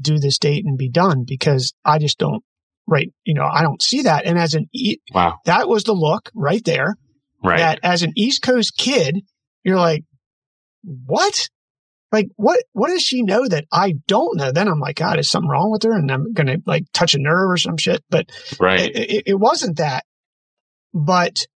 do 0.00 0.18
this 0.18 0.38
date 0.38 0.64
and 0.64 0.76
be 0.76 0.88
done 0.88 1.24
because 1.26 1.72
I 1.84 1.98
just 1.98 2.18
don't, 2.18 2.42
right. 2.86 3.12
You 3.24 3.34
know, 3.34 3.44
I 3.44 3.62
don't 3.62 3.82
see 3.82 4.02
that. 4.02 4.26
And 4.26 4.38
as 4.38 4.54
an, 4.54 4.68
e- 4.72 4.98
wow, 5.12 5.38
that 5.44 5.68
was 5.68 5.84
the 5.84 5.92
look 5.92 6.30
right 6.34 6.64
there. 6.64 6.96
Right. 7.44 7.58
That 7.58 7.80
as 7.82 8.02
an 8.02 8.12
East 8.16 8.42
Coast 8.42 8.76
kid, 8.76 9.20
you're 9.64 9.76
like, 9.76 10.04
what? 10.82 11.48
Like, 12.12 12.28
what, 12.36 12.62
what 12.72 12.88
does 12.88 13.02
she 13.02 13.22
know 13.22 13.46
that 13.46 13.66
I 13.72 13.94
don't 14.06 14.36
know? 14.36 14.52
Then 14.52 14.68
I'm 14.68 14.80
like, 14.80 14.96
God, 14.96 15.18
is 15.18 15.28
something 15.28 15.50
wrong 15.50 15.70
with 15.70 15.82
her? 15.82 15.92
And 15.92 16.10
I'm 16.10 16.32
going 16.32 16.46
to 16.46 16.62
like 16.66 16.84
touch 16.92 17.14
a 17.14 17.18
nerve 17.18 17.50
or 17.50 17.56
some 17.56 17.76
shit. 17.76 18.02
But 18.08 18.30
right. 18.60 18.80
It, 18.80 18.96
it, 18.96 19.22
it 19.26 19.34
wasn't 19.34 19.78
that. 19.78 20.04
But 20.94 21.46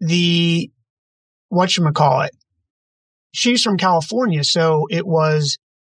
the, 0.00 0.70
what 1.48 1.76
you 1.76 1.90
call 1.92 2.22
it? 2.22 2.30
she's 3.36 3.62
from 3.62 3.76
California, 3.76 4.42
so 4.42 4.86
it 4.90 5.06
was 5.06 5.58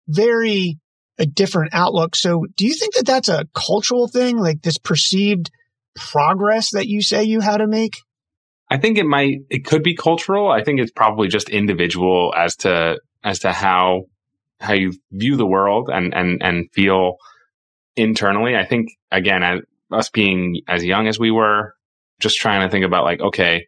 very 0.08 0.78
a 1.18 1.26
different 1.26 1.74
outlook. 1.74 2.14
So 2.16 2.46
do 2.56 2.66
you 2.66 2.74
think 2.74 2.94
that 2.94 3.06
that's 3.06 3.28
a 3.28 3.46
cultural 3.54 4.08
thing, 4.08 4.38
like 4.38 4.62
this 4.62 4.78
perceived 4.78 5.50
progress 5.94 6.70
that 6.72 6.86
you 6.86 7.02
say 7.02 7.24
you 7.24 7.40
had 7.40 7.58
to 7.58 7.66
make? 7.66 7.94
I 8.70 8.78
think 8.78 8.98
it 8.98 9.06
might, 9.06 9.38
it 9.48 9.64
could 9.64 9.82
be 9.82 9.94
cultural. 9.94 10.50
I 10.50 10.62
think 10.62 10.80
it's 10.80 10.90
probably 10.90 11.28
just 11.28 11.48
individual 11.48 12.34
as 12.36 12.56
to, 12.56 13.00
as 13.22 13.40
to 13.40 13.52
how, 13.52 14.06
how 14.60 14.74
you 14.74 14.92
view 15.12 15.36
the 15.36 15.46
world 15.46 15.88
and, 15.92 16.12
and, 16.14 16.42
and 16.42 16.70
feel 16.72 17.16
internally. 17.94 18.56
I 18.56 18.66
think 18.66 18.90
again, 19.10 19.42
as 19.42 19.60
us 19.92 20.10
being 20.10 20.60
as 20.68 20.84
young 20.84 21.06
as 21.06 21.18
we 21.18 21.30
were, 21.30 21.74
just 22.18 22.38
trying 22.38 22.66
to 22.66 22.70
think 22.70 22.84
about 22.84 23.04
like, 23.04 23.20
okay, 23.20 23.66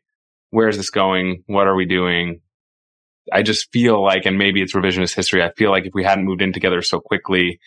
where's 0.50 0.76
this 0.76 0.90
going? 0.90 1.44
What 1.46 1.66
are 1.66 1.76
we 1.76 1.86
doing? 1.86 2.40
I 3.32 3.42
just 3.42 3.70
feel 3.72 4.02
like, 4.02 4.26
and 4.26 4.38
maybe 4.38 4.62
it's 4.62 4.74
revisionist 4.74 5.14
history. 5.14 5.42
I 5.42 5.52
feel 5.52 5.70
like 5.70 5.86
if 5.86 5.94
we 5.94 6.04
hadn't 6.04 6.24
moved 6.24 6.42
in 6.42 6.52
together 6.52 6.82
so 6.82 7.00
quickly, 7.00 7.60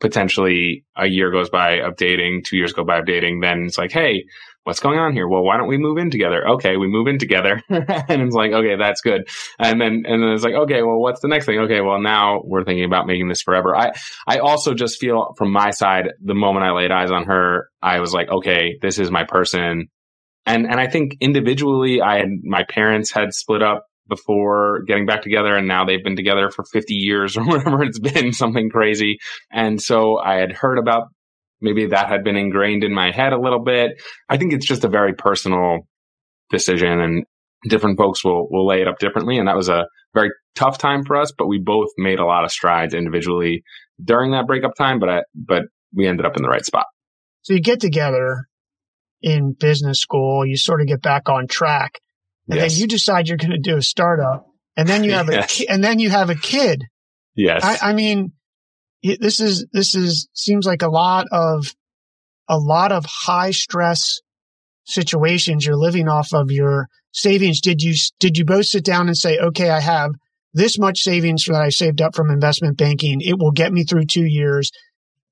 potentially 0.00 0.84
a 0.96 1.06
year 1.06 1.30
goes 1.30 1.50
by 1.50 1.80
of 1.80 1.96
dating, 1.96 2.42
two 2.44 2.56
years 2.56 2.72
go 2.72 2.84
by 2.84 2.98
of 2.98 3.06
dating, 3.06 3.40
then 3.40 3.64
it's 3.66 3.78
like, 3.78 3.92
Hey, 3.92 4.24
what's 4.64 4.80
going 4.80 4.98
on 4.98 5.12
here? 5.12 5.26
Well, 5.26 5.42
why 5.42 5.56
don't 5.56 5.68
we 5.68 5.78
move 5.78 5.98
in 5.98 6.10
together? 6.10 6.46
Okay. 6.46 6.76
We 6.76 6.88
move 6.88 7.06
in 7.06 7.18
together. 7.18 7.62
and 7.68 8.22
it's 8.22 8.34
like, 8.34 8.52
okay, 8.52 8.76
that's 8.76 9.00
good. 9.00 9.28
And 9.58 9.80
then, 9.80 10.04
and 10.06 10.22
then 10.22 10.30
it's 10.30 10.44
like, 10.44 10.54
okay, 10.54 10.82
well, 10.82 10.98
what's 10.98 11.20
the 11.20 11.28
next 11.28 11.46
thing? 11.46 11.58
Okay. 11.60 11.80
Well, 11.80 12.00
now 12.00 12.42
we're 12.44 12.64
thinking 12.64 12.84
about 12.84 13.06
making 13.06 13.28
this 13.28 13.42
forever. 13.42 13.76
I, 13.76 13.92
I 14.26 14.38
also 14.38 14.74
just 14.74 15.00
feel 15.00 15.34
from 15.38 15.52
my 15.52 15.70
side, 15.70 16.10
the 16.22 16.34
moment 16.34 16.66
I 16.66 16.72
laid 16.72 16.90
eyes 16.90 17.10
on 17.10 17.24
her, 17.24 17.68
I 17.82 18.00
was 18.00 18.12
like, 18.12 18.28
okay, 18.28 18.78
this 18.82 18.98
is 18.98 19.10
my 19.10 19.24
person. 19.24 19.88
And, 20.46 20.66
and 20.66 20.80
I 20.80 20.88
think 20.88 21.16
individually, 21.20 22.00
I 22.00 22.18
had, 22.18 22.28
my 22.42 22.64
parents 22.64 23.12
had 23.12 23.32
split 23.32 23.62
up 23.62 23.86
before 24.10 24.82
getting 24.86 25.06
back 25.06 25.22
together 25.22 25.56
and 25.56 25.66
now 25.66 25.86
they've 25.86 26.04
been 26.04 26.16
together 26.16 26.50
for 26.50 26.64
50 26.64 26.92
years 26.94 27.36
or 27.38 27.46
whatever 27.46 27.82
it's 27.82 27.98
been, 27.98 28.34
something 28.34 28.68
crazy. 28.68 29.18
And 29.50 29.80
so 29.80 30.18
I 30.18 30.34
had 30.34 30.52
heard 30.52 30.78
about 30.78 31.04
maybe 31.62 31.86
that 31.86 32.08
had 32.08 32.24
been 32.24 32.36
ingrained 32.36 32.84
in 32.84 32.92
my 32.92 33.10
head 33.10 33.32
a 33.32 33.40
little 33.40 33.62
bit. 33.64 33.92
I 34.28 34.36
think 34.36 34.52
it's 34.52 34.66
just 34.66 34.84
a 34.84 34.88
very 34.88 35.14
personal 35.14 35.86
decision 36.50 37.00
and 37.00 37.24
different 37.68 37.98
folks 37.98 38.24
will, 38.24 38.48
will 38.50 38.66
lay 38.66 38.82
it 38.82 38.88
up 38.88 38.98
differently. 38.98 39.38
And 39.38 39.48
that 39.48 39.56
was 39.56 39.68
a 39.68 39.86
very 40.14 40.30
tough 40.54 40.78
time 40.78 41.04
for 41.04 41.16
us, 41.16 41.32
but 41.36 41.46
we 41.46 41.58
both 41.58 41.88
made 41.96 42.18
a 42.18 42.26
lot 42.26 42.44
of 42.44 42.50
strides 42.50 42.94
individually 42.94 43.62
during 44.02 44.32
that 44.32 44.46
breakup 44.46 44.74
time, 44.74 44.98
but 44.98 45.08
I, 45.08 45.22
but 45.34 45.64
we 45.94 46.06
ended 46.06 46.26
up 46.26 46.36
in 46.36 46.42
the 46.42 46.48
right 46.48 46.64
spot. 46.64 46.86
So 47.42 47.54
you 47.54 47.60
get 47.60 47.80
together 47.80 48.46
in 49.22 49.54
business 49.58 50.00
school, 50.00 50.46
you 50.46 50.56
sort 50.56 50.80
of 50.80 50.86
get 50.86 51.02
back 51.02 51.28
on 51.28 51.46
track 51.46 52.00
and 52.50 52.60
yes. 52.60 52.72
then 52.72 52.80
you 52.80 52.86
decide 52.86 53.28
you're 53.28 53.36
going 53.36 53.50
to 53.50 53.58
do 53.58 53.76
a 53.76 53.82
startup, 53.82 54.46
and 54.76 54.88
then 54.88 55.04
you 55.04 55.12
have 55.12 55.28
a 55.28 55.32
yes. 55.32 55.62
and 55.68 55.82
then 55.82 55.98
you 55.98 56.10
have 56.10 56.30
a 56.30 56.34
kid. 56.34 56.84
Yes, 57.34 57.64
I, 57.64 57.90
I 57.90 57.92
mean, 57.92 58.32
this 59.02 59.40
is 59.40 59.66
this 59.72 59.94
is 59.94 60.28
seems 60.34 60.66
like 60.66 60.82
a 60.82 60.88
lot 60.88 61.26
of 61.32 61.66
a 62.48 62.58
lot 62.58 62.92
of 62.92 63.04
high 63.06 63.52
stress 63.52 64.20
situations. 64.84 65.64
You're 65.64 65.76
living 65.76 66.08
off 66.08 66.32
of 66.32 66.50
your 66.50 66.88
savings. 67.12 67.60
Did 67.60 67.82
you 67.82 67.94
did 68.18 68.36
you 68.36 68.44
both 68.44 68.66
sit 68.66 68.84
down 68.84 69.06
and 69.06 69.16
say, 69.16 69.38
okay, 69.38 69.70
I 69.70 69.80
have 69.80 70.10
this 70.52 70.78
much 70.78 71.00
savings 71.00 71.44
that 71.46 71.60
I 71.60 71.68
saved 71.68 72.00
up 72.00 72.14
from 72.14 72.30
investment 72.30 72.76
banking. 72.76 73.20
It 73.20 73.38
will 73.38 73.52
get 73.52 73.72
me 73.72 73.84
through 73.84 74.06
two 74.06 74.24
years. 74.24 74.70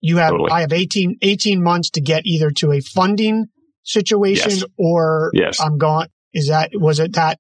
You 0.00 0.18
have, 0.18 0.30
totally. 0.30 0.50
I 0.50 0.60
have 0.60 0.72
18, 0.72 1.16
18 1.22 1.62
months 1.62 1.90
to 1.90 2.00
get 2.00 2.24
either 2.24 2.50
to 2.58 2.72
a 2.72 2.80
funding 2.80 3.46
situation 3.82 4.50
yes. 4.50 4.64
or 4.78 5.30
yes. 5.34 5.60
I'm 5.60 5.76
going, 5.76 6.08
is 6.33 6.49
that 6.49 6.70
was 6.74 7.01
it 7.01 7.14
that 7.14 7.39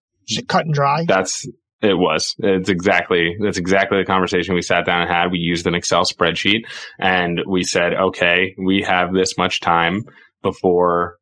cut 0.48 0.64
and 0.64 0.74
dry? 0.74 1.04
That's 1.06 1.46
It 1.80 1.94
was. 1.94 2.34
It's 2.38 2.68
exactly, 2.68 3.36
that's 3.40 3.58
exactly 3.58 3.98
the 3.98 4.04
conversation 4.04 4.54
we 4.54 4.62
sat 4.62 4.84
down 4.84 5.02
and 5.02 5.10
had. 5.10 5.30
We 5.30 5.38
used 5.38 5.66
an 5.66 5.74
Excel 5.74 6.02
spreadsheet 6.02 6.62
and 6.98 7.40
we 7.46 7.62
said, 7.62 7.94
okay, 7.94 8.54
we 8.58 8.82
have 8.82 9.12
this 9.12 9.38
much 9.38 9.60
time 9.60 10.02
before 10.42 11.18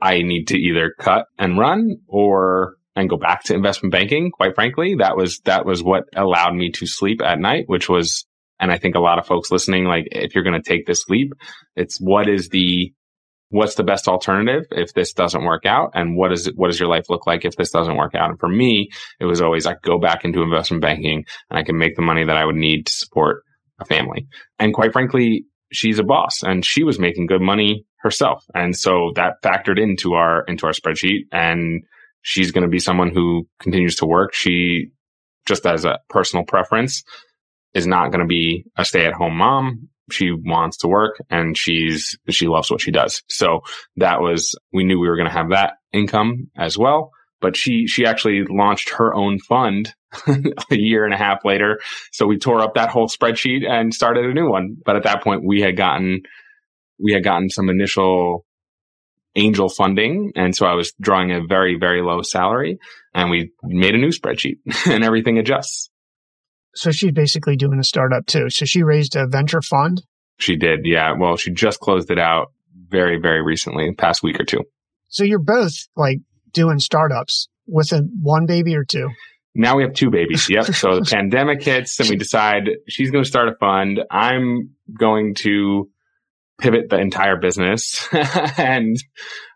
I 0.00 0.22
need 0.22 0.48
to 0.48 0.56
either 0.56 0.94
cut 0.98 1.26
and 1.38 1.58
run 1.58 1.98
or 2.08 2.76
and 2.96 3.10
go 3.10 3.16
back 3.18 3.44
to 3.44 3.54
investment 3.54 3.92
banking. 3.92 4.30
Quite 4.30 4.54
frankly, 4.54 4.96
that 5.00 5.16
was, 5.16 5.40
that 5.40 5.66
was 5.66 5.82
what 5.82 6.04
allowed 6.16 6.54
me 6.54 6.70
to 6.72 6.86
sleep 6.86 7.20
at 7.22 7.38
night, 7.38 7.64
which 7.66 7.88
was, 7.88 8.24
and 8.58 8.70
I 8.72 8.78
think 8.78 8.94
a 8.94 9.00
lot 9.00 9.18
of 9.18 9.26
folks 9.26 9.50
listening, 9.50 9.84
like 9.84 10.06
if 10.12 10.34
you're 10.34 10.44
going 10.44 10.60
to 10.60 10.66
take 10.66 10.86
this 10.86 11.04
leap, 11.08 11.32
it's 11.76 11.98
what 12.00 12.28
is 12.28 12.48
the, 12.48 12.94
what's 13.54 13.76
the 13.76 13.84
best 13.84 14.08
alternative 14.08 14.64
if 14.72 14.94
this 14.94 15.12
doesn't 15.12 15.44
work 15.44 15.64
out? 15.64 15.92
And 15.94 16.16
what 16.16 16.32
is 16.32 16.50
what 16.56 16.66
does 16.66 16.80
your 16.80 16.88
life 16.88 17.08
look 17.08 17.24
like 17.24 17.44
if 17.44 17.54
this 17.54 17.70
doesn't 17.70 17.96
work 17.96 18.16
out? 18.16 18.30
And 18.30 18.38
for 18.40 18.48
me, 18.48 18.90
it 19.20 19.26
was 19.26 19.40
always 19.40 19.64
I 19.64 19.76
go 19.82 19.96
back 19.96 20.24
into 20.24 20.42
investment 20.42 20.82
banking 20.82 21.24
and 21.48 21.58
I 21.58 21.62
can 21.62 21.78
make 21.78 21.94
the 21.94 22.02
money 22.02 22.24
that 22.24 22.36
I 22.36 22.44
would 22.44 22.56
need 22.56 22.86
to 22.86 22.92
support 22.92 23.44
a 23.78 23.84
family. 23.84 24.26
And 24.58 24.74
quite 24.74 24.92
frankly, 24.92 25.44
she's 25.72 26.00
a 26.00 26.02
boss 26.02 26.42
and 26.42 26.64
she 26.64 26.82
was 26.82 26.98
making 26.98 27.26
good 27.26 27.42
money 27.42 27.86
herself. 27.98 28.44
And 28.54 28.76
so 28.76 29.12
that 29.14 29.40
factored 29.42 29.80
into 29.80 30.14
our, 30.14 30.42
into 30.48 30.66
our 30.66 30.72
spreadsheet 30.72 31.22
and 31.30 31.84
she's 32.22 32.50
going 32.50 32.64
to 32.64 32.68
be 32.68 32.80
someone 32.80 33.12
who 33.14 33.46
continues 33.60 33.94
to 33.96 34.06
work. 34.06 34.34
She 34.34 34.90
just 35.46 35.64
as 35.64 35.84
a 35.84 36.00
personal 36.08 36.44
preference 36.44 37.04
is 37.72 37.86
not 37.86 38.08
going 38.08 38.20
to 38.20 38.26
be 38.26 38.64
a 38.76 38.84
stay 38.84 39.06
at 39.06 39.12
home 39.12 39.36
mom. 39.36 39.88
She 40.10 40.30
wants 40.30 40.78
to 40.78 40.88
work 40.88 41.16
and 41.30 41.56
she's, 41.56 42.16
she 42.30 42.46
loves 42.46 42.70
what 42.70 42.80
she 42.80 42.90
does. 42.90 43.22
So 43.28 43.60
that 43.96 44.20
was, 44.20 44.54
we 44.72 44.84
knew 44.84 45.00
we 45.00 45.08
were 45.08 45.16
going 45.16 45.28
to 45.28 45.34
have 45.34 45.50
that 45.50 45.74
income 45.92 46.50
as 46.56 46.76
well. 46.76 47.10
But 47.40 47.56
she, 47.56 47.86
she 47.86 48.06
actually 48.06 48.44
launched 48.48 48.90
her 48.90 49.14
own 49.14 49.38
fund 49.38 49.92
a 50.26 50.76
year 50.76 51.04
and 51.04 51.12
a 51.12 51.18
half 51.18 51.44
later. 51.44 51.80
So 52.12 52.26
we 52.26 52.38
tore 52.38 52.60
up 52.60 52.74
that 52.74 52.90
whole 52.90 53.08
spreadsheet 53.08 53.68
and 53.68 53.92
started 53.92 54.24
a 54.24 54.32
new 54.32 54.48
one. 54.48 54.76
But 54.84 54.96
at 54.96 55.02
that 55.02 55.22
point, 55.22 55.44
we 55.44 55.60
had 55.60 55.76
gotten, 55.76 56.22
we 56.98 57.12
had 57.12 57.24
gotten 57.24 57.50
some 57.50 57.68
initial 57.68 58.46
angel 59.36 59.68
funding. 59.68 60.32
And 60.36 60.54
so 60.54 60.66
I 60.66 60.74
was 60.74 60.92
drawing 61.00 61.32
a 61.32 61.44
very, 61.46 61.76
very 61.78 62.02
low 62.02 62.22
salary 62.22 62.78
and 63.14 63.30
we 63.30 63.52
made 63.62 63.94
a 63.94 63.98
new 63.98 64.10
spreadsheet 64.10 64.58
and 64.86 65.04
everything 65.04 65.38
adjusts. 65.38 65.90
So 66.74 66.90
she's 66.90 67.12
basically 67.12 67.56
doing 67.56 67.78
a 67.78 67.84
startup 67.84 68.26
too. 68.26 68.50
So 68.50 68.64
she 68.64 68.82
raised 68.82 69.16
a 69.16 69.26
venture 69.26 69.62
fund. 69.62 70.02
She 70.38 70.56
did. 70.56 70.80
Yeah. 70.84 71.12
Well, 71.18 71.36
she 71.36 71.52
just 71.52 71.80
closed 71.80 72.10
it 72.10 72.18
out 72.18 72.52
very, 72.88 73.18
very 73.20 73.42
recently, 73.42 73.92
past 73.94 74.22
week 74.22 74.40
or 74.40 74.44
two. 74.44 74.64
So 75.08 75.24
you're 75.24 75.38
both 75.38 75.72
like 75.96 76.18
doing 76.52 76.78
startups 76.78 77.48
with 77.66 77.92
a 77.92 78.02
one 78.20 78.46
baby 78.46 78.74
or 78.74 78.84
two. 78.84 79.08
Now 79.54 79.76
we 79.76 79.84
have 79.84 79.94
two 79.94 80.10
babies. 80.10 80.48
Yep. 80.50 80.66
So 80.74 81.00
the 81.00 81.08
pandemic 81.10 81.62
hits 81.62 81.98
and 82.00 82.08
we 82.08 82.16
decide 82.26 82.70
she's 82.88 83.10
going 83.10 83.24
to 83.24 83.30
start 83.30 83.48
a 83.48 83.54
fund. 83.60 84.00
I'm 84.10 84.70
going 84.98 85.34
to 85.36 85.88
pivot 86.58 86.88
the 86.88 86.98
entire 86.98 87.36
business 87.36 88.08
and 88.12 88.96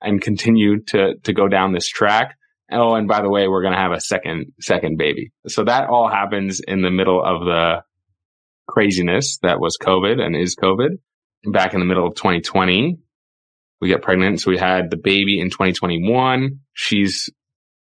and 0.00 0.20
continue 0.20 0.82
to 0.84 1.14
to 1.24 1.32
go 1.32 1.48
down 1.48 1.72
this 1.72 1.88
track. 1.88 2.37
Oh, 2.70 2.94
and 2.94 3.08
by 3.08 3.22
the 3.22 3.30
way, 3.30 3.48
we're 3.48 3.62
going 3.62 3.74
to 3.74 3.80
have 3.80 3.92
a 3.92 4.00
second 4.00 4.52
second 4.60 4.98
baby. 4.98 5.32
So 5.46 5.64
that 5.64 5.88
all 5.88 6.08
happens 6.08 6.60
in 6.60 6.82
the 6.82 6.90
middle 6.90 7.22
of 7.22 7.44
the 7.44 7.82
craziness 8.66 9.38
that 9.42 9.58
was 9.58 9.78
COVID 9.80 10.20
and 10.20 10.36
is 10.36 10.54
COVID. 10.56 10.98
Back 11.46 11.72
in 11.72 11.80
the 11.80 11.86
middle 11.86 12.06
of 12.06 12.14
2020, 12.14 12.98
we 13.80 13.88
get 13.88 14.02
pregnant. 14.02 14.40
So 14.40 14.50
we 14.50 14.58
had 14.58 14.90
the 14.90 14.96
baby 14.96 15.40
in 15.40 15.50
2021. 15.50 16.60
She's 16.74 17.30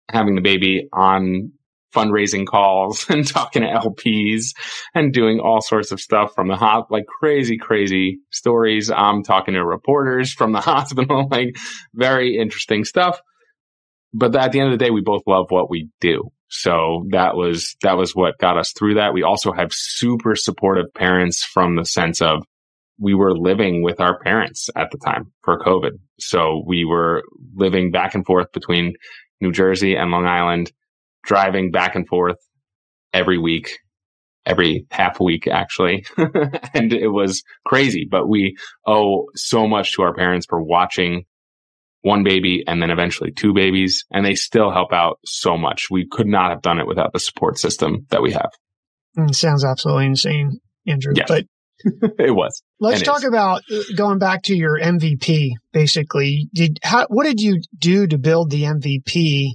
having 0.10 0.36
the 0.36 0.42
baby 0.42 0.88
on 0.92 1.52
fundraising 1.94 2.48
calls 2.48 3.06
and 3.10 3.28
talking 3.28 3.62
to 3.62 3.68
LPs 3.68 4.54
and 4.96 5.14
doing 5.14 5.40
all 5.40 5.62
sorts 5.62 5.92
of 5.92 6.00
stuff 6.00 6.34
from 6.34 6.48
the 6.48 6.56
hot, 6.56 6.92
like 6.92 7.06
crazy, 7.06 7.58
crazy 7.58 8.20
stories. 8.32 8.90
I'm 8.90 9.24
talking 9.24 9.54
to 9.54 9.66
reporters 9.66 10.34
from 10.34 10.54
the 10.54 10.62
hospital, 10.62 11.28
like 11.30 11.56
very 11.94 12.38
interesting 12.38 12.86
stuff. 12.86 13.22
But 14.14 14.36
at 14.36 14.52
the 14.52 14.60
end 14.60 14.74
of 14.74 14.78
the 14.78 14.84
day, 14.84 14.92
we 14.92 15.02
both 15.02 15.24
love 15.26 15.48
what 15.50 15.70
we 15.70 15.90
do. 16.00 16.32
So 16.50 17.06
that 17.12 17.36
was, 17.36 17.76
that 17.82 17.98
was 17.98 18.14
what 18.14 18.38
got 18.38 18.58
us 18.58 18.74
through 18.74 18.96
that. 18.96 19.14
We 19.14 19.24
also 19.24 19.54
have 19.54 19.72
super 19.72 20.36
supportive 20.36 20.94
parents 20.94 21.46
from 21.46 21.78
the 21.78 21.86
sense 21.86 22.22
of 22.22 22.44
we 23.00 23.14
were 23.14 23.36
living 23.36 23.84
with 23.84 24.00
our 24.00 24.20
parents 24.20 24.70
at 24.76 24.92
the 24.92 24.98
time 24.98 25.32
for 25.44 25.60
COVID. 25.60 25.92
So 26.20 26.64
we 26.68 26.86
were 26.86 27.24
living 27.56 27.92
back 27.92 28.16
and 28.16 28.26
forth 28.26 28.52
between 28.52 28.94
New 29.40 29.52
Jersey 29.52 29.96
and 29.96 30.12
Long 30.12 30.28
Island 30.28 30.72
driving 31.24 31.72
back 31.72 31.96
and 31.96 32.08
forth 32.08 32.38
every 33.14 33.38
week, 33.38 33.80
every 34.46 34.86
half 34.92 35.20
week, 35.20 35.48
actually. 35.48 36.06
and 36.18 36.94
it 36.94 37.10
was 37.10 37.44
crazy, 37.66 38.08
but 38.10 38.28
we 38.28 38.56
owe 38.86 39.28
so 39.36 39.68
much 39.68 39.94
to 39.96 40.04
our 40.04 40.14
parents 40.14 40.46
for 40.50 40.62
watching 40.62 41.26
one 42.02 42.24
baby 42.24 42.64
and 42.68 42.82
then 42.82 42.90
eventually 42.90 43.32
two 43.32 43.54
babies. 43.54 44.06
And 44.12 44.26
they 44.26 44.36
still 44.36 44.72
help 44.72 44.92
out 44.94 45.20
so 45.26 45.58
much. 45.58 45.90
We 45.90 46.08
could 46.08 46.28
not 46.28 46.50
have 46.50 46.62
done 46.62 46.80
it 46.80 46.88
without 46.88 47.14
the 47.14 47.20
support 47.20 47.58
system 47.58 48.06
that 48.10 48.22
we 48.22 48.32
have. 48.32 48.52
It 49.18 49.20
mm, 49.22 49.36
sounds 49.36 49.64
absolutely 49.64 50.06
insane, 50.08 50.60
Andrew. 50.88 51.14
Yes. 51.16 51.28
But 51.28 51.46
it 52.20 52.36
was. 52.36 52.62
Let's 52.80 53.02
talk 53.02 53.20
is. 53.20 53.26
about 53.26 53.64
uh, 53.72 53.82
going 53.96 54.20
back 54.20 54.44
to 54.44 54.56
your 54.56 54.80
MVP. 54.80 55.52
Basically, 55.74 56.50
did 56.54 56.80
how, 56.84 57.08
what 57.08 57.26
did 57.26 57.40
you 57.40 57.62
do 57.78 58.08
to 58.08 58.18
build 58.18 58.50
the 58.50 58.64
MVP? 58.64 59.48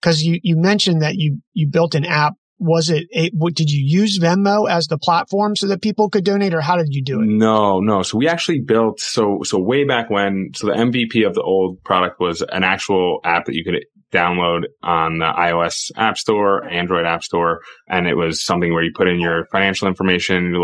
Because 0.00 0.22
you, 0.22 0.38
you 0.42 0.56
mentioned 0.56 1.02
that 1.02 1.16
you, 1.16 1.38
you 1.52 1.68
built 1.68 1.94
an 1.94 2.04
app. 2.04 2.34
Was 2.58 2.90
it 2.90 3.06
what, 3.34 3.54
did 3.54 3.70
you 3.70 3.82
use 3.84 4.18
Venmo 4.18 4.68
as 4.68 4.86
the 4.86 4.98
platform 4.98 5.54
so 5.56 5.66
that 5.68 5.80
people 5.82 6.10
could 6.10 6.24
donate 6.24 6.54
or 6.54 6.60
how 6.60 6.76
did 6.76 6.88
you 6.90 7.02
do 7.02 7.20
it? 7.20 7.26
No, 7.26 7.80
no. 7.80 8.02
So 8.02 8.18
we 8.18 8.28
actually 8.28 8.60
built, 8.60 9.00
so, 9.00 9.40
so 9.44 9.58
way 9.60 9.84
back 9.84 10.10
when, 10.10 10.50
so 10.54 10.66
the 10.66 10.72
MVP 10.72 11.26
of 11.26 11.34
the 11.34 11.42
old 11.42 11.82
product 11.84 12.20
was 12.20 12.42
an 12.42 12.64
actual 12.64 13.20
app 13.24 13.46
that 13.46 13.54
you 13.54 13.64
could 13.64 13.84
download 14.12 14.62
on 14.82 15.18
the 15.18 15.26
iOS 15.26 15.90
app 15.96 16.18
store, 16.18 16.66
Android 16.66 17.06
app 17.06 17.22
store. 17.22 17.60
And 17.88 18.06
it 18.06 18.14
was 18.16 18.44
something 18.44 18.72
where 18.72 18.82
you 18.82 18.92
put 18.94 19.08
in 19.08 19.20
your 19.20 19.46
financial 19.52 19.86
information, 19.86 20.54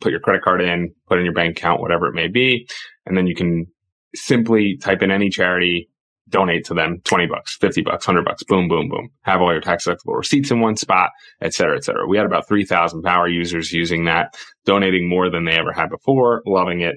put 0.00 0.10
your 0.10 0.20
credit 0.20 0.42
card 0.42 0.62
in, 0.62 0.94
put 1.08 1.18
in 1.18 1.24
your 1.24 1.34
bank 1.34 1.58
account, 1.58 1.80
whatever 1.80 2.06
it 2.06 2.14
may 2.14 2.28
be. 2.28 2.68
And 3.04 3.16
then 3.16 3.26
you 3.26 3.34
can 3.34 3.66
simply 4.14 4.78
type 4.80 5.02
in 5.02 5.10
any 5.10 5.28
charity 5.28 5.90
donate 6.28 6.64
to 6.66 6.74
them 6.74 7.00
20 7.04 7.26
bucks, 7.26 7.56
50 7.56 7.82
bucks, 7.82 8.06
100 8.06 8.24
bucks, 8.24 8.42
boom, 8.44 8.68
boom, 8.68 8.88
boom. 8.88 9.10
Have 9.22 9.40
all 9.40 9.52
your 9.52 9.60
tax 9.60 9.86
deductible 9.86 10.16
receipts 10.16 10.50
in 10.50 10.60
one 10.60 10.76
spot, 10.76 11.10
et 11.40 11.54
cetera, 11.54 11.76
et 11.76 11.84
cetera. 11.84 12.06
We 12.06 12.16
had 12.16 12.26
about 12.26 12.48
3,000 12.48 13.02
power 13.02 13.28
users 13.28 13.72
using 13.72 14.04
that, 14.04 14.36
donating 14.64 15.08
more 15.08 15.30
than 15.30 15.44
they 15.44 15.58
ever 15.58 15.72
had 15.72 15.90
before, 15.90 16.42
loving 16.46 16.80
it. 16.80 16.96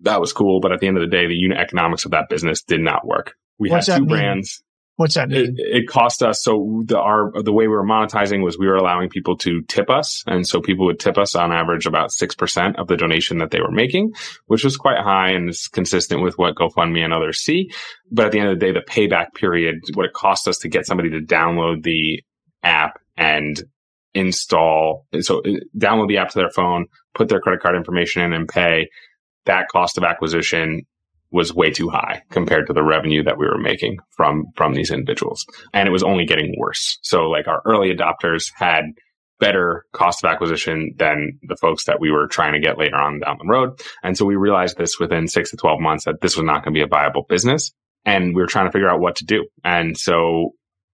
That 0.00 0.20
was 0.20 0.32
cool. 0.32 0.60
But 0.60 0.72
at 0.72 0.80
the 0.80 0.88
end 0.88 0.96
of 0.96 1.02
the 1.02 1.14
day, 1.14 1.26
the 1.26 1.34
unit 1.34 1.58
economics 1.58 2.04
of 2.04 2.10
that 2.10 2.28
business 2.28 2.62
did 2.62 2.80
not 2.80 3.06
work. 3.06 3.34
We 3.58 3.70
What's 3.70 3.86
had 3.86 3.98
two 3.98 4.06
brands. 4.06 4.62
What's 5.02 5.16
that 5.16 5.30
mean? 5.30 5.56
It, 5.58 5.82
it, 5.82 5.88
cost 5.88 6.22
us. 6.22 6.44
So 6.44 6.84
the 6.86 6.96
our 6.96 7.32
the 7.42 7.52
way 7.52 7.66
we 7.66 7.74
were 7.74 7.84
monetizing 7.84 8.44
was 8.44 8.56
we 8.56 8.68
were 8.68 8.76
allowing 8.76 9.08
people 9.08 9.36
to 9.38 9.60
tip 9.62 9.90
us, 9.90 10.22
and 10.28 10.46
so 10.46 10.60
people 10.60 10.86
would 10.86 11.00
tip 11.00 11.18
us 11.18 11.34
on 11.34 11.50
average 11.50 11.86
about 11.86 12.12
six 12.12 12.36
percent 12.36 12.78
of 12.78 12.86
the 12.86 12.96
donation 12.96 13.38
that 13.38 13.50
they 13.50 13.60
were 13.60 13.72
making, 13.72 14.12
which 14.46 14.62
was 14.62 14.76
quite 14.76 15.00
high 15.00 15.30
and 15.30 15.50
is 15.50 15.66
consistent 15.66 16.22
with 16.22 16.38
what 16.38 16.54
GoFundMe 16.54 17.04
and 17.04 17.12
others 17.12 17.40
see. 17.40 17.72
But 18.12 18.26
at 18.26 18.32
the 18.32 18.38
end 18.38 18.50
of 18.50 18.60
the 18.60 18.64
day, 18.64 18.70
the 18.70 18.80
payback 18.80 19.34
period, 19.34 19.80
what 19.94 20.06
it 20.06 20.12
cost 20.12 20.46
us 20.46 20.58
to 20.58 20.68
get 20.68 20.86
somebody 20.86 21.10
to 21.10 21.20
download 21.20 21.82
the 21.82 22.22
app 22.62 23.00
and 23.16 23.60
install, 24.14 25.08
so 25.18 25.40
uh, 25.40 25.58
download 25.76 26.06
the 26.06 26.18
app 26.18 26.28
to 26.28 26.38
their 26.38 26.50
phone, 26.50 26.86
put 27.12 27.28
their 27.28 27.40
credit 27.40 27.60
card 27.60 27.74
information 27.74 28.22
in, 28.22 28.32
and 28.32 28.48
pay. 28.48 28.88
That 29.46 29.66
cost 29.66 29.98
of 29.98 30.04
acquisition 30.04 30.82
was 31.32 31.54
way 31.54 31.70
too 31.70 31.88
high 31.88 32.22
compared 32.30 32.66
to 32.66 32.72
the 32.72 32.82
revenue 32.82 33.24
that 33.24 33.38
we 33.38 33.46
were 33.46 33.58
making 33.58 33.98
from 34.10 34.44
from 34.54 34.74
these 34.74 34.90
individuals. 34.90 35.46
And 35.72 35.88
it 35.88 35.92
was 35.92 36.02
only 36.02 36.26
getting 36.26 36.54
worse. 36.58 36.98
So 37.02 37.24
like 37.24 37.48
our 37.48 37.62
early 37.64 37.94
adopters 37.94 38.52
had 38.54 38.84
better 39.40 39.84
cost 39.92 40.22
of 40.22 40.30
acquisition 40.30 40.94
than 40.98 41.38
the 41.42 41.56
folks 41.56 41.86
that 41.86 41.98
we 41.98 42.12
were 42.12 42.28
trying 42.28 42.52
to 42.52 42.60
get 42.60 42.78
later 42.78 42.96
on 42.96 43.18
down 43.18 43.38
the 43.38 43.48
road. 43.48 43.80
And 44.04 44.16
so 44.16 44.24
we 44.24 44.36
realized 44.36 44.78
this 44.78 45.00
within 45.00 45.26
6 45.26 45.50
to 45.50 45.56
12 45.56 45.80
months 45.80 46.04
that 46.04 46.20
this 46.20 46.36
was 46.36 46.44
not 46.44 46.62
going 46.62 46.74
to 46.74 46.78
be 46.78 46.84
a 46.84 46.86
viable 46.86 47.26
business. 47.28 47.72
And 48.04 48.36
we 48.36 48.42
were 48.42 48.46
trying 48.46 48.66
to 48.66 48.72
figure 48.72 48.88
out 48.88 49.00
what 49.00 49.16
to 49.16 49.24
do. 49.24 49.48
And 49.64 49.98
so 49.98 50.50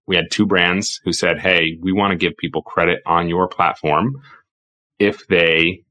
we 0.07 0.15
had 0.15 0.31
two 0.31 0.47
brands 0.47 0.99
who 1.03 1.13
said 1.13 1.39
hey 1.39 1.77
we 1.81 1.91
want 1.91 2.11
to 2.11 2.17
give 2.17 2.37
people 2.37 2.63
credit 2.63 3.01
on 3.05 3.29
your 3.29 3.47
platform. 3.47 4.21
If 4.97 5.27
they 5.27 5.83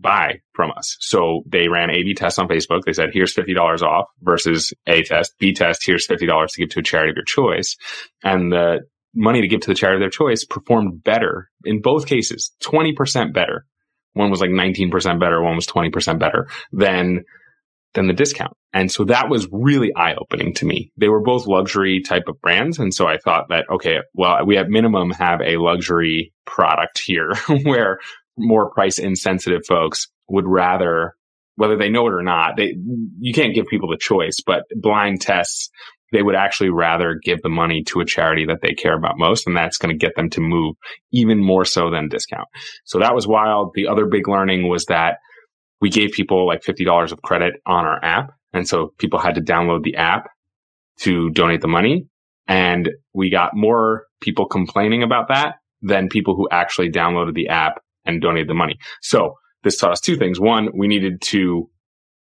buy 0.00 0.40
from 0.54 0.70
us. 0.76 0.96
So 1.00 1.42
they 1.46 1.68
ran 1.68 1.90
A 1.90 2.02
B 2.02 2.14
tests 2.14 2.38
on 2.38 2.48
Facebook. 2.48 2.82
They 2.84 2.92
said, 2.92 3.10
here's 3.12 3.34
$50 3.34 3.82
off 3.82 4.06
versus 4.22 4.72
A 4.86 5.02
test, 5.02 5.34
B 5.38 5.52
test, 5.52 5.84
here's 5.84 6.06
$50 6.06 6.48
to 6.48 6.60
give 6.60 6.70
to 6.70 6.80
a 6.80 6.82
charity 6.82 7.10
of 7.10 7.16
your 7.16 7.24
choice. 7.24 7.76
And 8.22 8.52
the 8.52 8.80
money 9.14 9.40
to 9.40 9.48
give 9.48 9.60
to 9.60 9.68
the 9.68 9.74
charity 9.74 9.96
of 9.96 10.00
their 10.00 10.10
choice 10.10 10.44
performed 10.44 11.02
better 11.02 11.50
in 11.64 11.80
both 11.80 12.06
cases, 12.06 12.52
20% 12.62 13.32
better. 13.32 13.66
One 14.14 14.30
was 14.30 14.40
like 14.40 14.50
19% 14.50 15.20
better. 15.20 15.42
One 15.42 15.56
was 15.56 15.66
20% 15.66 16.18
better 16.18 16.48
than 16.72 17.24
than 17.94 18.06
the 18.06 18.12
discount. 18.12 18.52
And 18.72 18.90
so 18.90 19.04
that 19.06 19.28
was 19.28 19.48
really 19.50 19.90
eye 19.96 20.14
opening 20.14 20.54
to 20.54 20.64
me. 20.64 20.92
They 20.96 21.08
were 21.08 21.22
both 21.22 21.48
luxury 21.48 22.02
type 22.02 22.28
of 22.28 22.40
brands. 22.40 22.78
And 22.78 22.94
so 22.94 23.08
I 23.08 23.18
thought 23.18 23.48
that, 23.48 23.64
okay, 23.68 23.98
well, 24.14 24.46
we 24.46 24.56
at 24.56 24.68
minimum 24.68 25.10
have 25.10 25.40
a 25.40 25.56
luxury 25.56 26.32
product 26.46 27.00
here 27.04 27.34
where 27.64 27.98
more 28.40 28.70
price 28.70 28.98
insensitive 28.98 29.62
folks 29.66 30.08
would 30.28 30.46
rather, 30.46 31.14
whether 31.56 31.76
they 31.76 31.88
know 31.88 32.06
it 32.06 32.14
or 32.14 32.22
not, 32.22 32.56
they, 32.56 32.76
you 33.18 33.32
can't 33.32 33.54
give 33.54 33.66
people 33.66 33.90
the 33.90 33.98
choice, 33.98 34.40
but 34.44 34.62
blind 34.74 35.20
tests, 35.20 35.70
they 36.12 36.22
would 36.22 36.34
actually 36.34 36.70
rather 36.70 37.18
give 37.22 37.40
the 37.42 37.48
money 37.48 37.84
to 37.84 38.00
a 38.00 38.04
charity 38.04 38.46
that 38.46 38.60
they 38.62 38.74
care 38.74 38.96
about 38.96 39.18
most. 39.18 39.46
And 39.46 39.56
that's 39.56 39.78
going 39.78 39.96
to 39.96 40.06
get 40.06 40.16
them 40.16 40.30
to 40.30 40.40
move 40.40 40.76
even 41.12 41.38
more 41.38 41.64
so 41.64 41.90
than 41.90 42.08
discount. 42.08 42.48
So 42.84 42.98
that 42.98 43.14
was 43.14 43.26
wild. 43.26 43.72
The 43.74 43.86
other 43.86 44.06
big 44.06 44.28
learning 44.28 44.68
was 44.68 44.86
that 44.86 45.18
we 45.80 45.90
gave 45.90 46.10
people 46.12 46.46
like 46.46 46.62
$50 46.62 47.12
of 47.12 47.22
credit 47.22 47.54
on 47.66 47.86
our 47.86 48.04
app. 48.04 48.32
And 48.52 48.66
so 48.66 48.92
people 48.98 49.18
had 49.18 49.36
to 49.36 49.40
download 49.40 49.82
the 49.82 49.96
app 49.96 50.28
to 51.00 51.30
donate 51.30 51.60
the 51.60 51.68
money. 51.68 52.06
And 52.46 52.90
we 53.14 53.30
got 53.30 53.54
more 53.54 54.06
people 54.20 54.46
complaining 54.46 55.02
about 55.02 55.28
that 55.28 55.56
than 55.82 56.08
people 56.08 56.36
who 56.36 56.48
actually 56.50 56.90
downloaded 56.90 57.34
the 57.34 57.48
app 57.48 57.80
and 58.10 58.22
donated 58.22 58.48
the 58.48 58.54
money. 58.54 58.78
So 59.00 59.34
this 59.62 59.78
taught 59.78 59.92
us 59.92 60.00
two 60.00 60.16
things. 60.16 60.40
One, 60.40 60.68
we 60.74 60.88
needed 60.88 61.20
to 61.22 61.70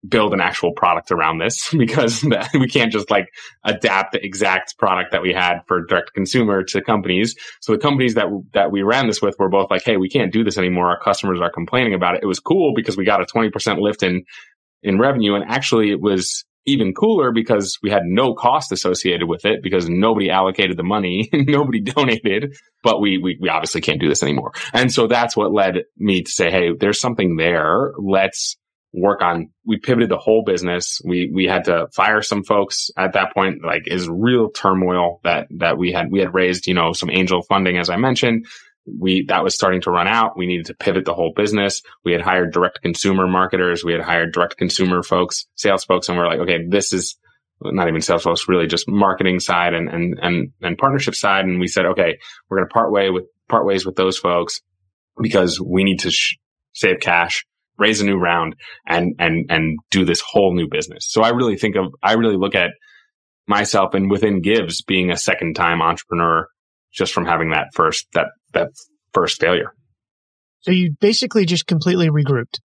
build 0.08 0.34
an 0.34 0.40
actual 0.40 0.72
product 0.72 1.12
around 1.12 1.40
this 1.40 1.74
because 1.78 2.24
we 2.54 2.68
can't 2.68 2.92
just 2.92 3.12
like 3.12 3.28
adapt 3.66 4.14
the 4.14 4.24
exact 4.24 4.78
product 4.78 5.12
that 5.12 5.22
we 5.22 5.34
had 5.34 5.60
for 5.68 5.86
direct 5.86 6.14
consumer 6.14 6.64
to 6.64 6.82
companies. 6.82 7.36
So 7.62 7.74
the 7.74 7.80
companies 7.80 8.16
that 8.16 8.28
that 8.54 8.72
we 8.72 8.82
ran 8.82 9.08
this 9.08 9.22
with 9.22 9.36
were 9.40 9.50
both 9.50 9.70
like, 9.70 9.84
"Hey, 9.84 9.98
we 9.98 10.10
can't 10.10 10.32
do 10.32 10.44
this 10.44 10.58
anymore. 10.58 10.90
Our 10.90 11.00
customers 11.00 11.42
are 11.42 11.52
complaining 11.52 11.94
about 11.94 12.16
it." 12.16 12.24
It 12.24 12.28
was 12.28 12.40
cool 12.40 12.74
because 12.74 12.96
we 12.96 13.04
got 13.06 13.22
a 13.22 13.26
20% 13.26 13.80
lift 13.80 14.04
in 14.04 14.24
in 14.82 14.98
revenue 14.98 15.36
and 15.36 15.44
actually 15.50 15.92
it 15.92 16.00
was 16.00 16.46
even 16.70 16.94
cooler 16.94 17.32
because 17.32 17.78
we 17.84 17.90
had 17.90 18.04
no 18.06 18.34
cost 18.34 18.72
associated 18.72 19.28
with 19.28 19.46
it 19.46 19.62
because 19.62 19.90
nobody 19.90 20.30
allocated 20.30 20.78
the 20.78 20.84
money, 20.84 21.30
nobody 21.34 21.82
donated, 21.82 22.56
but 22.84 23.02
we, 23.02 23.18
we, 23.18 23.38
we 23.40 23.50
obviously 23.50 23.82
can't 23.82 24.00
do 24.00 24.10
this 24.10 24.24
anymore. 24.24 24.52
And 24.74 24.92
so 24.92 25.08
that's 25.08 25.36
what 25.36 25.54
led 25.54 25.84
me 25.98 26.24
to 26.24 26.32
say, 26.32 26.52
Hey, 26.52 26.70
there's 26.80 27.00
something 27.00 27.36
there. 27.36 27.94
Let's 27.98 28.58
work 28.94 29.22
on 29.22 29.50
we 29.66 29.78
pivoted 29.78 30.10
the 30.10 30.18
whole 30.18 30.44
business 30.44 31.00
we 31.06 31.30
we 31.32 31.46
had 31.46 31.66
to 31.66 31.88
fire 31.94 32.24
some 32.24 32.44
folks 32.44 32.90
at 32.98 33.14
that 33.14 33.32
point 33.34 33.64
like 33.64 33.84
is 33.86 34.10
real 34.10 34.50
turmoil 34.50 35.20
that 35.24 35.48
that 35.52 35.78
we 35.78 35.92
had 35.92 36.12
we 36.12 36.20
had 36.20 36.34
raised 36.34 36.66
you 36.66 36.74
know 36.74 36.92
some 36.92 37.10
angel 37.12 37.44
funding 37.44 37.78
as 37.78 37.90
i 37.90 37.96
mentioned 37.98 38.48
we 38.98 39.26
that 39.28 39.44
was 39.44 39.56
starting 39.56 39.82
to 39.82 39.92
run 39.92 40.08
out. 40.08 40.38
We 40.38 40.48
needed 40.48 40.68
to 40.68 40.74
pivot 40.74 41.06
the 41.06 41.14
whole 41.14 41.34
business. 41.36 41.82
We 42.04 42.12
had 42.12 42.22
hired 42.22 42.54
direct 42.54 42.82
consumer 42.82 43.28
marketers. 43.28 43.84
We 43.84 43.94
had 43.94 44.02
hired 44.02 44.34
direct 44.34 44.58
consumer 44.58 45.04
folks 45.04 45.46
sales 45.56 45.84
folks 45.84 46.10
and 46.10 46.18
we 46.18 46.24
we're 46.24 46.30
like 46.30 46.40
okay 46.40 46.60
this 46.68 46.94
is 46.94 47.18
not 47.62 47.90
even 47.90 48.02
sales 48.02 48.24
folks 48.24 48.48
really 48.48 48.68
just 48.68 48.88
marketing 48.88 49.40
side 49.40 49.74
and 49.74 49.90
and 49.90 50.18
and, 50.22 50.52
and 50.62 50.78
partnership 50.78 51.16
side. 51.16 51.46
And 51.46 51.60
we 51.60 51.68
said 51.68 51.86
okay 51.86 52.18
we're 52.50 52.58
going 52.58 52.68
to 52.68 52.74
part 52.74 52.92
way 52.92 53.10
with 53.10 53.26
part 53.48 53.66
ways 53.66 53.86
with 53.86 53.96
those 53.96 54.18
folks 54.18 54.62
because 55.22 55.60
we 55.60 55.84
need 55.84 56.00
to 56.00 56.12
sh- 56.12 56.38
save 56.74 57.00
cash 57.02 57.46
raise 57.80 58.02
a 58.02 58.06
new 58.06 58.18
round 58.18 58.56
and, 58.86 59.16
and, 59.18 59.46
and 59.50 59.80
do 59.90 60.06
this 60.06 60.22
whole 60.22 60.54
new 60.54 60.68
business. 60.70 61.08
So 61.10 61.24
I 61.24 61.30
really 61.30 61.58
think 61.58 61.76
of, 61.76 61.94
I 62.04 62.14
really 62.14 62.38
look 62.38 62.54
at 62.54 62.72
myself 63.48 63.94
and 63.96 64.12
within 64.12 64.42
Givz 64.42 64.86
being 64.86 65.10
a 65.10 65.18
second 65.18 65.56
time 65.56 65.82
entrepreneur 65.82 66.48
just 66.92 67.14
from 67.14 67.26
having 67.26 67.52
that 67.52 67.68
first, 67.74 68.08
that, 68.14 68.28
that 68.54 68.70
first 69.14 69.40
failure. 69.40 69.74
So 70.62 70.72
you 70.72 70.96
basically 71.00 71.46
just 71.46 71.68
completely 71.68 72.10
regrouped. 72.10 72.60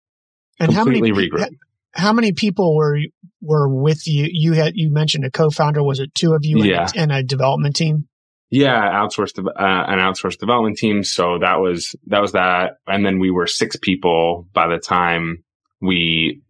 And 0.59 0.74
completely 0.74 1.11
how 1.11 1.14
many, 1.14 1.31
regrouped. 1.31 1.57
How 1.93 2.12
many 2.12 2.33
people 2.33 2.76
were, 2.76 2.99
were 3.41 3.68
with 3.68 4.07
you? 4.07 4.28
You 4.31 4.53
had, 4.53 4.72
you 4.76 4.93
mentioned 4.93 5.24
a 5.24 5.31
co-founder. 5.31 5.83
Was 5.83 6.01
it 6.01 6.14
two 6.14 6.35
of 6.35 6.41
you 6.43 6.62
yeah. 6.62 6.89
and, 6.95 6.97
a, 6.97 7.03
and 7.03 7.12
a 7.12 7.22
development 7.22 7.76
team? 7.76 8.07
Yeah, 8.53 8.81
outsourced 8.81 9.39
uh, 9.39 9.53
an 9.57 10.01
outsourced 10.01 10.39
development 10.39 10.76
team. 10.76 11.05
So 11.05 11.39
that 11.41 11.61
was 11.61 11.95
that 12.09 12.20
was 12.20 12.33
that, 12.33 12.78
and 12.85 13.07
then 13.07 13.20
we 13.20 13.31
were 13.31 13.47
six 13.47 13.76
people 13.76 14.49
by 14.53 14.66
the 14.66 14.78
time 14.78 15.45
we 15.81 16.43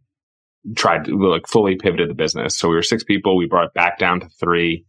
tried 0.75 1.05
to 1.05 1.17
like 1.17 1.47
fully 1.47 1.77
pivoted 1.77 2.09
the 2.09 2.15
business. 2.15 2.57
So 2.57 2.71
we 2.71 2.75
were 2.75 2.83
six 2.83 3.05
people. 3.05 3.37
We 3.37 3.47
brought 3.47 3.67
it 3.67 3.75
back 3.75 3.99
down 3.99 4.21
to 4.21 4.29
three, 4.41 4.87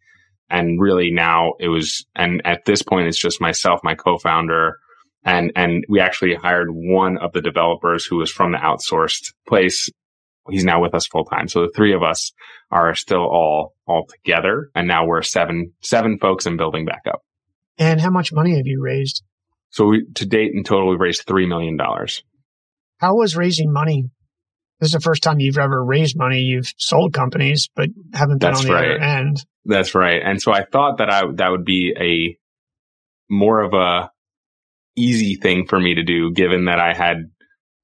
and 0.51 0.79
really 0.79 1.11
now 1.11 1.53
it 1.59 1.69
was. 1.69 2.05
And 2.15 2.41
at 2.45 2.65
this 2.65 2.81
point, 2.81 3.07
it's 3.07 3.21
just 3.21 3.41
myself, 3.41 3.79
my 3.83 3.95
co-founder, 3.95 4.77
and 5.23 5.51
and 5.55 5.83
we 5.89 5.99
actually 5.99 6.35
hired 6.35 6.69
one 6.71 7.17
of 7.17 7.31
the 7.33 7.41
developers 7.41 8.05
who 8.05 8.17
was 8.17 8.31
from 8.31 8.51
the 8.51 8.57
outsourced 8.57 9.33
place 9.47 9.89
he's 10.49 10.63
now 10.63 10.81
with 10.81 10.93
us 10.93 11.07
full 11.07 11.25
time. 11.25 11.47
So 11.47 11.61
the 11.61 11.71
three 11.75 11.93
of 11.93 12.03
us 12.03 12.31
are 12.71 12.95
still 12.95 13.21
all 13.21 13.73
all 13.87 14.07
together, 14.07 14.69
and 14.75 14.87
now 14.87 15.05
we're 15.05 15.21
seven 15.21 15.73
seven 15.81 16.17
folks 16.19 16.45
and 16.45 16.57
building 16.57 16.85
back 16.85 17.03
up. 17.07 17.21
And 17.77 17.99
how 17.99 18.09
much 18.09 18.33
money 18.33 18.55
have 18.57 18.67
you 18.67 18.81
raised? 18.81 19.23
So 19.69 19.85
we, 19.85 20.05
to 20.15 20.25
date, 20.25 20.51
in 20.53 20.63
total, 20.63 20.89
we've 20.89 20.99
raised 20.99 21.23
three 21.25 21.47
million 21.47 21.77
dollars. 21.77 22.23
How 22.97 23.15
was 23.15 23.35
raising 23.35 23.71
money? 23.71 24.09
This 24.81 24.87
is 24.87 24.93
the 24.93 24.99
first 24.99 25.21
time 25.21 25.39
you've 25.39 25.59
ever 25.59 25.83
raised 25.83 26.17
money. 26.17 26.39
You've 26.39 26.73
sold 26.77 27.13
companies, 27.13 27.69
but 27.75 27.89
haven't 28.13 28.39
been 28.39 28.49
That's 28.49 28.61
on 28.61 28.67
the 28.67 28.73
right. 28.73 28.91
other 28.91 28.99
end. 28.99 29.45
That's 29.63 29.93
right. 29.93 30.21
And 30.25 30.41
so 30.41 30.51
I 30.51 30.65
thought 30.65 30.97
that 30.97 31.09
I 31.11 31.21
that 31.35 31.51
would 31.51 31.65
be 31.65 31.93
a 31.95 32.35
more 33.31 33.61
of 33.61 33.73
a 33.73 34.11
easy 34.95 35.35
thing 35.35 35.67
for 35.67 35.79
me 35.79 35.93
to 35.95 36.03
do, 36.03 36.31
given 36.33 36.65
that 36.65 36.79
I 36.79 36.93
had 36.93 37.29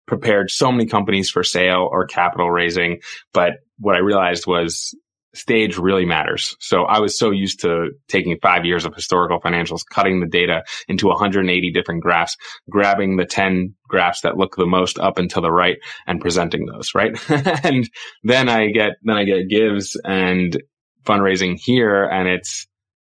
prepared 0.08 0.50
so 0.50 0.72
many 0.72 0.88
companies 0.88 1.30
for 1.30 1.44
sale 1.44 1.88
or 1.90 2.08
capital 2.08 2.50
raising. 2.50 3.02
But 3.32 3.54
what 3.78 3.96
I 3.96 4.00
realized 4.00 4.48
was 4.48 4.96
stage 5.38 5.78
really 5.78 6.06
matters. 6.06 6.56
So 6.60 6.84
I 6.84 7.00
was 7.00 7.18
so 7.18 7.32
used 7.32 7.62
to 7.62 7.92
taking 8.08 8.38
five 8.42 8.66
years 8.66 8.86
of 8.86 8.94
historical 8.94 9.40
financials, 9.40 9.82
cutting 9.90 10.20
the 10.20 10.28
data 10.28 10.64
into 10.88 11.08
180 11.08 11.72
different 11.72 12.02
graphs, 12.02 12.36
grabbing 12.70 13.18
the 13.18 13.26
10 13.26 13.76
graphs 13.88 14.22
that 14.22 14.38
look 14.38 14.56
the 14.56 14.66
most 14.66 15.00
up 15.00 15.18
and 15.18 15.30
to 15.32 15.42
the 15.42 15.52
right 15.52 15.78
and 16.06 16.22
presenting 16.22 16.66
those, 16.66 16.94
right? 16.94 17.18
and 17.64 17.90
then 18.24 18.50
I 18.50 18.68
get, 18.68 18.94
then 19.04 19.18
I 19.18 19.24
get 19.24 19.50
Givz 19.50 19.96
and 20.04 20.62
fundraising 21.06 21.58
here 21.60 22.04
and 22.04 22.28
it's, 22.28 22.68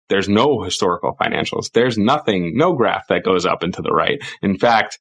there's 0.09 0.29
no 0.29 0.63
historical 0.63 1.15
financials. 1.21 1.71
There's 1.71 1.97
nothing, 1.97 2.57
no 2.57 2.73
graph 2.73 3.07
that 3.09 3.23
goes 3.23 3.45
up 3.45 3.61
and 3.61 3.73
to 3.75 3.81
the 3.81 3.91
right. 3.91 4.19
In 4.41 4.57
fact, 4.57 4.99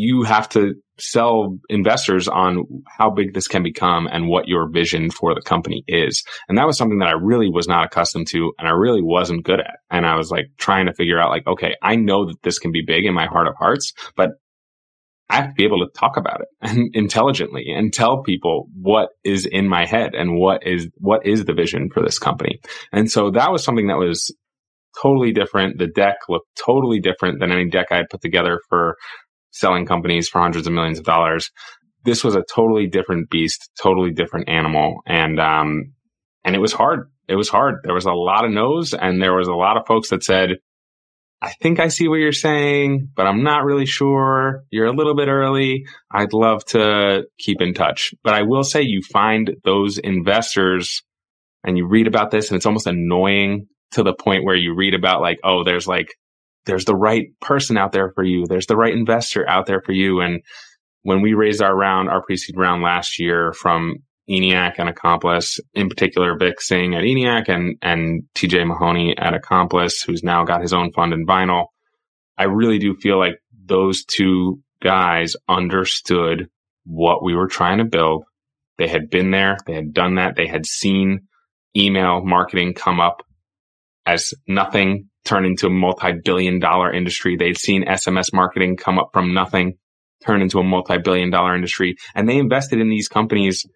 you 0.00 0.22
have 0.22 0.48
to 0.48 0.76
sell 1.00 1.58
investors 1.68 2.28
on 2.28 2.62
how 2.86 3.10
big 3.10 3.34
this 3.34 3.48
can 3.48 3.64
become 3.64 4.06
and 4.06 4.28
what 4.28 4.46
your 4.46 4.70
vision 4.70 5.10
for 5.10 5.34
the 5.34 5.40
company 5.40 5.82
is. 5.88 6.22
And 6.48 6.56
that 6.56 6.68
was 6.68 6.78
something 6.78 7.00
that 7.00 7.08
I 7.08 7.14
really 7.20 7.50
was 7.50 7.66
not 7.66 7.84
accustomed 7.84 8.28
to 8.28 8.52
and 8.60 8.68
I 8.68 8.70
really 8.70 9.02
wasn't 9.02 9.42
good 9.44 9.58
at. 9.58 9.78
And 9.90 10.06
I 10.06 10.14
was 10.14 10.30
like 10.30 10.52
trying 10.56 10.86
to 10.86 10.94
figure 10.94 11.20
out 11.20 11.30
like, 11.30 11.48
okay, 11.48 11.74
I 11.82 11.96
know 11.96 12.26
that 12.26 12.40
this 12.44 12.60
can 12.60 12.70
be 12.70 12.84
big 12.86 13.06
in 13.06 13.12
my 13.12 13.26
heart 13.26 13.48
of 13.48 13.56
hearts, 13.58 13.92
but 14.14 14.30
I 15.28 15.34
have 15.34 15.48
to 15.48 15.54
be 15.54 15.64
able 15.64 15.84
to 15.84 15.90
talk 15.98 16.16
about 16.16 16.42
it 16.42 16.48
and 16.60 16.90
intelligently 16.94 17.66
and 17.66 17.92
tell 17.92 18.22
people 18.22 18.68
what 18.80 19.08
is 19.24 19.46
in 19.46 19.66
my 19.66 19.84
head 19.84 20.14
and 20.14 20.38
what 20.38 20.64
is, 20.64 20.86
what 20.98 21.26
is 21.26 21.44
the 21.44 21.54
vision 21.54 21.90
for 21.92 22.04
this 22.04 22.20
company. 22.20 22.60
And 22.92 23.10
so 23.10 23.32
that 23.32 23.50
was 23.50 23.64
something 23.64 23.88
that 23.88 23.98
was 23.98 24.32
totally 25.02 25.32
different. 25.32 25.78
The 25.78 25.88
deck 25.88 26.18
looked 26.28 26.48
totally 26.64 27.00
different 27.00 27.40
than 27.40 27.50
any 27.50 27.68
deck 27.68 27.88
I 27.90 27.96
had 27.96 28.10
put 28.10 28.20
together 28.20 28.60
for 28.68 28.96
selling 29.58 29.86
companies 29.86 30.28
for 30.28 30.40
hundreds 30.40 30.66
of 30.66 30.72
millions 30.72 30.98
of 30.98 31.04
dollars. 31.04 31.50
This 32.04 32.24
was 32.24 32.36
a 32.36 32.44
totally 32.54 32.86
different 32.86 33.30
beast, 33.30 33.70
totally 33.80 34.12
different 34.12 34.48
animal. 34.48 35.02
And, 35.06 35.40
um, 35.40 35.92
and 36.44 36.54
it 36.54 36.60
was 36.60 36.72
hard. 36.72 37.10
It 37.28 37.34
was 37.34 37.48
hard. 37.48 37.80
There 37.84 37.94
was 37.94 38.06
a 38.06 38.12
lot 38.12 38.44
of 38.44 38.50
no's 38.50 38.94
and 38.94 39.20
there 39.20 39.34
was 39.34 39.48
a 39.48 39.54
lot 39.54 39.76
of 39.76 39.86
folks 39.86 40.10
that 40.10 40.24
said, 40.24 40.56
I 41.40 41.52
think 41.60 41.78
I 41.78 41.88
see 41.88 42.08
what 42.08 42.16
you're 42.16 42.32
saying, 42.32 43.10
but 43.14 43.26
I'm 43.26 43.44
not 43.44 43.64
really 43.64 43.86
sure. 43.86 44.64
You're 44.70 44.86
a 44.86 44.96
little 44.96 45.14
bit 45.14 45.28
early. 45.28 45.86
I'd 46.10 46.32
love 46.32 46.64
to 46.66 47.24
keep 47.38 47.60
in 47.60 47.74
touch. 47.74 48.12
But 48.24 48.34
I 48.34 48.42
will 48.42 48.64
say 48.64 48.82
you 48.82 49.02
find 49.02 49.56
those 49.64 49.98
investors 49.98 51.02
and 51.62 51.76
you 51.76 51.86
read 51.86 52.08
about 52.08 52.30
this 52.30 52.48
and 52.48 52.56
it's 52.56 52.66
almost 52.66 52.86
annoying 52.86 53.68
to 53.92 54.02
the 54.02 54.14
point 54.14 54.44
where 54.44 54.56
you 54.56 54.74
read 54.74 54.94
about 54.94 55.20
like, 55.20 55.38
oh, 55.44 55.62
there's 55.64 55.86
like 55.86 56.08
there's 56.68 56.84
the 56.84 56.94
right 56.94 57.28
person 57.40 57.78
out 57.78 57.92
there 57.92 58.12
for 58.14 58.22
you. 58.22 58.44
There's 58.46 58.66
the 58.66 58.76
right 58.76 58.92
investor 58.92 59.48
out 59.48 59.64
there 59.64 59.80
for 59.80 59.92
you. 59.92 60.20
And 60.20 60.42
when 61.02 61.22
we 61.22 61.32
raised 61.32 61.62
our 61.62 61.74
round, 61.74 62.10
our 62.10 62.22
pre-seed 62.22 62.58
round 62.58 62.82
last 62.82 63.18
year 63.18 63.54
from 63.54 63.96
ENIAC 64.28 64.74
and 64.76 64.90
Accomplice, 64.90 65.58
in 65.72 65.88
particular 65.88 66.36
Vic 66.36 66.60
Singh 66.60 66.94
at 66.94 67.04
ENIAC 67.04 67.48
and, 67.48 67.76
and 67.80 68.24
TJ 68.34 68.66
Mahoney 68.66 69.16
at 69.16 69.32
Accomplice, 69.32 70.02
who's 70.02 70.22
now 70.22 70.44
got 70.44 70.60
his 70.60 70.74
own 70.74 70.92
fund 70.92 71.14
in 71.14 71.26
vinyl. 71.26 71.68
I 72.36 72.44
really 72.44 72.78
do 72.78 72.94
feel 72.94 73.18
like 73.18 73.38
those 73.64 74.04
two 74.04 74.60
guys 74.82 75.34
understood 75.48 76.50
what 76.84 77.24
we 77.24 77.34
were 77.34 77.48
trying 77.48 77.78
to 77.78 77.84
build. 77.84 78.24
They 78.76 78.88
had 78.88 79.08
been 79.08 79.30
there. 79.30 79.56
They 79.66 79.74
had 79.74 79.94
done 79.94 80.16
that. 80.16 80.36
They 80.36 80.46
had 80.46 80.66
seen 80.66 81.28
email 81.74 82.22
marketing 82.22 82.74
come 82.74 83.00
up 83.00 83.22
as 84.04 84.34
nothing 84.46 85.08
turn 85.28 85.44
into 85.44 85.66
a 85.66 85.70
multi-billion 85.70 86.58
dollar 86.58 86.92
industry. 86.92 87.36
They'd 87.36 87.58
seen 87.58 87.84
SMS 87.84 88.32
marketing 88.32 88.76
come 88.76 88.98
up 88.98 89.10
from 89.12 89.34
nothing, 89.34 89.76
turn 90.24 90.42
into 90.42 90.58
a 90.58 90.64
multi-billion 90.64 91.30
dollar 91.30 91.54
industry. 91.54 91.96
And 92.14 92.28
they 92.28 92.38
invested 92.38 92.80
in 92.80 92.88
these 92.88 93.08
companies 93.08 93.66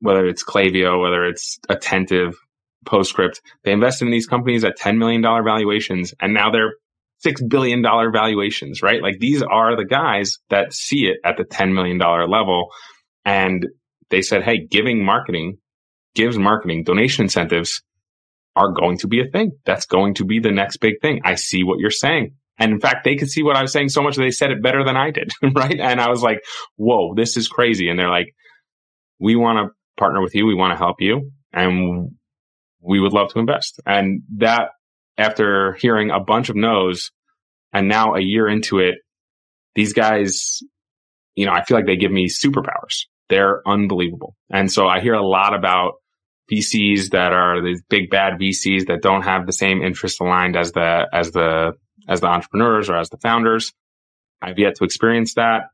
whether 0.00 0.26
it's 0.26 0.44
Klaviyo, 0.44 1.00
whether 1.00 1.24
it's 1.24 1.58
Attentive, 1.68 2.36
Postscript, 2.84 3.40
they 3.64 3.72
invested 3.72 4.06
in 4.06 4.12
these 4.12 4.26
companies 4.26 4.64
at 4.64 4.78
$10 4.78 4.98
million 4.98 5.22
valuations 5.22 6.14
and 6.20 6.32
now 6.32 6.50
they're 6.50 6.74
$6 7.26 7.48
billion 7.48 7.82
valuations, 7.82 8.82
right? 8.82 9.02
Like 9.02 9.18
these 9.18 9.42
are 9.42 9.76
the 9.76 9.84
guys 9.84 10.38
that 10.50 10.72
see 10.72 11.06
it 11.06 11.18
at 11.24 11.36
the 11.36 11.44
$10 11.44 11.74
million 11.74 11.98
level. 11.98 12.68
And 13.24 13.66
they 14.10 14.22
said, 14.22 14.44
Hey, 14.44 14.64
giving 14.64 15.04
marketing 15.04 15.58
gives 16.14 16.38
marketing 16.38 16.84
donation 16.84 17.24
incentives 17.24 17.82
are 18.58 18.72
going 18.72 18.98
to 18.98 19.06
be 19.06 19.20
a 19.20 19.30
thing. 19.30 19.52
That's 19.64 19.86
going 19.86 20.14
to 20.14 20.24
be 20.24 20.40
the 20.40 20.50
next 20.50 20.78
big 20.78 21.00
thing. 21.00 21.20
I 21.24 21.36
see 21.36 21.62
what 21.62 21.78
you're 21.78 21.90
saying. 21.90 22.34
And 22.58 22.72
in 22.72 22.80
fact, 22.80 23.04
they 23.04 23.14
could 23.14 23.30
see 23.30 23.44
what 23.44 23.56
I 23.56 23.62
was 23.62 23.72
saying 23.72 23.90
so 23.90 24.02
much 24.02 24.16
they 24.16 24.32
said 24.32 24.50
it 24.50 24.62
better 24.62 24.84
than 24.84 24.96
I 24.96 25.10
did. 25.12 25.32
Right. 25.54 25.78
And 25.78 26.00
I 26.00 26.08
was 26.08 26.22
like, 26.22 26.40
whoa, 26.76 27.14
this 27.14 27.36
is 27.36 27.46
crazy. 27.46 27.88
And 27.88 27.98
they're 27.98 28.10
like, 28.10 28.34
we 29.20 29.36
want 29.36 29.58
to 29.58 29.74
partner 29.96 30.20
with 30.20 30.34
you. 30.34 30.44
We 30.44 30.54
want 30.54 30.72
to 30.72 30.76
help 30.76 30.96
you. 31.00 31.30
And 31.52 32.16
we 32.80 33.00
would 33.00 33.12
love 33.12 33.32
to 33.32 33.38
invest. 33.38 33.80
And 33.86 34.22
that 34.38 34.70
after 35.16 35.74
hearing 35.74 36.10
a 36.10 36.20
bunch 36.20 36.48
of 36.48 36.56
no's 36.56 37.10
and 37.72 37.88
now 37.88 38.14
a 38.14 38.20
year 38.20 38.48
into 38.48 38.78
it, 38.78 38.96
these 39.74 39.92
guys, 39.92 40.58
you 41.34 41.46
know, 41.46 41.52
I 41.52 41.64
feel 41.64 41.76
like 41.76 41.86
they 41.86 41.96
give 41.96 42.12
me 42.12 42.28
superpowers. 42.28 43.06
They're 43.28 43.62
unbelievable. 43.66 44.34
And 44.50 44.70
so 44.70 44.88
I 44.88 45.00
hear 45.00 45.14
a 45.14 45.26
lot 45.26 45.54
about 45.54 45.94
VCs 46.50 47.10
that 47.10 47.32
are 47.32 47.62
these 47.62 47.82
big 47.88 48.10
bad 48.10 48.34
VCs 48.38 48.86
that 48.86 49.02
don't 49.02 49.22
have 49.22 49.46
the 49.46 49.52
same 49.52 49.82
interests 49.82 50.20
aligned 50.20 50.56
as 50.56 50.72
the, 50.72 51.06
as 51.12 51.30
the, 51.32 51.72
as 52.08 52.20
the 52.20 52.26
entrepreneurs 52.26 52.88
or 52.88 52.96
as 52.96 53.10
the 53.10 53.18
founders. 53.18 53.72
I've 54.40 54.58
yet 54.58 54.76
to 54.76 54.84
experience 54.84 55.34
that. 55.34 55.64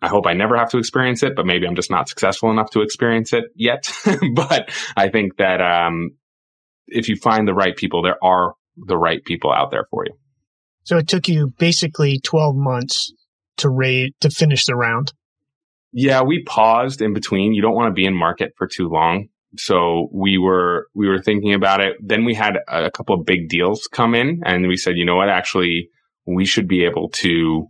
I 0.00 0.08
hope 0.08 0.26
I 0.26 0.32
never 0.32 0.56
have 0.56 0.70
to 0.70 0.78
experience 0.78 1.22
it, 1.22 1.36
but 1.36 1.46
maybe 1.46 1.66
I'm 1.66 1.76
just 1.76 1.90
not 1.90 2.08
successful 2.08 2.50
enough 2.50 2.70
to 2.70 2.82
experience 2.82 3.32
it 3.32 3.44
yet. 3.54 3.88
but 4.34 4.70
I 4.96 5.08
think 5.10 5.36
that, 5.36 5.60
um, 5.60 6.10
if 6.88 7.08
you 7.08 7.16
find 7.16 7.46
the 7.46 7.54
right 7.54 7.76
people, 7.76 8.02
there 8.02 8.22
are 8.22 8.54
the 8.76 8.96
right 8.96 9.24
people 9.24 9.52
out 9.52 9.70
there 9.70 9.86
for 9.90 10.04
you. 10.04 10.14
So 10.84 10.98
it 10.98 11.08
took 11.08 11.28
you 11.28 11.52
basically 11.58 12.18
12 12.18 12.56
months 12.56 13.12
to 13.58 13.68
rate, 13.68 14.14
to 14.20 14.30
finish 14.30 14.66
the 14.66 14.74
round. 14.74 15.12
Yeah, 15.92 16.22
we 16.22 16.42
paused 16.42 17.02
in 17.02 17.12
between. 17.12 17.52
You 17.52 17.62
don't 17.62 17.74
want 17.74 17.90
to 17.90 17.94
be 17.94 18.06
in 18.06 18.14
market 18.14 18.54
for 18.56 18.66
too 18.66 18.88
long. 18.88 19.28
So 19.56 20.08
we 20.12 20.38
were, 20.38 20.86
we 20.94 21.08
were 21.08 21.20
thinking 21.20 21.54
about 21.54 21.80
it. 21.80 21.96
Then 22.00 22.24
we 22.24 22.34
had 22.34 22.58
a 22.68 22.90
couple 22.90 23.14
of 23.14 23.26
big 23.26 23.48
deals 23.48 23.88
come 23.92 24.14
in 24.14 24.40
and 24.44 24.66
we 24.66 24.76
said, 24.76 24.96
you 24.96 25.04
know 25.04 25.16
what? 25.16 25.28
Actually, 25.28 25.88
we 26.26 26.44
should 26.44 26.68
be 26.68 26.84
able 26.84 27.10
to 27.10 27.68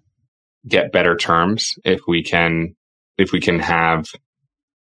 get 0.69 0.93
better 0.93 1.17
terms 1.17 1.73
if 1.85 2.01
we 2.07 2.23
can, 2.23 2.75
if 3.19 3.33
we 3.33 3.41
can 3.41 3.59
have 3.59 4.07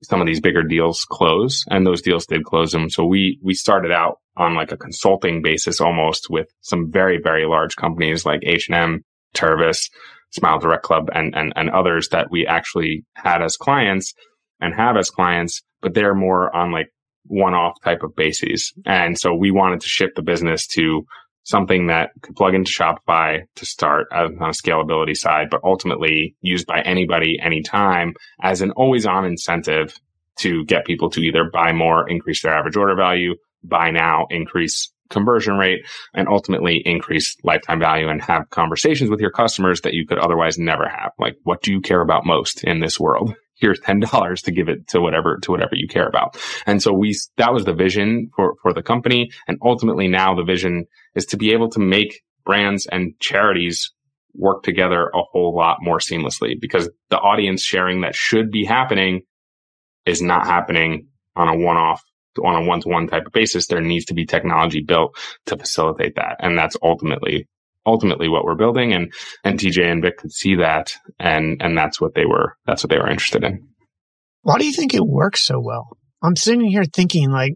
some 0.02 0.22
of 0.22 0.28
these 0.28 0.40
bigger 0.40 0.64
deals 0.64 1.06
close 1.10 1.66
and 1.70 1.86
those 1.86 2.02
deals 2.02 2.26
did 2.26 2.44
close 2.44 2.72
them. 2.72 2.90
So 2.90 3.06
we, 3.06 3.40
we 3.44 3.54
started 3.54 3.92
out 3.92 4.20
on 4.38 4.56
like 4.56 4.72
a 4.72 4.78
consulting 4.78 5.42
basis 5.42 5.82
almost 5.82 6.30
with 6.30 6.48
some 6.62 6.90
very, 6.90 7.20
very 7.22 7.46
large 7.46 7.76
companies 7.76 8.26
like 8.26 8.40
H&M, 8.44 9.04
Tervis, 9.36 9.90
Smile 10.32 10.60
Direct 10.60 10.84
Club 10.84 11.10
and, 11.14 11.36
and, 11.36 11.54
and 11.56 11.70
others 11.70 12.10
that 12.10 12.32
we 12.32 12.48
actually 12.48 13.04
had 13.16 13.42
as 13.42 13.58
clients 13.58 14.14
and 14.62 14.74
have 14.76 14.96
as 14.96 15.10
clients, 15.10 15.62
but 15.82 15.94
they're 15.94 16.16
more 16.16 16.56
on 16.56 16.72
like 16.72 16.88
one 17.26 17.54
off 17.54 17.80
type 17.84 18.04
of 18.04 18.16
bases. 18.16 18.74
And 18.86 19.18
so 19.18 19.34
we 19.34 19.52
wanted 19.52 19.82
to 19.82 19.88
shift 19.88 20.16
the 20.16 20.22
business 20.22 20.68
to 20.68 21.06
something 21.44 21.88
that 21.88 22.12
could 22.22 22.36
plug 22.36 22.54
into 22.54 22.72
Shopify 22.72 23.42
to 23.56 23.66
start 23.66 24.08
on 24.12 24.34
a 24.40 24.52
scalability 24.52 25.16
side, 25.16 25.48
but 25.50 25.62
ultimately 25.64 26.36
used 26.42 26.68
by 26.68 26.82
anybody 26.82 27.40
anytime 27.42 28.14
as 28.42 28.62
an 28.62 28.72
always 28.72 29.06
on 29.06 29.26
incentive 29.26 30.00
to 30.38 30.64
get 30.66 30.86
people 30.86 31.10
to 31.10 31.22
either 31.22 31.50
buy 31.52 31.72
more, 31.72 32.08
increase 32.10 32.44
their 32.44 32.54
average 32.54 32.78
order 32.78 32.96
value, 32.96 33.36
buy 33.64 33.92
now, 33.92 34.26
increase 34.30 34.92
conversion 35.10 35.58
rate, 35.58 35.80
and 36.14 36.28
ultimately 36.28 36.82
increase 36.86 37.36
lifetime 37.44 37.80
value 37.80 38.08
and 38.08 38.22
have 38.22 38.50
conversations 38.52 39.10
with 39.10 39.20
your 39.20 39.32
customers 39.32 39.82
that 39.82 39.94
you 39.94 40.06
could 40.06 40.20
otherwise 40.20 40.58
never 40.58 40.88
have. 40.88 41.12
Like, 41.18 41.36
what 41.44 41.62
do 41.62 41.72
you 41.72 41.82
care 41.82 42.02
about 42.02 42.26
most 42.26 42.64
in 42.64 42.80
this 42.80 43.00
world? 43.00 43.34
Here's 43.60 43.80
$10 43.82 44.42
to 44.44 44.52
give 44.52 44.70
it 44.70 44.88
to 44.90 45.02
whatever, 45.02 45.38
to 45.44 45.52
whatever 45.52 45.76
you 45.76 45.88
care 45.88 46.08
about. 46.08 46.38
And 46.66 46.82
so 46.82 46.94
we, 46.94 47.16
that 47.38 47.54
was 47.54 47.66
the 47.66 47.74
vision 47.74 48.30
for, 48.36 48.56
for 48.62 48.74
the 48.74 48.82
company. 48.82 49.32
And 49.48 49.58
ultimately 49.64 50.08
now 50.08 50.36
the 50.36 50.44
vision 50.44 50.86
is 51.16 51.26
to 51.28 51.38
be 51.38 51.52
able 51.52 51.70
to 51.72 51.80
make 51.80 52.22
brands 52.46 52.88
and 52.88 53.14
charities 53.20 53.92
work 54.34 54.64
together 54.64 55.08
a 55.08 55.22
whole 55.32 55.56
lot 55.56 55.78
more 55.82 56.00
seamlessly 56.00 56.60
because 56.60 56.90
the 57.10 57.18
audience 57.18 57.62
sharing 57.62 58.02
that 58.02 58.16
should 58.16 58.52
be 58.52 58.64
happening 58.64 59.22
is 60.06 60.22
not 60.22 60.46
happening 60.46 61.08
on 61.36 61.48
a 61.48 61.58
one-off 61.58 62.04
on 62.44 62.56
a 62.56 62.66
one-to-one 62.66 63.08
type 63.08 63.26
of 63.26 63.34
basis 63.34 63.68
there 63.68 63.82
needs 63.82 64.06
to 64.06 64.14
be 64.14 64.26
technology 64.26 64.82
built 64.82 65.18
to 65.46 65.58
facilitate 65.58 66.16
that 66.16 66.38
and 66.40 66.58
that's 66.58 66.78
ultimately 66.82 67.48
ultimately 67.86 68.28
what 68.28 68.44
we're 68.44 68.56
building 68.56 68.94
and 68.94 69.12
and 69.44 69.60
TJ 69.60 69.92
and 69.92 70.02
Vic 70.02 70.18
could 70.18 70.32
see 70.32 70.56
that 70.56 70.94
and 71.20 71.62
and 71.62 71.78
that's 71.78 72.00
what 72.00 72.14
they 72.16 72.26
were 72.26 72.56
that's 72.66 72.84
what 72.84 72.90
they 72.90 72.98
were 72.98 73.10
interested 73.10 73.44
in. 73.44 73.68
Why 74.42 74.58
do 74.58 74.66
you 74.66 74.74
think 74.74 74.94
it 74.94 75.06
works 75.06 75.44
so 75.44 75.60
well? 75.60 75.88
I'm 76.24 76.36
sitting 76.36 76.70
here 76.70 76.84
thinking 76.84 77.32
like 77.32 77.54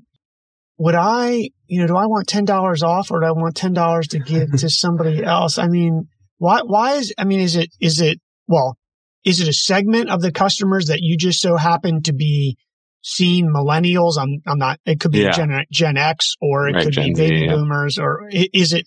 would 0.78 0.95
I, 0.95 1.49
you 1.67 1.80
know, 1.80 1.88
do 1.88 1.95
I 1.95 2.07
want 2.07 2.28
$10 2.28 2.84
off 2.84 3.11
or 3.11 3.19
do 3.19 3.26
I 3.26 3.32
want 3.32 3.55
$10 3.55 4.07
to 4.09 4.19
give 4.19 4.51
to 4.51 4.69
somebody 4.69 5.24
else? 5.24 5.57
I 5.57 5.67
mean, 5.67 6.07
why 6.38 6.61
why 6.65 6.95
is 6.95 7.13
I 7.17 7.24
mean 7.24 7.39
is 7.39 7.55
it 7.55 7.69
is 7.80 8.01
it 8.01 8.19
well, 8.47 8.78
is 9.24 9.39
it 9.39 9.47
a 9.47 9.53
segment 9.53 10.09
of 10.09 10.21
the 10.21 10.32
customers 10.32 10.88
that 10.88 10.99
you 10.99 11.17
just 11.17 11.39
so 11.39 11.55
happen 11.55 12.01
to 12.03 12.13
be 12.13 12.57
seeing 13.01 13.47
millennials? 13.47 14.17
I'm 14.19 14.41
I'm 14.45 14.57
not 14.57 14.80
it 14.86 14.99
could 14.99 15.11
be 15.11 15.19
yeah. 15.19 15.32
Gen 15.32 15.65
Gen 15.71 15.95
X 15.95 16.36
or 16.41 16.67
it 16.67 16.74
right, 16.74 16.84
could 16.84 16.93
Gen 16.93 17.05
be 17.05 17.13
baby 17.13 17.38
Z, 17.38 17.45
yeah. 17.45 17.55
boomers 17.55 17.97
or 17.97 18.28
is 18.32 18.74
it 18.74 18.84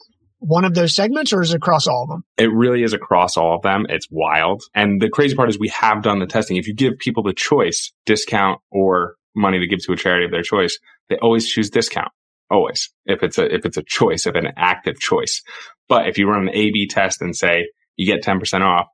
one 0.46 0.64
of 0.64 0.74
those 0.74 0.94
segments 0.94 1.32
or 1.32 1.42
is 1.42 1.52
it 1.52 1.56
across 1.56 1.88
all 1.88 2.04
of 2.04 2.08
them? 2.08 2.24
It 2.36 2.52
really 2.52 2.84
is 2.84 2.92
across 2.92 3.36
all 3.36 3.56
of 3.56 3.62
them. 3.62 3.84
It's 3.88 4.06
wild. 4.10 4.62
And 4.74 5.00
the 5.00 5.10
crazy 5.10 5.34
part 5.34 5.48
is 5.48 5.58
we 5.58 5.68
have 5.68 6.02
done 6.02 6.20
the 6.20 6.26
testing. 6.26 6.56
If 6.56 6.68
you 6.68 6.74
give 6.74 6.98
people 6.98 7.24
the 7.24 7.32
choice, 7.32 7.92
discount 8.04 8.60
or 8.70 9.16
money 9.34 9.58
to 9.58 9.66
give 9.66 9.84
to 9.84 9.92
a 9.92 9.96
charity 9.96 10.24
of 10.24 10.30
their 10.30 10.42
choice, 10.42 10.78
they 11.08 11.16
always 11.16 11.48
choose 11.48 11.68
discount. 11.68 12.12
Always. 12.48 12.90
If 13.06 13.24
it's 13.24 13.38
a, 13.38 13.52
if 13.52 13.66
it's 13.66 13.76
a 13.76 13.82
choice, 13.82 14.24
if 14.26 14.36
an 14.36 14.52
active 14.56 15.00
choice. 15.00 15.42
But 15.88 16.08
if 16.08 16.16
you 16.16 16.28
run 16.28 16.42
an 16.42 16.54
A 16.54 16.70
B 16.70 16.86
test 16.86 17.20
and 17.20 17.34
say 17.34 17.66
you 17.96 18.06
get 18.06 18.24
10% 18.24 18.60
off, 18.60 18.86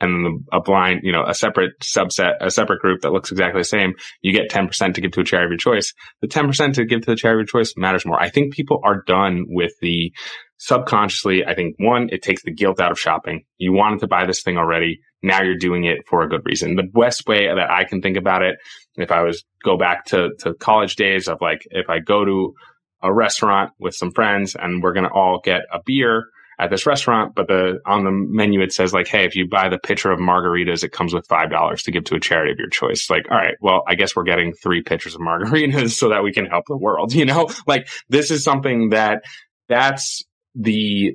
and 0.00 0.44
a 0.52 0.60
blind, 0.60 1.00
you 1.02 1.12
know, 1.12 1.24
a 1.26 1.34
separate 1.34 1.72
subset, 1.82 2.34
a 2.40 2.50
separate 2.50 2.80
group 2.80 3.00
that 3.02 3.12
looks 3.12 3.32
exactly 3.32 3.60
the 3.60 3.64
same, 3.64 3.94
you 4.22 4.32
get 4.32 4.50
10% 4.50 4.94
to 4.94 5.00
give 5.00 5.10
to 5.12 5.20
a 5.20 5.24
charity 5.24 5.46
of 5.46 5.50
your 5.50 5.74
choice. 5.74 5.92
The 6.20 6.28
10% 6.28 6.74
to 6.74 6.84
give 6.84 7.00
to 7.00 7.10
the 7.10 7.16
charity 7.16 7.42
of 7.42 7.48
your 7.48 7.62
choice 7.62 7.74
matters 7.76 8.06
more. 8.06 8.20
I 8.20 8.28
think 8.28 8.52
people 8.52 8.80
are 8.84 9.02
done 9.06 9.46
with 9.48 9.72
the 9.80 10.12
subconsciously. 10.58 11.44
I 11.44 11.54
think 11.54 11.76
one, 11.78 12.08
it 12.10 12.22
takes 12.22 12.42
the 12.42 12.52
guilt 12.52 12.80
out 12.80 12.92
of 12.92 12.98
shopping. 12.98 13.44
You 13.58 13.72
wanted 13.72 14.00
to 14.00 14.08
buy 14.08 14.26
this 14.26 14.42
thing 14.42 14.56
already. 14.56 15.00
Now 15.22 15.42
you're 15.42 15.56
doing 15.56 15.84
it 15.84 15.98
for 16.08 16.22
a 16.22 16.28
good 16.28 16.42
reason. 16.44 16.76
The 16.76 16.84
best 16.84 17.26
way 17.26 17.46
that 17.46 17.70
I 17.70 17.84
can 17.84 18.00
think 18.00 18.16
about 18.16 18.42
it, 18.42 18.56
if 18.96 19.10
I 19.10 19.22
was 19.22 19.44
go 19.64 19.76
back 19.76 20.04
to, 20.06 20.30
to 20.40 20.54
college 20.54 20.96
days 20.96 21.28
of 21.28 21.38
like, 21.40 21.62
if 21.70 21.88
I 21.88 21.98
go 21.98 22.24
to 22.24 22.54
a 23.02 23.12
restaurant 23.12 23.72
with 23.78 23.94
some 23.94 24.10
friends 24.12 24.56
and 24.56 24.82
we're 24.82 24.92
going 24.92 25.08
to 25.08 25.12
all 25.12 25.40
get 25.42 25.62
a 25.72 25.80
beer, 25.84 26.26
at 26.58 26.70
this 26.70 26.86
restaurant, 26.86 27.34
but 27.34 27.46
the 27.46 27.78
on 27.86 28.04
the 28.04 28.10
menu 28.10 28.60
it 28.60 28.72
says 28.72 28.92
like, 28.92 29.06
hey, 29.06 29.24
if 29.24 29.36
you 29.36 29.48
buy 29.48 29.68
the 29.68 29.78
pitcher 29.78 30.10
of 30.10 30.18
margaritas, 30.18 30.82
it 30.82 30.92
comes 30.92 31.14
with 31.14 31.26
five 31.28 31.50
dollars 31.50 31.84
to 31.84 31.92
give 31.92 32.04
to 32.04 32.16
a 32.16 32.20
charity 32.20 32.52
of 32.52 32.58
your 32.58 32.68
choice. 32.68 33.08
Like, 33.08 33.26
all 33.30 33.36
right, 33.36 33.54
well, 33.60 33.82
I 33.86 33.94
guess 33.94 34.16
we're 34.16 34.24
getting 34.24 34.52
three 34.52 34.82
pitchers 34.82 35.14
of 35.14 35.20
margaritas 35.20 35.90
so 35.98 36.08
that 36.08 36.24
we 36.24 36.32
can 36.32 36.46
help 36.46 36.64
the 36.66 36.76
world. 36.76 37.14
You 37.14 37.24
know, 37.24 37.48
like 37.66 37.88
this 38.08 38.30
is 38.30 38.42
something 38.42 38.90
that 38.90 39.22
that's 39.68 40.24
the 40.54 41.14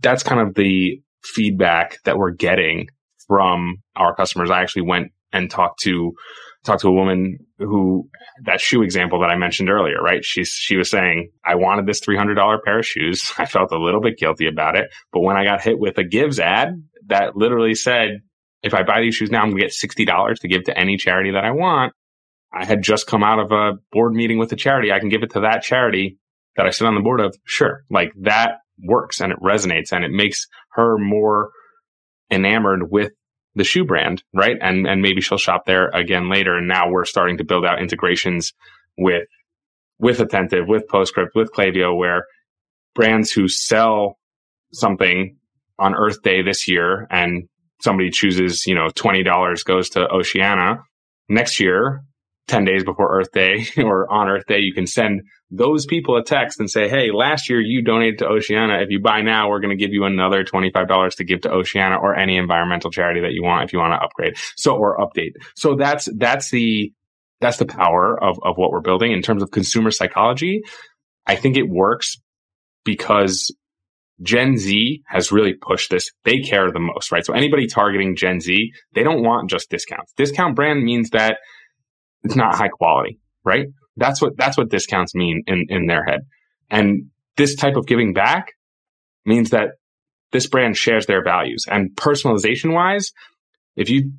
that's 0.00 0.22
kind 0.22 0.40
of 0.40 0.54
the 0.54 1.00
feedback 1.22 1.98
that 2.04 2.18
we're 2.18 2.32
getting 2.32 2.88
from 3.26 3.76
our 3.94 4.14
customers. 4.14 4.50
I 4.50 4.62
actually 4.62 4.82
went 4.82 5.12
and 5.32 5.50
talked 5.50 5.80
to 5.80 6.12
talked 6.66 6.82
to 6.82 6.88
a 6.88 6.92
woman 6.92 7.38
who 7.58 8.08
that 8.44 8.60
shoe 8.60 8.82
example 8.82 9.20
that 9.20 9.30
I 9.30 9.36
mentioned 9.36 9.70
earlier, 9.70 10.00
right? 10.00 10.24
She's 10.24 10.50
she 10.50 10.76
was 10.76 10.90
saying, 10.90 11.30
I 11.44 11.54
wanted 11.54 11.86
this 11.86 12.00
three 12.00 12.16
hundred 12.16 12.34
dollar 12.34 12.60
pair 12.64 12.80
of 12.80 12.86
shoes. 12.86 13.32
I 13.38 13.46
felt 13.46 13.72
a 13.72 13.78
little 13.78 14.00
bit 14.00 14.18
guilty 14.18 14.46
about 14.46 14.76
it, 14.76 14.90
but 15.12 15.20
when 15.20 15.36
I 15.36 15.44
got 15.44 15.62
hit 15.62 15.78
with 15.78 15.98
a 15.98 16.04
Givz 16.04 16.38
ad 16.38 16.82
that 17.06 17.36
literally 17.36 17.74
said, 17.74 18.20
if 18.62 18.74
I 18.74 18.82
buy 18.82 19.00
these 19.00 19.14
shoes 19.14 19.30
now, 19.30 19.42
I'm 19.42 19.50
gonna 19.50 19.62
get 19.62 19.72
sixty 19.72 20.04
dollars 20.04 20.40
to 20.40 20.48
give 20.48 20.64
to 20.64 20.78
any 20.78 20.96
charity 20.96 21.32
that 21.32 21.44
I 21.44 21.52
want. 21.52 21.92
I 22.52 22.64
had 22.64 22.82
just 22.82 23.06
come 23.06 23.22
out 23.22 23.38
of 23.38 23.52
a 23.52 23.74
board 23.92 24.12
meeting 24.12 24.38
with 24.38 24.52
a 24.52 24.56
charity. 24.56 24.92
I 24.92 24.98
can 24.98 25.08
give 25.08 25.22
it 25.22 25.30
to 25.32 25.40
that 25.40 25.62
charity 25.62 26.18
that 26.56 26.66
I 26.66 26.70
sit 26.70 26.86
on 26.86 26.94
the 26.94 27.00
board 27.00 27.20
of. 27.20 27.36
Sure, 27.44 27.84
like 27.90 28.12
that 28.22 28.58
works 28.82 29.20
and 29.20 29.32
it 29.32 29.38
resonates 29.42 29.92
and 29.92 30.04
it 30.04 30.10
makes 30.10 30.46
her 30.72 30.98
more 30.98 31.50
enamored 32.30 32.90
with 32.90 33.12
the 33.56 33.64
shoe 33.64 33.84
brand, 33.84 34.22
right? 34.32 34.56
And 34.60 34.86
and 34.86 35.02
maybe 35.02 35.20
she'll 35.20 35.38
shop 35.38 35.64
there 35.66 35.88
again 35.88 36.30
later. 36.30 36.56
And 36.56 36.68
now 36.68 36.88
we're 36.88 37.04
starting 37.04 37.38
to 37.38 37.44
build 37.44 37.64
out 37.64 37.80
integrations 37.80 38.52
with 38.96 39.24
with 39.98 40.20
Attentive, 40.20 40.68
with 40.68 40.86
Postscript, 40.88 41.34
with 41.34 41.50
Klaviyo, 41.52 41.96
where 41.96 42.26
brands 42.94 43.32
who 43.32 43.48
sell 43.48 44.18
something 44.72 45.36
on 45.78 45.94
Earth 45.94 46.22
Day 46.22 46.42
this 46.42 46.68
year 46.68 47.06
and 47.10 47.48
somebody 47.80 48.10
chooses, 48.10 48.66
you 48.66 48.74
know, 48.74 48.88
$20 48.88 49.64
goes 49.64 49.90
to 49.90 50.08
Oceana. 50.10 50.82
Next 51.28 51.60
year, 51.60 52.02
10 52.48 52.64
days 52.64 52.84
before 52.84 53.18
Earth 53.18 53.32
Day 53.32 53.66
or 53.78 54.10
on 54.12 54.28
Earth 54.28 54.46
Day, 54.46 54.58
you 54.58 54.74
can 54.74 54.86
send 54.86 55.22
those 55.50 55.86
people 55.86 56.16
a 56.16 56.24
text 56.24 56.58
and 56.58 56.68
say, 56.68 56.88
Hey, 56.88 57.10
last 57.12 57.48
year 57.48 57.60
you 57.60 57.82
donated 57.82 58.18
to 58.18 58.26
Oceana. 58.26 58.80
If 58.80 58.90
you 58.90 59.00
buy 59.00 59.22
now, 59.22 59.48
we're 59.48 59.60
going 59.60 59.76
to 59.76 59.82
give 59.82 59.92
you 59.92 60.04
another 60.04 60.44
$25 60.44 61.16
to 61.16 61.24
give 61.24 61.42
to 61.42 61.50
Oceana 61.50 61.96
or 61.96 62.16
any 62.16 62.36
environmental 62.36 62.90
charity 62.90 63.20
that 63.20 63.32
you 63.32 63.42
want 63.42 63.64
if 63.64 63.72
you 63.72 63.78
want 63.78 63.92
to 63.92 64.04
upgrade. 64.04 64.36
So, 64.56 64.76
or 64.76 64.98
update. 64.98 65.32
So 65.54 65.76
that's, 65.76 66.08
that's 66.16 66.50
the, 66.50 66.92
that's 67.40 67.58
the 67.58 67.66
power 67.66 68.22
of, 68.22 68.38
of 68.42 68.56
what 68.56 68.72
we're 68.72 68.80
building 68.80 69.12
in 69.12 69.22
terms 69.22 69.42
of 69.42 69.50
consumer 69.50 69.90
psychology. 69.90 70.62
I 71.26 71.36
think 71.36 71.56
it 71.56 71.68
works 71.68 72.16
because 72.84 73.54
Gen 74.22 74.56
Z 74.56 75.02
has 75.06 75.30
really 75.30 75.54
pushed 75.54 75.90
this. 75.90 76.10
They 76.24 76.40
care 76.40 76.70
the 76.70 76.80
most, 76.80 77.12
right? 77.12 77.24
So 77.24 77.34
anybody 77.34 77.66
targeting 77.66 78.16
Gen 78.16 78.40
Z, 78.40 78.72
they 78.94 79.02
don't 79.02 79.22
want 79.22 79.50
just 79.50 79.70
discounts. 79.70 80.12
Discount 80.16 80.56
brand 80.56 80.82
means 80.82 81.10
that 81.10 81.38
it's 82.22 82.36
not 82.36 82.54
high 82.54 82.68
quality, 82.68 83.18
right? 83.44 83.66
That's 83.96 84.20
what 84.20 84.36
that's 84.36 84.56
what 84.56 84.70
discounts 84.70 85.14
mean 85.14 85.42
in 85.46 85.66
in 85.68 85.86
their 85.86 86.04
head. 86.04 86.20
And 86.70 87.10
this 87.36 87.54
type 87.54 87.76
of 87.76 87.86
giving 87.86 88.12
back 88.12 88.52
means 89.24 89.50
that 89.50 89.70
this 90.32 90.46
brand 90.46 90.76
shares 90.76 91.06
their 91.06 91.22
values. 91.22 91.64
And 91.70 91.90
personalization 91.96 92.72
wise, 92.72 93.12
if 93.76 93.88
you 93.88 94.12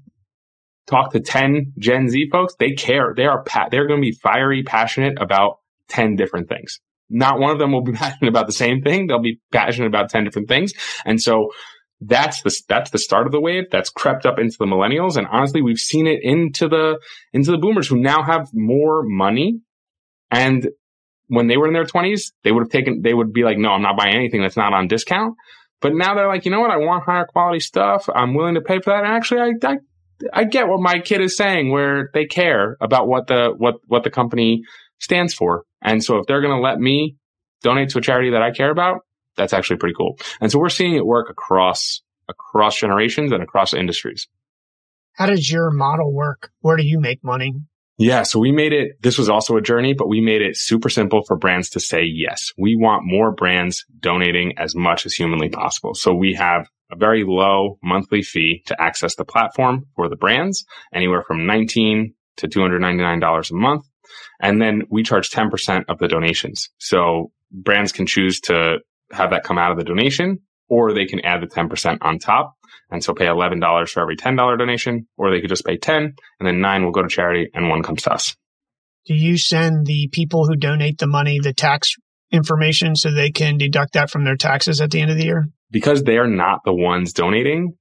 talk 0.87 1.11
to 1.11 1.19
10 1.19 1.73
Gen 1.77 2.09
Z 2.09 2.29
folks, 2.31 2.55
they 2.59 2.71
care. 2.71 3.13
They 3.15 3.25
are 3.25 3.43
pa- 3.43 3.67
they're 3.69 3.87
going 3.87 4.01
to 4.01 4.05
be 4.05 4.17
fiery, 4.23 4.63
passionate 4.63 5.21
about 5.21 5.57
10 5.89 6.15
different 6.15 6.49
things. 6.49 6.79
Not 7.09 7.39
one 7.39 7.51
of 7.51 7.59
them 7.59 7.71
will 7.71 7.83
be 7.83 7.91
passionate 7.93 8.29
about 8.29 8.47
the 8.47 8.53
same 8.53 8.81
thing. 8.81 9.07
They'll 9.07 9.19
be 9.19 9.39
passionate 9.51 9.87
about 9.87 10.09
10 10.09 10.23
different 10.23 10.47
things. 10.47 10.73
And 11.05 11.21
so 11.21 11.51
that's 11.99 12.41
the 12.43 12.55
that's 12.67 12.91
the 12.91 12.99
start 12.99 13.25
of 13.25 13.31
the 13.31 13.41
wave 13.41 13.63
that's 13.71 13.89
crept 13.89 14.25
up 14.25 14.37
into 14.37 14.55
the 14.59 14.65
millennials 14.65 15.17
and 15.17 15.25
honestly 15.31 15.63
we've 15.63 15.79
seen 15.79 16.05
it 16.05 16.19
into 16.21 16.67
the 16.67 16.99
into 17.33 17.49
the 17.49 17.57
boomers 17.57 17.87
who 17.87 17.97
now 17.97 18.21
have 18.21 18.47
more 18.53 19.01
money 19.03 19.59
and 20.31 20.69
when 21.27 21.47
they 21.47 21.57
were 21.57 21.67
in 21.67 21.73
their 21.73 21.85
20s 21.85 22.31
they 22.43 22.51
would 22.51 22.63
have 22.63 22.71
taken 22.71 23.01
they 23.01 23.13
would 23.13 23.33
be 23.33 23.43
like 23.43 23.57
no 23.57 23.69
i'm 23.69 23.81
not 23.81 23.97
buying 23.97 24.15
anything 24.15 24.41
that's 24.41 24.57
not 24.57 24.73
on 24.73 24.87
discount 24.87 25.35
but 25.81 25.93
now 25.93 26.15
they're 26.15 26.27
like 26.27 26.45
you 26.45 26.51
know 26.51 26.59
what 26.59 26.71
i 26.71 26.77
want 26.77 27.03
higher 27.03 27.25
quality 27.25 27.59
stuff 27.59 28.07
i'm 28.13 28.33
willing 28.33 28.55
to 28.55 28.61
pay 28.61 28.79
for 28.79 28.91
that 28.91 29.03
and 29.03 29.13
actually 29.13 29.41
i 29.41 29.67
i, 29.67 29.77
I 30.33 30.43
get 30.45 30.67
what 30.67 30.79
my 30.79 30.99
kid 30.99 31.21
is 31.21 31.37
saying 31.37 31.71
where 31.71 32.09
they 32.13 32.25
care 32.25 32.77
about 32.81 33.07
what 33.07 33.27
the 33.27 33.53
what 33.55 33.75
what 33.87 34.03
the 34.03 34.09
company 34.09 34.63
stands 34.99 35.33
for 35.33 35.63
and 35.81 36.03
so 36.03 36.17
if 36.17 36.25
they're 36.27 36.41
going 36.41 36.55
to 36.55 36.61
let 36.61 36.79
me 36.79 37.17
donate 37.61 37.89
to 37.89 37.99
a 37.99 38.01
charity 38.01 38.31
that 38.31 38.41
i 38.41 38.51
care 38.51 38.71
about 38.71 39.01
that's 39.37 39.53
actually 39.53 39.77
pretty 39.77 39.95
cool. 39.95 40.17
And 40.41 40.51
so 40.51 40.59
we're 40.59 40.69
seeing 40.69 40.95
it 40.95 41.05
work 41.05 41.29
across 41.29 42.01
across 42.27 42.77
generations 42.77 43.31
and 43.31 43.41
across 43.41 43.73
industries. 43.73 44.27
How 45.13 45.27
does 45.27 45.49
your 45.49 45.71
model 45.71 46.13
work? 46.13 46.51
Where 46.59 46.75
do 46.75 46.85
you 46.85 46.99
make 46.99 47.23
money? 47.23 47.53
Yeah, 47.97 48.23
so 48.23 48.39
we 48.39 48.51
made 48.51 48.73
it, 48.73 49.01
this 49.01 49.17
was 49.17 49.27
also 49.27 49.57
a 49.57 49.61
journey, 49.61 49.93
but 49.93 50.07
we 50.07 50.21
made 50.21 50.43
it 50.43 50.55
super 50.55 50.87
simple 50.87 51.23
for 51.23 51.35
brands 51.35 51.71
to 51.71 51.79
say 51.79 52.03
yes. 52.03 52.51
We 52.57 52.75
want 52.75 53.05
more 53.05 53.31
brands 53.31 53.85
donating 53.99 54.53
as 54.57 54.75
much 54.75 55.07
as 55.07 55.13
humanly 55.13 55.49
possible. 55.49 55.95
So 55.95 56.13
we 56.13 56.35
have 56.35 56.69
a 56.91 56.95
very 56.95 57.23
low 57.25 57.79
monthly 57.83 58.21
fee 58.21 58.61
to 58.67 58.79
access 58.79 59.15
the 59.15 59.25
platform 59.25 59.85
for 59.95 60.09
the 60.09 60.15
brands, 60.15 60.63
anywhere 60.93 61.23
from 61.23 61.47
19 61.47 62.13
to 62.37 62.47
$299 62.47 63.51
a 63.51 63.53
month. 63.55 63.85
And 64.39 64.61
then 64.61 64.83
we 64.91 65.01
charge 65.01 65.31
10% 65.31 65.85
of 65.89 65.97
the 65.97 66.07
donations. 66.07 66.69
So 66.77 67.31
brands 67.51 67.91
can 67.91 68.05
choose 68.05 68.39
to 68.41 68.77
have 69.11 69.31
that 69.31 69.43
come 69.43 69.57
out 69.57 69.71
of 69.71 69.77
the 69.77 69.83
donation, 69.83 70.39
or 70.69 70.93
they 70.93 71.05
can 71.05 71.19
add 71.21 71.41
the 71.41 71.47
10% 71.47 71.97
on 72.01 72.19
top. 72.19 72.53
And 72.89 73.03
so 73.03 73.13
pay 73.13 73.25
$11 73.25 73.89
for 73.89 74.01
every 74.01 74.15
$10 74.15 74.57
donation, 74.57 75.07
or 75.17 75.31
they 75.31 75.41
could 75.41 75.49
just 75.49 75.65
pay 75.65 75.77
10 75.77 76.13
and 76.39 76.47
then 76.47 76.61
nine 76.61 76.83
will 76.83 76.91
go 76.91 77.01
to 77.01 77.09
charity 77.09 77.49
and 77.53 77.69
one 77.69 77.83
comes 77.83 78.03
to 78.03 78.13
us. 78.13 78.35
Do 79.05 79.13
you 79.13 79.37
send 79.37 79.85
the 79.85 80.09
people 80.11 80.45
who 80.45 80.55
donate 80.55 80.97
the 80.97 81.07
money 81.07 81.39
the 81.39 81.53
tax 81.53 81.95
information 82.31 82.95
so 82.95 83.11
they 83.11 83.31
can 83.31 83.57
deduct 83.57 83.93
that 83.93 84.09
from 84.09 84.25
their 84.25 84.35
taxes 84.35 84.81
at 84.81 84.91
the 84.91 85.01
end 85.01 85.11
of 85.11 85.17
the 85.17 85.25
year? 85.25 85.47
Because 85.71 86.03
they 86.03 86.17
are 86.17 86.27
not 86.27 86.59
the 86.65 86.73
ones 86.73 87.13
donating, 87.13 87.73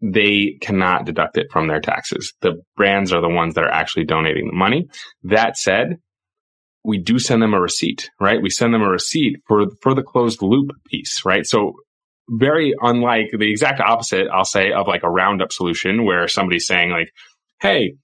they 0.00 0.58
cannot 0.60 1.06
deduct 1.06 1.38
it 1.38 1.46
from 1.50 1.68
their 1.68 1.80
taxes. 1.80 2.34
The 2.40 2.62
brands 2.76 3.12
are 3.12 3.20
the 3.20 3.28
ones 3.28 3.54
that 3.54 3.64
are 3.64 3.72
actually 3.72 4.04
donating 4.04 4.48
the 4.48 4.56
money. 4.56 4.88
That 5.22 5.56
said, 5.56 5.98
we 6.84 6.98
do 6.98 7.18
send 7.18 7.42
them 7.42 7.54
a 7.54 7.60
receipt, 7.60 8.10
right? 8.20 8.40
We 8.40 8.50
send 8.50 8.72
them 8.72 8.82
a 8.82 8.88
receipt 8.88 9.38
for, 9.48 9.66
for 9.82 9.94
the 9.94 10.02
closed 10.02 10.42
loop 10.42 10.70
piece, 10.86 11.24
right? 11.24 11.46
So 11.46 11.74
very 12.28 12.74
unlike 12.80 13.30
the 13.36 13.50
exact 13.50 13.80
opposite, 13.80 14.28
I'll 14.32 14.44
say, 14.44 14.70
of 14.72 14.86
like 14.86 15.02
a 15.02 15.10
roundup 15.10 15.52
solution 15.52 16.04
where 16.04 16.28
somebody's 16.28 16.66
saying 16.66 16.90
like, 16.90 17.10
Hey, 17.60 17.94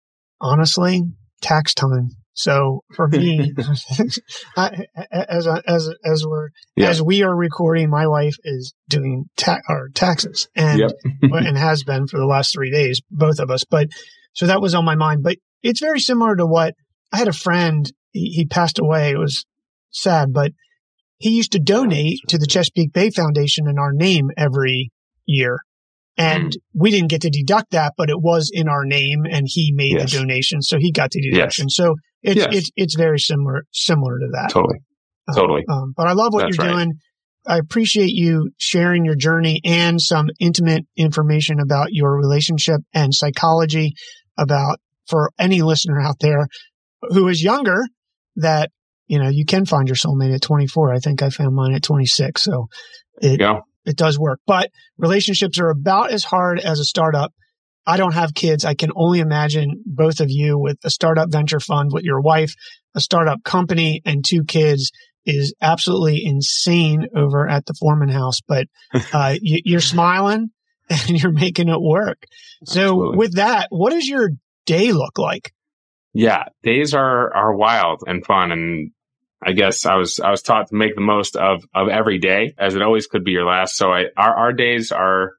honestly 0.40 1.02
tax 1.40 1.74
time. 1.74 2.10
So 2.36 2.84
for 2.94 3.08
me, 3.08 3.54
I, 4.56 4.84
as 5.10 5.48
as 5.66 5.90
as 6.04 6.24
we're 6.26 6.50
yeah. 6.76 6.90
as 6.90 7.02
we 7.02 7.22
are 7.22 7.34
recording, 7.34 7.88
my 7.88 8.06
wife 8.06 8.36
is 8.44 8.74
doing 8.88 9.24
ta- 9.38 9.62
our 9.68 9.88
taxes 9.94 10.46
and 10.54 10.78
yep. 10.78 10.92
and 11.22 11.56
has 11.56 11.82
been 11.82 12.06
for 12.06 12.18
the 12.18 12.26
last 12.26 12.52
three 12.52 12.70
days, 12.70 13.00
both 13.10 13.40
of 13.40 13.50
us. 13.50 13.64
But 13.64 13.88
so 14.34 14.46
that 14.46 14.60
was 14.60 14.74
on 14.74 14.84
my 14.84 14.96
mind. 14.96 15.22
But 15.22 15.36
it's 15.62 15.80
very 15.80 15.98
similar 15.98 16.36
to 16.36 16.44
what 16.46 16.74
I 17.10 17.16
had 17.16 17.28
a 17.28 17.32
friend. 17.32 17.90
He, 18.12 18.32
he 18.34 18.44
passed 18.44 18.78
away. 18.78 19.12
It 19.12 19.18
was 19.18 19.46
sad, 19.90 20.34
but 20.34 20.52
he 21.16 21.30
used 21.30 21.52
to 21.52 21.58
donate 21.58 22.18
to 22.28 22.36
the 22.36 22.46
Chesapeake 22.46 22.92
Bay 22.92 23.08
Foundation 23.08 23.66
in 23.66 23.78
our 23.78 23.92
name 23.94 24.30
every 24.36 24.92
year. 25.24 25.60
And 26.18 26.50
mm. 26.50 26.56
we 26.74 26.90
didn't 26.90 27.08
get 27.08 27.22
to 27.22 27.30
deduct 27.30 27.70
that, 27.70 27.94
but 27.96 28.10
it 28.10 28.20
was 28.20 28.50
in 28.52 28.68
our 28.68 28.84
name 28.84 29.24
and 29.30 29.46
he 29.48 29.72
made 29.74 29.96
yes. 29.98 30.12
the 30.12 30.18
donation. 30.18 30.60
So 30.60 30.78
he 30.78 30.92
got 30.92 31.10
the 31.12 31.30
deduction. 31.30 31.66
Yes. 31.68 31.76
So 31.76 31.94
it's, 32.26 32.36
yes. 32.36 32.48
it's, 32.50 32.70
it's 32.76 32.94
very 32.96 33.18
similar, 33.18 33.64
similar 33.72 34.18
to 34.18 34.26
that. 34.32 34.50
Totally. 34.50 34.80
Um, 35.28 35.34
totally. 35.34 35.64
Um, 35.68 35.94
but 35.96 36.08
I 36.08 36.12
love 36.12 36.32
what 36.32 36.42
That's 36.42 36.58
you're 36.58 36.66
right. 36.66 36.72
doing. 36.74 36.92
I 37.46 37.58
appreciate 37.58 38.10
you 38.10 38.50
sharing 38.56 39.04
your 39.04 39.14
journey 39.14 39.60
and 39.64 40.00
some 40.00 40.28
intimate 40.40 40.84
information 40.96 41.60
about 41.60 41.92
your 41.92 42.18
relationship 42.18 42.80
and 42.92 43.14
psychology 43.14 43.94
about 44.36 44.80
for 45.06 45.30
any 45.38 45.62
listener 45.62 46.00
out 46.00 46.16
there 46.20 46.48
who 47.02 47.28
is 47.28 47.42
younger 47.42 47.84
that, 48.34 48.70
you 49.06 49.20
know, 49.20 49.28
you 49.28 49.44
can 49.44 49.64
find 49.64 49.86
your 49.86 49.94
soulmate 49.94 50.34
at 50.34 50.42
24. 50.42 50.92
I 50.92 50.98
think 50.98 51.22
I 51.22 51.30
found 51.30 51.54
mine 51.54 51.74
at 51.74 51.84
26. 51.84 52.42
So 52.42 52.66
it, 53.22 53.38
it 53.84 53.96
does 53.96 54.18
work, 54.18 54.40
but 54.48 54.70
relationships 54.98 55.60
are 55.60 55.70
about 55.70 56.10
as 56.10 56.24
hard 56.24 56.58
as 56.58 56.80
a 56.80 56.84
startup 56.84 57.32
I 57.86 57.96
don't 57.96 58.14
have 58.14 58.34
kids. 58.34 58.64
I 58.64 58.74
can 58.74 58.90
only 58.96 59.20
imagine 59.20 59.82
both 59.86 60.20
of 60.20 60.28
you 60.28 60.58
with 60.58 60.78
a 60.84 60.90
startup 60.90 61.30
venture 61.30 61.60
fund 61.60 61.90
with 61.92 62.04
your 62.04 62.20
wife, 62.20 62.54
a 62.94 63.00
startup 63.00 63.44
company 63.44 64.02
and 64.04 64.24
two 64.24 64.44
kids 64.44 64.90
is 65.24 65.54
absolutely 65.60 66.24
insane 66.24 67.08
over 67.14 67.48
at 67.48 67.66
the 67.66 67.74
Forman 67.74 68.08
house, 68.08 68.40
but 68.46 68.66
uh, 69.12 69.34
you, 69.40 69.76
are 69.76 69.80
smiling 69.80 70.50
and 70.90 71.22
you're 71.22 71.32
making 71.32 71.68
it 71.68 71.80
work. 71.80 72.24
So 72.64 72.80
absolutely. 72.80 73.18
with 73.18 73.34
that, 73.34 73.68
what 73.70 73.92
does 73.92 74.08
your 74.08 74.30
day 74.64 74.92
look 74.92 75.18
like? 75.18 75.52
Yeah, 76.14 76.44
days 76.62 76.94
are, 76.94 77.34
are 77.34 77.54
wild 77.54 78.02
and 78.06 78.24
fun. 78.24 78.50
And 78.50 78.90
I 79.44 79.52
guess 79.52 79.84
I 79.84 79.96
was, 79.96 80.18
I 80.18 80.30
was 80.30 80.42
taught 80.42 80.68
to 80.68 80.74
make 80.74 80.94
the 80.94 81.02
most 81.02 81.36
of, 81.36 81.64
of 81.74 81.88
every 81.88 82.18
day 82.18 82.54
as 82.58 82.74
it 82.74 82.82
always 82.82 83.06
could 83.06 83.22
be 83.22 83.32
your 83.32 83.46
last. 83.46 83.76
So 83.76 83.90
I, 83.90 84.04
our, 84.16 84.34
our 84.34 84.52
days 84.52 84.92
are, 84.92 85.34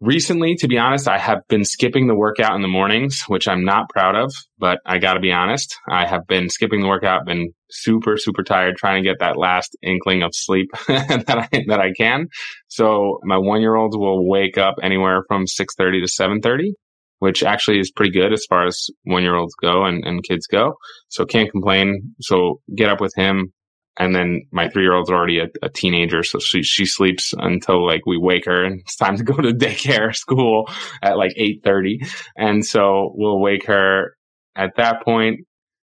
Recently, 0.00 0.56
to 0.56 0.68
be 0.68 0.76
honest, 0.76 1.08
I 1.08 1.16
have 1.16 1.40
been 1.48 1.64
skipping 1.64 2.06
the 2.06 2.14
workout 2.14 2.54
in 2.54 2.60
the 2.60 2.68
mornings, 2.68 3.22
which 3.28 3.48
I'm 3.48 3.64
not 3.64 3.88
proud 3.88 4.14
of, 4.14 4.30
but 4.58 4.78
I 4.84 4.98
got 4.98 5.14
to 5.14 5.20
be 5.20 5.32
honest. 5.32 5.74
I 5.88 6.06
have 6.06 6.26
been 6.26 6.50
skipping 6.50 6.82
the 6.82 6.86
workout, 6.86 7.24
been 7.24 7.54
super, 7.70 8.18
super 8.18 8.42
tired 8.42 8.76
trying 8.76 9.02
to 9.02 9.08
get 9.08 9.20
that 9.20 9.38
last 9.38 9.74
inkling 9.82 10.22
of 10.22 10.34
sleep 10.34 10.68
that 10.86 11.48
I, 11.50 11.64
that 11.68 11.80
I 11.80 11.92
can. 11.92 12.26
So 12.68 13.20
my 13.24 13.38
one 13.38 13.62
year 13.62 13.74
olds 13.74 13.96
will 13.96 14.28
wake 14.28 14.58
up 14.58 14.74
anywhere 14.82 15.22
from 15.28 15.46
6.30 15.46 16.04
to 16.04 16.22
7.30, 16.22 16.72
which 17.20 17.42
actually 17.42 17.78
is 17.78 17.90
pretty 17.90 18.12
good 18.12 18.34
as 18.34 18.44
far 18.46 18.66
as 18.66 18.88
one 19.04 19.22
year 19.22 19.34
olds 19.34 19.54
go 19.62 19.86
and, 19.86 20.04
and 20.04 20.22
kids 20.22 20.46
go. 20.46 20.74
So 21.08 21.24
can't 21.24 21.50
complain. 21.50 22.14
So 22.20 22.60
get 22.76 22.90
up 22.90 23.00
with 23.00 23.14
him, 23.16 23.50
and 23.98 24.14
then 24.14 24.42
my 24.50 24.68
three 24.68 24.82
year 24.82 24.94
old's 24.94 25.10
already 25.10 25.38
a, 25.38 25.48
a, 25.62 25.68
teenager, 25.68 26.22
so 26.22 26.38
she 26.38 26.62
she 26.62 26.84
sleeps 26.84 27.32
until 27.36 27.86
like 27.86 28.04
we 28.06 28.18
wake 28.18 28.44
her, 28.44 28.64
and 28.64 28.80
it's 28.80 28.96
time 28.96 29.16
to 29.16 29.24
go 29.24 29.34
to 29.34 29.52
daycare 29.52 30.14
school 30.14 30.68
at 31.02 31.16
like 31.16 31.32
eight 31.36 31.62
thirty, 31.64 32.00
and 32.36 32.64
so 32.64 33.12
we'll 33.14 33.40
wake 33.40 33.66
her 33.66 34.16
at 34.54 34.76
that 34.76 35.02
point, 35.02 35.40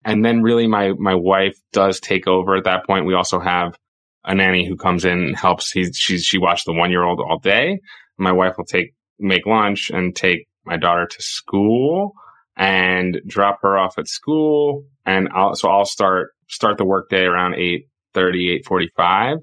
and 0.04 0.24
then 0.24 0.42
really 0.42 0.66
my 0.66 0.92
my 0.98 1.14
wife 1.14 1.56
does 1.72 2.00
take 2.00 2.26
over 2.26 2.56
at 2.56 2.64
that 2.64 2.86
point. 2.86 3.06
We 3.06 3.14
also 3.14 3.38
have 3.38 3.76
a 4.24 4.34
nanny 4.34 4.66
who 4.66 4.76
comes 4.76 5.04
in 5.04 5.18
and 5.18 5.36
helps. 5.36 5.70
He 5.70 5.92
she 5.92 6.18
she 6.18 6.38
watches 6.38 6.64
the 6.64 6.72
one 6.72 6.90
year 6.90 7.04
old 7.04 7.20
all 7.20 7.38
day. 7.38 7.80
My 8.16 8.32
wife 8.32 8.54
will 8.56 8.64
take 8.64 8.94
make 9.18 9.46
lunch 9.46 9.90
and 9.90 10.14
take 10.14 10.46
my 10.64 10.76
daughter 10.76 11.06
to 11.06 11.22
school 11.22 12.12
and 12.56 13.20
drop 13.26 13.61
her 13.62 13.78
off 13.78 13.98
at 13.98 14.09
school, 14.09 14.84
and 15.04 15.28
I'll 15.34 15.54
so 15.54 15.68
I'll 15.68 15.84
start 15.84 16.30
start 16.48 16.78
the 16.78 16.84
workday 16.86 17.24
around 17.24 17.54
eight 17.54 17.88
8.30, 18.19 18.62
8.45. 18.64 19.37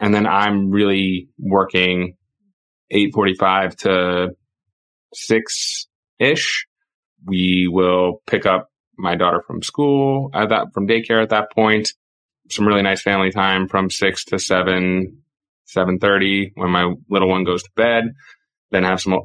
And 0.00 0.14
then 0.14 0.26
I'm 0.26 0.70
really 0.70 1.28
working 1.38 2.16
8.45 2.92 3.76
to 3.76 4.28
6-ish. 5.14 6.66
We 7.26 7.68
will 7.70 8.22
pick 8.26 8.46
up 8.46 8.70
my 8.96 9.16
daughter 9.16 9.42
from 9.46 9.62
school 9.62 10.30
at 10.34 10.50
that, 10.50 10.68
from 10.72 10.86
daycare 10.86 11.22
at 11.22 11.30
that 11.30 11.50
point. 11.52 11.92
Some 12.50 12.66
really 12.66 12.82
nice 12.82 13.02
family 13.02 13.30
time 13.30 13.68
from 13.68 13.90
6 13.90 14.24
to 14.26 14.38
7, 14.38 15.22
7.30 15.76 16.52
when 16.54 16.70
my 16.70 16.94
little 17.10 17.28
one 17.28 17.44
goes 17.44 17.62
to 17.64 17.70
bed. 17.76 18.04
Then 18.70 18.84
have 18.84 19.00
some 19.00 19.20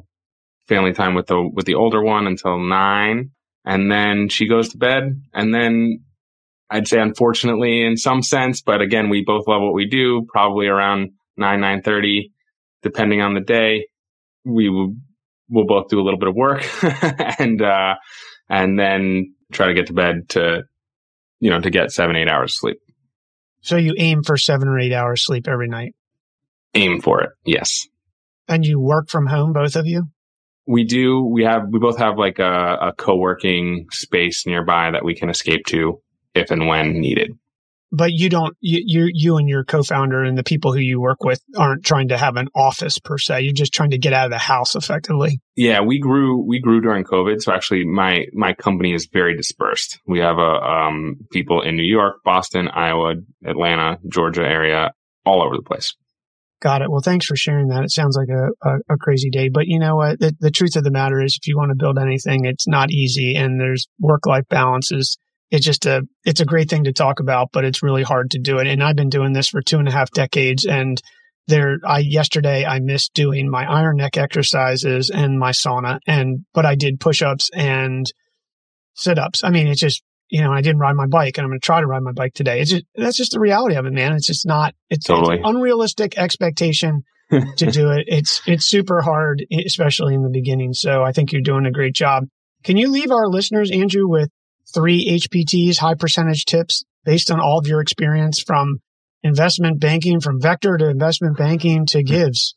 family 0.68 0.92
time 0.92 1.14
with 1.14 1.26
the, 1.26 1.48
with 1.52 1.66
the 1.66 1.74
older 1.74 2.02
one 2.02 2.26
until 2.26 2.58
9 2.58 3.30
and 3.64 3.90
then 3.90 4.28
she 4.28 4.46
goes 4.46 4.70
to 4.70 4.78
bed 4.78 5.22
and 5.32 5.54
then 5.54 6.00
I'd 6.70 6.88
say 6.88 6.98
unfortunately 7.00 7.84
in 7.84 7.96
some 7.96 8.22
sense, 8.22 8.62
but 8.62 8.80
again, 8.80 9.08
we 9.08 9.22
both 9.24 9.46
love 9.46 9.62
what 9.62 9.74
we 9.74 9.86
do. 9.86 10.26
Probably 10.28 10.66
around 10.66 11.10
nine 11.36 11.60
nine 11.60 11.82
thirty, 11.82 12.32
depending 12.82 13.20
on 13.20 13.34
the 13.34 13.40
day, 13.40 13.86
we 14.44 14.68
will 14.68 14.94
we'll 15.48 15.66
both 15.66 15.88
do 15.88 16.00
a 16.00 16.02
little 16.02 16.18
bit 16.18 16.28
of 16.28 16.34
work 16.34 16.64
and 17.38 17.60
uh, 17.62 17.94
and 18.48 18.78
then 18.78 19.34
try 19.52 19.66
to 19.66 19.74
get 19.74 19.86
to 19.86 19.92
bed 19.92 20.28
to 20.30 20.62
you 21.40 21.50
know 21.50 21.60
to 21.60 21.70
get 21.70 21.92
seven 21.92 22.16
eight 22.16 22.28
hours 22.28 22.58
sleep. 22.58 22.78
So 23.60 23.76
you 23.76 23.94
aim 23.98 24.22
for 24.22 24.36
seven 24.36 24.68
or 24.68 24.78
eight 24.78 24.92
hours 24.92 25.24
sleep 25.24 25.48
every 25.48 25.68
night. 25.68 25.94
Aim 26.74 27.00
for 27.00 27.22
it, 27.22 27.30
yes. 27.44 27.86
And 28.48 28.64
you 28.64 28.78
work 28.80 29.08
from 29.08 29.26
home, 29.26 29.52
both 29.52 29.76
of 29.76 29.86
you. 29.86 30.08
We 30.66 30.84
do. 30.84 31.22
We 31.24 31.44
have. 31.44 31.62
We 31.70 31.78
both 31.78 31.98
have 31.98 32.18
like 32.18 32.38
a, 32.38 32.78
a 32.88 32.92
co-working 32.96 33.86
space 33.90 34.46
nearby 34.46 34.90
that 34.92 35.04
we 35.04 35.14
can 35.14 35.28
escape 35.28 35.66
to 35.66 36.00
if 36.34 36.50
and 36.50 36.66
when 36.66 37.00
needed. 37.00 37.32
But 37.96 38.10
you 38.10 38.28
don't, 38.28 38.56
you, 38.60 38.82
you, 38.84 39.10
you 39.12 39.36
and 39.36 39.48
your 39.48 39.62
co-founder 39.62 40.24
and 40.24 40.36
the 40.36 40.42
people 40.42 40.72
who 40.72 40.80
you 40.80 41.00
work 41.00 41.22
with 41.22 41.40
aren't 41.56 41.84
trying 41.84 42.08
to 42.08 42.18
have 42.18 42.36
an 42.36 42.48
office 42.52 42.98
per 42.98 43.18
se. 43.18 43.42
You're 43.42 43.52
just 43.52 43.72
trying 43.72 43.90
to 43.90 43.98
get 43.98 44.12
out 44.12 44.24
of 44.24 44.32
the 44.32 44.38
house 44.38 44.74
effectively. 44.74 45.40
Yeah, 45.54 45.80
we 45.80 46.00
grew, 46.00 46.44
we 46.44 46.58
grew 46.58 46.80
during 46.80 47.04
COVID. 47.04 47.40
So 47.40 47.52
actually 47.52 47.84
my, 47.84 48.26
my 48.32 48.52
company 48.52 48.94
is 48.94 49.06
very 49.12 49.36
dispersed. 49.36 50.00
We 50.08 50.18
have, 50.18 50.38
a, 50.38 50.40
um, 50.40 51.18
people 51.30 51.62
in 51.62 51.76
New 51.76 51.84
York, 51.84 52.16
Boston, 52.24 52.66
Iowa, 52.66 53.14
Atlanta, 53.46 53.98
Georgia 54.08 54.42
area, 54.42 54.90
all 55.24 55.40
over 55.40 55.56
the 55.56 55.62
place. 55.62 55.94
Got 56.60 56.82
it. 56.82 56.90
Well, 56.90 57.02
thanks 57.02 57.26
for 57.26 57.36
sharing 57.36 57.68
that. 57.68 57.84
It 57.84 57.90
sounds 57.92 58.16
like 58.16 58.30
a, 58.30 58.68
a, 58.68 58.94
a 58.94 58.98
crazy 58.98 59.30
day, 59.30 59.50
but 59.50 59.66
you 59.66 59.78
know 59.78 59.96
what? 59.96 60.18
The, 60.18 60.34
the, 60.40 60.50
truth 60.50 60.74
of 60.74 60.82
the 60.82 60.90
matter 60.90 61.22
is 61.22 61.38
if 61.40 61.46
you 61.46 61.56
want 61.56 61.70
to 61.70 61.76
build 61.76 61.98
anything, 61.98 62.44
it's 62.44 62.66
not 62.66 62.90
easy 62.90 63.36
and 63.36 63.60
there's 63.60 63.86
work 64.00 64.26
life 64.26 64.48
balances 64.48 65.16
it's 65.54 65.64
just 65.64 65.86
a 65.86 66.02
it's 66.24 66.40
a 66.40 66.44
great 66.44 66.68
thing 66.68 66.84
to 66.84 66.92
talk 66.92 67.20
about, 67.20 67.50
but 67.52 67.64
it's 67.64 67.82
really 67.82 68.02
hard 68.02 68.32
to 68.32 68.40
do 68.40 68.58
it. 68.58 68.66
And 68.66 68.82
I've 68.82 68.96
been 68.96 69.08
doing 69.08 69.32
this 69.32 69.48
for 69.48 69.62
two 69.62 69.78
and 69.78 69.86
a 69.86 69.92
half 69.92 70.10
decades, 70.10 70.64
and 70.64 71.00
there 71.46 71.76
I 71.86 72.00
yesterday 72.00 72.64
I 72.64 72.80
missed 72.80 73.14
doing 73.14 73.48
my 73.48 73.64
iron 73.64 73.98
neck 73.98 74.16
exercises 74.16 75.10
and 75.10 75.38
my 75.38 75.52
sauna, 75.52 76.00
and 76.08 76.44
but 76.54 76.66
I 76.66 76.74
did 76.74 76.98
push 76.98 77.22
ups 77.22 77.50
and 77.54 78.04
sit 78.94 79.16
ups. 79.16 79.44
I 79.44 79.50
mean, 79.50 79.68
it's 79.68 79.80
just 79.80 80.02
you 80.28 80.42
know 80.42 80.52
I 80.52 80.60
didn't 80.60 80.80
ride 80.80 80.96
my 80.96 81.06
bike, 81.06 81.38
and 81.38 81.44
I'm 81.44 81.50
going 81.50 81.60
to 81.60 81.64
try 81.64 81.80
to 81.80 81.86
ride 81.86 82.02
my 82.02 82.12
bike 82.12 82.34
today. 82.34 82.60
It's 82.60 82.72
just 82.72 82.84
that's 82.96 83.16
just 83.16 83.30
the 83.30 83.40
reality 83.40 83.76
of 83.76 83.86
it, 83.86 83.92
man. 83.92 84.12
It's 84.12 84.26
just 84.26 84.44
not 84.44 84.74
it's, 84.90 85.06
totally. 85.06 85.36
it's 85.36 85.48
unrealistic 85.48 86.18
expectation. 86.18 87.04
to 87.56 87.70
do 87.70 87.90
it. 87.90 88.04
It's 88.06 88.42
it's 88.46 88.66
super 88.66 89.00
hard, 89.00 89.44
especially 89.64 90.14
in 90.14 90.22
the 90.22 90.30
beginning. 90.30 90.74
So 90.74 91.02
I 91.02 91.12
think 91.12 91.32
you're 91.32 91.40
doing 91.40 91.64
a 91.64 91.70
great 91.70 91.94
job. 91.94 92.24
Can 92.64 92.76
you 92.76 92.90
leave 92.90 93.10
our 93.10 93.26
listeners, 93.26 93.70
Andrew, 93.70 94.06
with 94.06 94.28
three 94.74 95.18
HPTs, 95.20 95.78
high 95.78 95.94
percentage 95.94 96.44
tips 96.44 96.84
based 97.04 97.30
on 97.30 97.40
all 97.40 97.58
of 97.58 97.66
your 97.66 97.80
experience 97.80 98.40
from 98.40 98.80
investment 99.22 99.80
banking, 99.80 100.20
from 100.20 100.40
Vector 100.40 100.76
to 100.76 100.88
investment 100.88 101.36
banking 101.36 101.86
to 101.86 102.00
hmm. 102.00 102.06
Givz? 102.06 102.54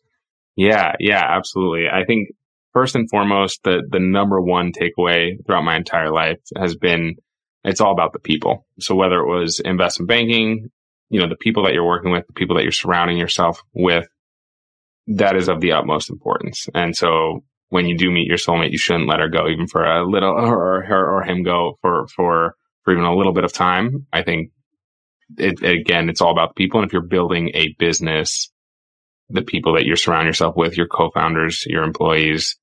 Yeah, 0.56 0.94
yeah, 1.00 1.24
absolutely. 1.24 1.86
I 1.88 2.04
think 2.06 2.30
first 2.74 2.96
and 2.96 3.10
foremost, 3.10 3.62
the, 3.64 3.84
the 3.88 4.00
number 4.00 4.42
one 4.42 4.72
takeaway 4.72 5.34
throughout 5.46 5.64
my 5.64 5.78
entire 5.78 6.12
life 6.12 6.40
has 6.58 6.76
been 6.76 7.16
it's 7.64 7.82
all 7.82 7.92
about 7.92 8.14
the 8.14 8.20
people. 8.20 8.66
So 8.80 8.96
whether 8.96 9.20
it 9.20 9.28
was 9.28 9.60
investment 9.60 10.08
banking, 10.08 10.70
you 11.10 11.20
know, 11.20 11.28
the 11.28 11.36
people 11.36 11.64
that 11.64 11.74
you're 11.74 11.86
working 11.86 12.12
with, 12.12 12.26
the 12.28 12.34
people 12.34 12.56
that 12.56 12.64
you're 12.64 12.72
surrounding 12.72 13.18
yourself 13.18 13.62
with, 13.74 14.08
that 15.08 15.36
is 15.36 15.50
of 15.50 15.60
the 15.60 15.74
utmost 15.74 16.10
importance. 16.10 16.68
And 16.74 16.96
so 16.96 17.44
when 17.70 17.88
you 17.88 17.98
do 17.98 18.12
meet 18.12 18.28
your 18.28 18.38
soulmate, 18.38 18.72
you 18.72 18.78
shouldn't 18.78 19.10
let 19.10 19.20
her 19.20 19.30
go 19.30 19.48
even 19.48 19.68
for 19.68 19.84
a 19.84 20.08
little 20.08 20.32
or 20.32 20.84
her 20.84 21.18
or 21.18 21.24
him 21.24 21.44
go 21.44 21.78
for, 21.82 22.08
for, 22.16 22.56
for 22.84 22.94
even 22.94 23.04
a 23.04 23.16
little 23.16 23.34
bit 23.34 23.44
of 23.44 23.54
time. 23.54 24.08
I 24.14 24.24
think 24.24 24.52
it, 25.38 25.62
again, 25.64 26.10
it's 26.10 26.22
all 26.22 26.32
about 26.32 26.50
the 26.50 26.64
people. 26.64 26.80
And 26.80 26.88
if 26.88 26.94
you're 26.94 27.02
building 27.02 27.52
a 27.54 27.76
business, 27.78 28.52
the 29.30 29.42
people 29.42 29.74
that 29.76 29.86
you 29.86 29.96
surround 29.96 30.28
yourself 30.28 30.56
with, 30.56 30.78
your 30.78 30.88
co-founders, 30.88 31.66
your 31.68 31.84
employees, 31.84 32.58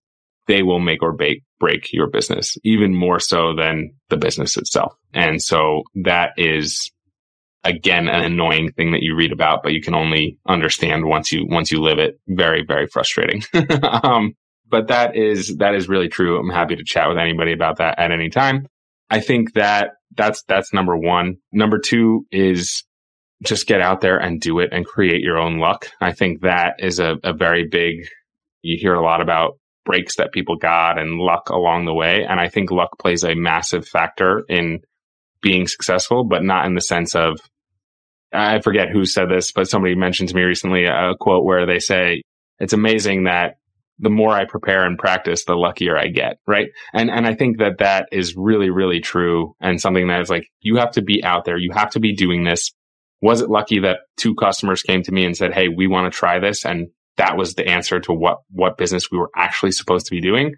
they 0.47 0.63
will 0.63 0.81
make 0.81 1.03
or 1.03 1.13
break, 1.13 1.43
break 1.59 1.93
your 1.93 2.09
business 2.09 2.57
even 2.65 2.95
more 2.95 3.19
so 3.19 3.55
than 3.55 3.91
the 4.09 4.17
business 4.17 4.57
itself. 4.57 4.95
And 5.13 5.43
so 5.43 5.83
that 6.05 6.31
is 6.37 6.91
again 7.65 8.09
an 8.09 8.25
annoying 8.25 8.71
thing 8.73 8.93
that 8.93 9.03
you 9.03 9.17
read 9.17 9.33
about, 9.33 9.63
but 9.63 9.73
you 9.73 9.81
can 9.81 9.95
only 9.95 10.39
understand 10.47 11.07
once 11.07 11.33
you 11.33 11.47
once 11.49 11.73
you 11.73 11.81
live 11.81 11.99
it. 11.99 12.21
Very 12.29 12.65
very 12.67 12.87
frustrating. 12.87 13.43
um, 14.03 14.35
but 14.69 14.89
that 14.89 15.17
is, 15.17 15.57
that 15.59 15.75
is 15.75 15.89
really 15.89 16.09
true. 16.09 16.39
I'm 16.39 16.51
happy 16.51 16.77
to 16.77 16.85
chat 16.85 17.09
with 17.09 17.19
anybody 17.19 17.53
about 17.53 17.79
that 17.79 17.99
at 17.99 18.11
any 18.11 18.31
time. 18.31 18.67
I 19.11 19.21
think 19.21 19.55
that 19.55 19.91
that's, 20.17 20.43
that's 20.49 20.73
number 20.73 20.97
one. 20.97 21.37
Number 21.53 21.79
two 21.79 22.27
is 22.31 22.85
just 23.43 23.67
get 23.67 23.81
out 23.81 24.01
there 24.01 24.17
and 24.17 24.41
do 24.41 24.59
it 24.61 24.71
and 24.73 24.87
create 24.87 25.21
your 25.21 25.39
own 25.39 25.59
luck. 25.59 25.91
I 26.01 26.13
think 26.13 26.43
that 26.43 26.77
is 26.79 26.99
a, 26.99 27.17
a 27.23 27.33
very 27.33 27.67
big, 27.69 28.07
you 28.63 28.79
hear 28.81 28.95
a 28.95 29.03
lot 29.03 29.21
about 29.21 29.59
breaks 29.85 30.17
that 30.17 30.33
people 30.33 30.57
got 30.57 30.99
and 30.99 31.21
luck 31.21 31.51
along 31.51 31.85
the 31.85 31.93
way. 31.93 32.25
And 32.25 32.41
I 32.41 32.49
think 32.49 32.71
luck 32.71 32.99
plays 32.99 33.23
a 33.23 33.35
massive 33.35 33.87
factor 33.87 34.45
in 34.49 34.81
being 35.43 35.67
successful, 35.67 36.25
but 36.25 36.43
not 36.43 36.65
in 36.65 36.75
the 36.75 36.81
sense 36.81 37.15
of, 37.15 37.39
I 38.33 38.61
forget 38.61 38.89
who 38.89 39.05
said 39.05 39.29
this, 39.29 39.53
but 39.53 39.69
somebody 39.69 39.95
mentioned 39.95 40.31
to 40.31 40.35
me 40.35 40.43
recently 40.43 40.87
a 40.87 41.13
quote 41.21 41.45
where 41.45 41.67
they 41.67 41.79
say, 41.79 42.23
it's 42.59 42.73
amazing 42.73 43.25
that 43.25 43.57
the 43.99 44.11
more 44.11 44.33
I 44.33 44.45
prepare 44.45 44.85
and 44.85 44.99
practice, 44.99 45.45
the 45.45 45.55
luckier 45.55 45.97
I 45.97 46.09
get. 46.09 46.39
Right. 46.47 46.69
And, 46.93 47.11
and 47.11 47.27
I 47.27 47.35
think 47.35 47.59
that 47.59 47.79
that 47.79 48.09
is 48.11 48.35
really, 48.37 48.71
really 48.71 49.01
true 49.01 49.55
and 49.61 49.81
something 49.81 50.09
that 50.09 50.21
is 50.21 50.31
like, 50.31 50.49
you 50.61 50.77
have 50.77 50.93
to 50.93 51.03
be 51.03 51.23
out 51.23 51.45
there. 51.45 51.57
You 51.57 51.71
have 51.73 51.91
to 51.91 52.01
be 52.01 52.15
doing 52.15 52.45
this. 52.45 52.73
Was 53.23 53.41
it 53.41 53.49
lucky 53.49 53.79
that 53.81 54.01
two 54.17 54.35
customers 54.35 54.83
came 54.83 55.03
to 55.05 55.13
me 55.13 55.25
and 55.25 55.37
said, 55.37 55.55
Hey, 55.55 55.69
we 55.69 55.87
want 55.87 56.13
to 56.13 56.17
try 56.17 56.39
this. 56.39 56.65
And 56.65 56.89
that 57.17 57.37
was 57.37 57.55
the 57.55 57.67
answer 57.67 58.01
to 58.01 58.13
what, 58.13 58.39
what 58.51 58.77
business 58.77 59.11
we 59.11 59.19
were 59.19 59.31
actually 59.37 59.73
supposed 59.73 60.07
to 60.07 60.11
be 60.11 60.21
doing. 60.21 60.55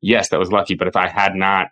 Yes, 0.00 0.30
that 0.30 0.40
was 0.40 0.50
lucky. 0.50 0.74
But 0.74 0.88
if 0.88 0.96
I 0.96 1.08
had 1.08 1.34
not 1.34 1.68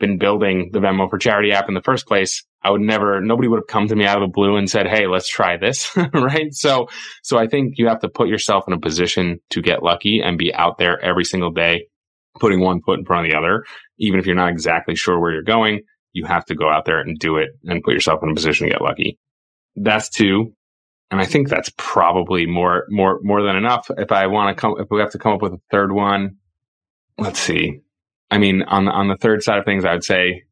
been 0.00 0.18
building 0.18 0.70
the 0.72 0.78
Venmo 0.78 1.10
for 1.10 1.18
Charity 1.18 1.52
app 1.52 1.68
in 1.68 1.74
the 1.74 1.82
first 1.82 2.06
place, 2.06 2.44
I 2.62 2.70
would 2.70 2.80
never, 2.80 3.20
nobody 3.20 3.48
would 3.48 3.58
have 3.60 3.68
come 3.68 3.86
to 3.88 3.96
me 3.96 4.04
out 4.04 4.20
of 4.20 4.28
the 4.28 4.32
blue 4.32 4.56
and 4.56 4.68
said, 4.68 4.88
Hey, 4.88 5.06
let's 5.06 5.28
try 5.28 5.56
this. 5.56 5.96
right. 6.12 6.52
So, 6.52 6.88
so 7.22 7.38
I 7.38 7.46
think 7.46 7.74
you 7.76 7.86
have 7.88 8.00
to 8.00 8.08
put 8.08 8.28
yourself 8.28 8.64
in 8.66 8.74
a 8.74 8.80
position 8.80 9.40
to 9.50 9.62
get 9.62 9.82
lucky 9.82 10.20
and 10.20 10.36
be 10.36 10.52
out 10.54 10.78
there 10.78 11.00
every 11.00 11.24
single 11.24 11.50
day, 11.52 11.86
putting 12.40 12.60
one 12.60 12.82
foot 12.82 12.98
in 12.98 13.04
front 13.04 13.26
of 13.26 13.32
the 13.32 13.38
other. 13.38 13.64
Even 13.98 14.18
if 14.18 14.26
you're 14.26 14.34
not 14.34 14.50
exactly 14.50 14.96
sure 14.96 15.20
where 15.20 15.32
you're 15.32 15.42
going, 15.42 15.82
you 16.12 16.24
have 16.24 16.44
to 16.46 16.54
go 16.54 16.68
out 16.68 16.84
there 16.84 16.98
and 17.00 17.18
do 17.18 17.36
it 17.36 17.50
and 17.64 17.82
put 17.82 17.94
yourself 17.94 18.22
in 18.22 18.30
a 18.30 18.34
position 18.34 18.66
to 18.66 18.72
get 18.72 18.82
lucky. 18.82 19.18
That's 19.76 20.08
two. 20.08 20.52
and 21.10 21.20
I 21.20 21.24
think 21.26 21.48
that's 21.48 21.70
probably 21.76 22.46
more, 22.46 22.84
more, 22.88 23.20
more 23.22 23.42
than 23.42 23.56
enough. 23.56 23.90
If 23.96 24.12
I 24.12 24.26
want 24.26 24.56
to 24.56 24.60
come, 24.60 24.74
if 24.78 24.88
we 24.90 25.00
have 25.00 25.12
to 25.12 25.18
come 25.18 25.32
up 25.32 25.42
with 25.42 25.54
a 25.54 25.60
third 25.70 25.92
one, 25.92 26.36
let's 27.18 27.38
see. 27.38 27.80
I 28.30 28.38
mean, 28.38 28.62
on 28.62 28.88
on 28.88 29.08
the 29.08 29.16
third 29.16 29.42
side 29.42 29.58
of 29.58 29.64
things, 29.64 29.84
I 29.84 29.92
would 29.92 30.04
say 30.04 30.44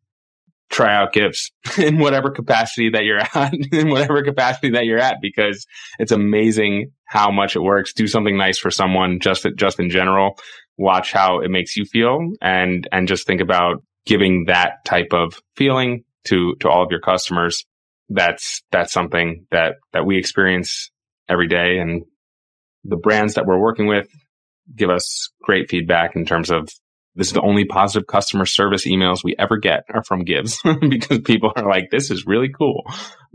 try 0.70 0.94
out 0.94 1.12
Givz 1.12 1.50
in 1.78 1.98
whatever 1.98 2.30
capacity 2.30 2.90
that 2.90 3.04
you're 3.04 3.18
at, 3.18 3.54
in 3.72 3.88
whatever 3.90 4.22
capacity 4.22 4.70
that 4.70 4.86
you're 4.86 4.98
at, 4.98 5.18
because 5.20 5.66
it's 5.98 6.12
amazing 6.12 6.92
how 7.04 7.30
much 7.30 7.56
it 7.56 7.60
works. 7.60 7.92
Do 7.92 8.06
something 8.06 8.36
nice 8.36 8.58
for 8.58 8.70
someone 8.70 9.20
just, 9.20 9.46
just 9.56 9.80
in 9.80 9.90
general. 9.90 10.38
Watch 10.76 11.12
how 11.12 11.40
it 11.40 11.50
makes 11.50 11.76
you 11.76 11.84
feel 11.84 12.32
and, 12.40 12.86
and 12.92 13.08
just 13.08 13.26
think 13.26 13.40
about 13.40 13.82
giving 14.04 14.44
that 14.46 14.84
type 14.84 15.12
of 15.12 15.40
feeling 15.56 16.04
to, 16.24 16.54
to 16.60 16.68
all 16.68 16.82
of 16.82 16.90
your 16.90 17.00
customers. 17.00 17.64
That's, 18.08 18.62
that's 18.70 18.92
something 18.92 19.46
that, 19.50 19.76
that 19.92 20.04
we 20.04 20.18
experience 20.18 20.90
every 21.28 21.48
day. 21.48 21.78
And 21.78 22.04
the 22.84 22.96
brands 22.96 23.34
that 23.34 23.46
we're 23.46 23.58
working 23.58 23.86
with 23.86 24.08
give 24.74 24.90
us 24.90 25.30
great 25.42 25.70
feedback 25.70 26.16
in 26.16 26.24
terms 26.24 26.50
of 26.50 26.68
this 27.16 27.28
is 27.28 27.32
the 27.32 27.40
only 27.40 27.64
positive 27.64 28.06
customer 28.06 28.44
service 28.44 28.86
emails 28.86 29.24
we 29.24 29.34
ever 29.38 29.56
get 29.56 29.84
are 29.92 30.04
from 30.04 30.24
Givz 30.24 30.58
because 30.90 31.20
people 31.20 31.52
are 31.56 31.68
like, 31.68 31.90
this 31.90 32.10
is 32.10 32.26
really 32.26 32.50
cool. 32.50 32.84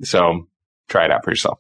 So 0.03 0.47
try 0.87 1.05
it 1.05 1.11
out 1.11 1.23
for 1.23 1.31
yourself. 1.31 1.59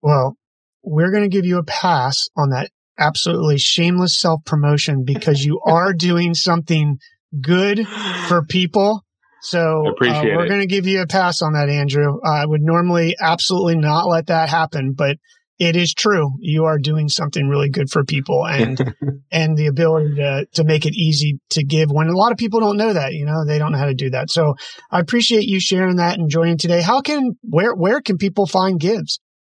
Well, 0.00 0.36
we're 0.82 1.10
going 1.10 1.24
to 1.24 1.28
give 1.28 1.44
you 1.44 1.58
a 1.58 1.64
pass 1.64 2.28
on 2.36 2.50
that 2.50 2.70
absolutely 2.98 3.58
shameless 3.58 4.18
self 4.18 4.44
promotion 4.44 5.04
because 5.04 5.44
you 5.44 5.60
are 5.66 5.92
doing 5.92 6.34
something 6.34 6.98
good 7.40 7.86
for 8.28 8.44
people. 8.44 9.04
So 9.40 9.84
uh, 9.86 9.92
we're 10.00 10.48
going 10.48 10.60
to 10.60 10.66
give 10.66 10.86
you 10.86 11.00
a 11.00 11.06
pass 11.06 11.42
on 11.42 11.52
that, 11.52 11.68
Andrew. 11.68 12.18
I 12.24 12.44
would 12.44 12.60
normally 12.60 13.14
absolutely 13.20 13.76
not 13.76 14.08
let 14.08 14.26
that 14.26 14.48
happen, 14.48 14.94
but 14.96 15.16
it 15.58 15.76
is 15.76 15.92
true. 15.92 16.32
You 16.38 16.64
are 16.66 16.78
doing 16.78 17.08
something 17.08 17.48
really 17.48 17.68
good 17.68 17.90
for 17.90 18.04
people 18.04 18.46
and, 18.46 18.94
and 19.32 19.56
the 19.56 19.66
ability 19.66 20.16
to, 20.16 20.46
to 20.54 20.64
make 20.64 20.86
it 20.86 20.94
easy 20.94 21.40
to 21.50 21.64
give 21.64 21.90
when 21.90 22.08
a 22.08 22.16
lot 22.16 22.32
of 22.32 22.38
people 22.38 22.60
don't 22.60 22.76
know 22.76 22.92
that, 22.92 23.14
you 23.14 23.26
know, 23.26 23.44
they 23.44 23.58
don't 23.58 23.72
know 23.72 23.78
how 23.78 23.86
to 23.86 23.94
do 23.94 24.10
that. 24.10 24.30
So 24.30 24.54
I 24.90 25.00
appreciate 25.00 25.44
you 25.44 25.60
sharing 25.60 25.96
that 25.96 26.18
and 26.18 26.30
joining 26.30 26.58
today. 26.58 26.80
How 26.80 27.00
can, 27.00 27.36
where, 27.42 27.74
where 27.74 28.00
can 28.00 28.18
people 28.18 28.46
find 28.46 28.80
Givz? 28.80 29.18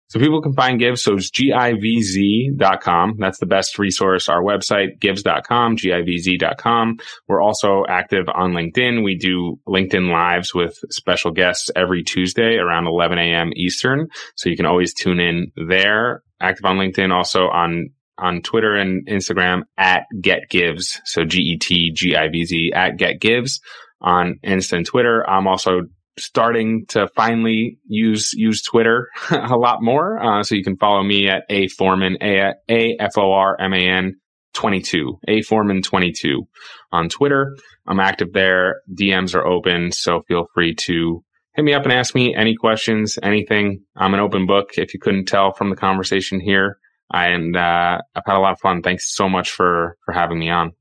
So 0.09 0.19
people 0.19 0.41
can 0.41 0.53
find 0.53 0.81
Givz. 0.81 0.99
So 0.99 1.13
it's 1.13 1.29
givz.com. 1.31 3.15
That's 3.19 3.39
the 3.39 3.45
best 3.45 3.77
resource. 3.77 4.27
Our 4.27 4.41
website, 4.41 4.99
gibbs.com, 4.99 5.77
givz.com. 5.77 6.97
We're 7.27 7.41
also 7.41 7.85
active 7.87 8.25
on 8.33 8.53
LinkedIn. 8.53 9.03
We 9.03 9.15
do 9.15 9.59
LinkedIn 9.67 10.11
lives 10.11 10.53
with 10.53 10.79
special 10.89 11.31
guests 11.31 11.69
every 11.75 12.03
Tuesday 12.03 12.55
around 12.55 12.87
11 12.87 13.19
a.m. 13.19 13.51
Eastern. 13.55 14.07
So 14.35 14.49
you 14.49 14.57
can 14.57 14.65
always 14.65 14.93
tune 14.93 15.19
in 15.19 15.51
there. 15.67 16.23
Active 16.41 16.65
on 16.65 16.77
LinkedIn, 16.77 17.13
also 17.13 17.47
on 17.49 17.89
on 18.17 18.41
Twitter 18.41 18.75
and 18.75 19.07
Instagram 19.07 19.61
at 19.77 20.03
Get 20.19 20.49
Givz. 20.51 20.99
So 21.05 21.23
G 21.23 21.39
E 21.39 21.57
T 21.57 21.91
G 21.93 22.15
I 22.15 22.29
V 22.29 22.45
Z 22.45 22.71
at 22.75 22.97
Get 22.97 23.19
Givz 23.19 23.61
on 24.01 24.39
Insta 24.43 24.73
and 24.77 24.85
Twitter. 24.85 25.27
I'm 25.29 25.47
also 25.47 25.81
starting 26.21 26.85
to 26.89 27.07
finally 27.15 27.77
use 27.85 28.33
use 28.33 28.61
Twitter 28.61 29.09
a 29.31 29.57
lot 29.57 29.81
more. 29.81 30.19
Uh, 30.21 30.43
so 30.43 30.55
you 30.55 30.63
can 30.63 30.77
follow 30.77 31.03
me 31.03 31.27
at 31.27 31.43
a 31.49 31.67
forman 31.69 32.17
a 32.21 32.53
a 32.69 32.97
f 32.99 33.17
o 33.17 33.31
r 33.31 33.57
m 33.59 33.73
a 33.73 33.77
n 33.77 34.15
22 34.53 35.19
a 35.27 35.41
forman 35.43 35.81
22 35.81 36.47
on 36.91 37.09
Twitter. 37.09 37.55
I'm 37.87 37.99
active 37.99 38.33
there. 38.33 38.81
DMs 38.93 39.35
are 39.35 39.45
open, 39.45 39.91
so 39.91 40.21
feel 40.27 40.47
free 40.53 40.75
to 40.85 41.23
hit 41.55 41.65
me 41.65 41.73
up 41.73 41.83
and 41.83 41.93
ask 41.93 42.15
me 42.15 42.35
any 42.35 42.55
questions, 42.55 43.17
anything. 43.21 43.83
I'm 43.95 44.13
an 44.13 44.19
open 44.19 44.45
book. 44.45 44.71
If 44.77 44.93
you 44.93 44.99
couldn't 44.99 45.25
tell 45.25 45.53
from 45.53 45.69
the 45.69 45.75
conversation 45.75 46.39
here, 46.39 46.77
and 47.11 47.55
uh, 47.55 47.99
I've 48.15 48.23
had 48.25 48.37
a 48.37 48.39
lot 48.39 48.53
of 48.53 48.59
fun. 48.59 48.81
Thanks 48.81 49.13
so 49.15 49.29
much 49.29 49.51
for 49.51 49.97
for 50.05 50.13
having 50.13 50.39
me 50.39 50.49
on. 50.49 50.71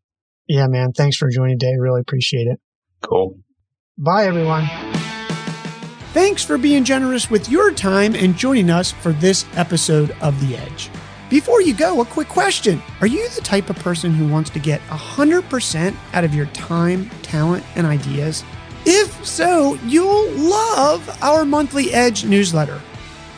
Yeah, 0.46 0.66
man. 0.66 0.92
Thanks 0.92 1.16
for 1.16 1.28
joining 1.30 1.58
today. 1.58 1.74
Really 1.78 2.00
appreciate 2.00 2.46
it. 2.46 2.58
Cool. 3.02 3.38
Bye, 3.98 4.26
everyone. 4.26 4.64
Thanks 6.18 6.44
for 6.44 6.58
being 6.58 6.82
generous 6.82 7.30
with 7.30 7.48
your 7.48 7.70
time 7.70 8.16
and 8.16 8.36
joining 8.36 8.70
us 8.70 8.90
for 8.90 9.12
this 9.12 9.46
episode 9.54 10.10
of 10.20 10.34
The 10.40 10.56
Edge. 10.56 10.90
Before 11.30 11.62
you 11.62 11.72
go, 11.72 12.00
a 12.00 12.04
quick 12.04 12.26
question. 12.26 12.82
Are 13.00 13.06
you 13.06 13.28
the 13.28 13.40
type 13.40 13.70
of 13.70 13.76
person 13.76 14.12
who 14.12 14.26
wants 14.26 14.50
to 14.50 14.58
get 14.58 14.80
100% 14.88 15.94
out 16.14 16.24
of 16.24 16.34
your 16.34 16.46
time, 16.46 17.08
talent, 17.22 17.64
and 17.76 17.86
ideas? 17.86 18.42
If 18.84 19.24
so, 19.24 19.74
you'll 19.86 20.28
love 20.32 21.08
our 21.22 21.44
monthly 21.44 21.94
Edge 21.94 22.24
newsletter. 22.24 22.80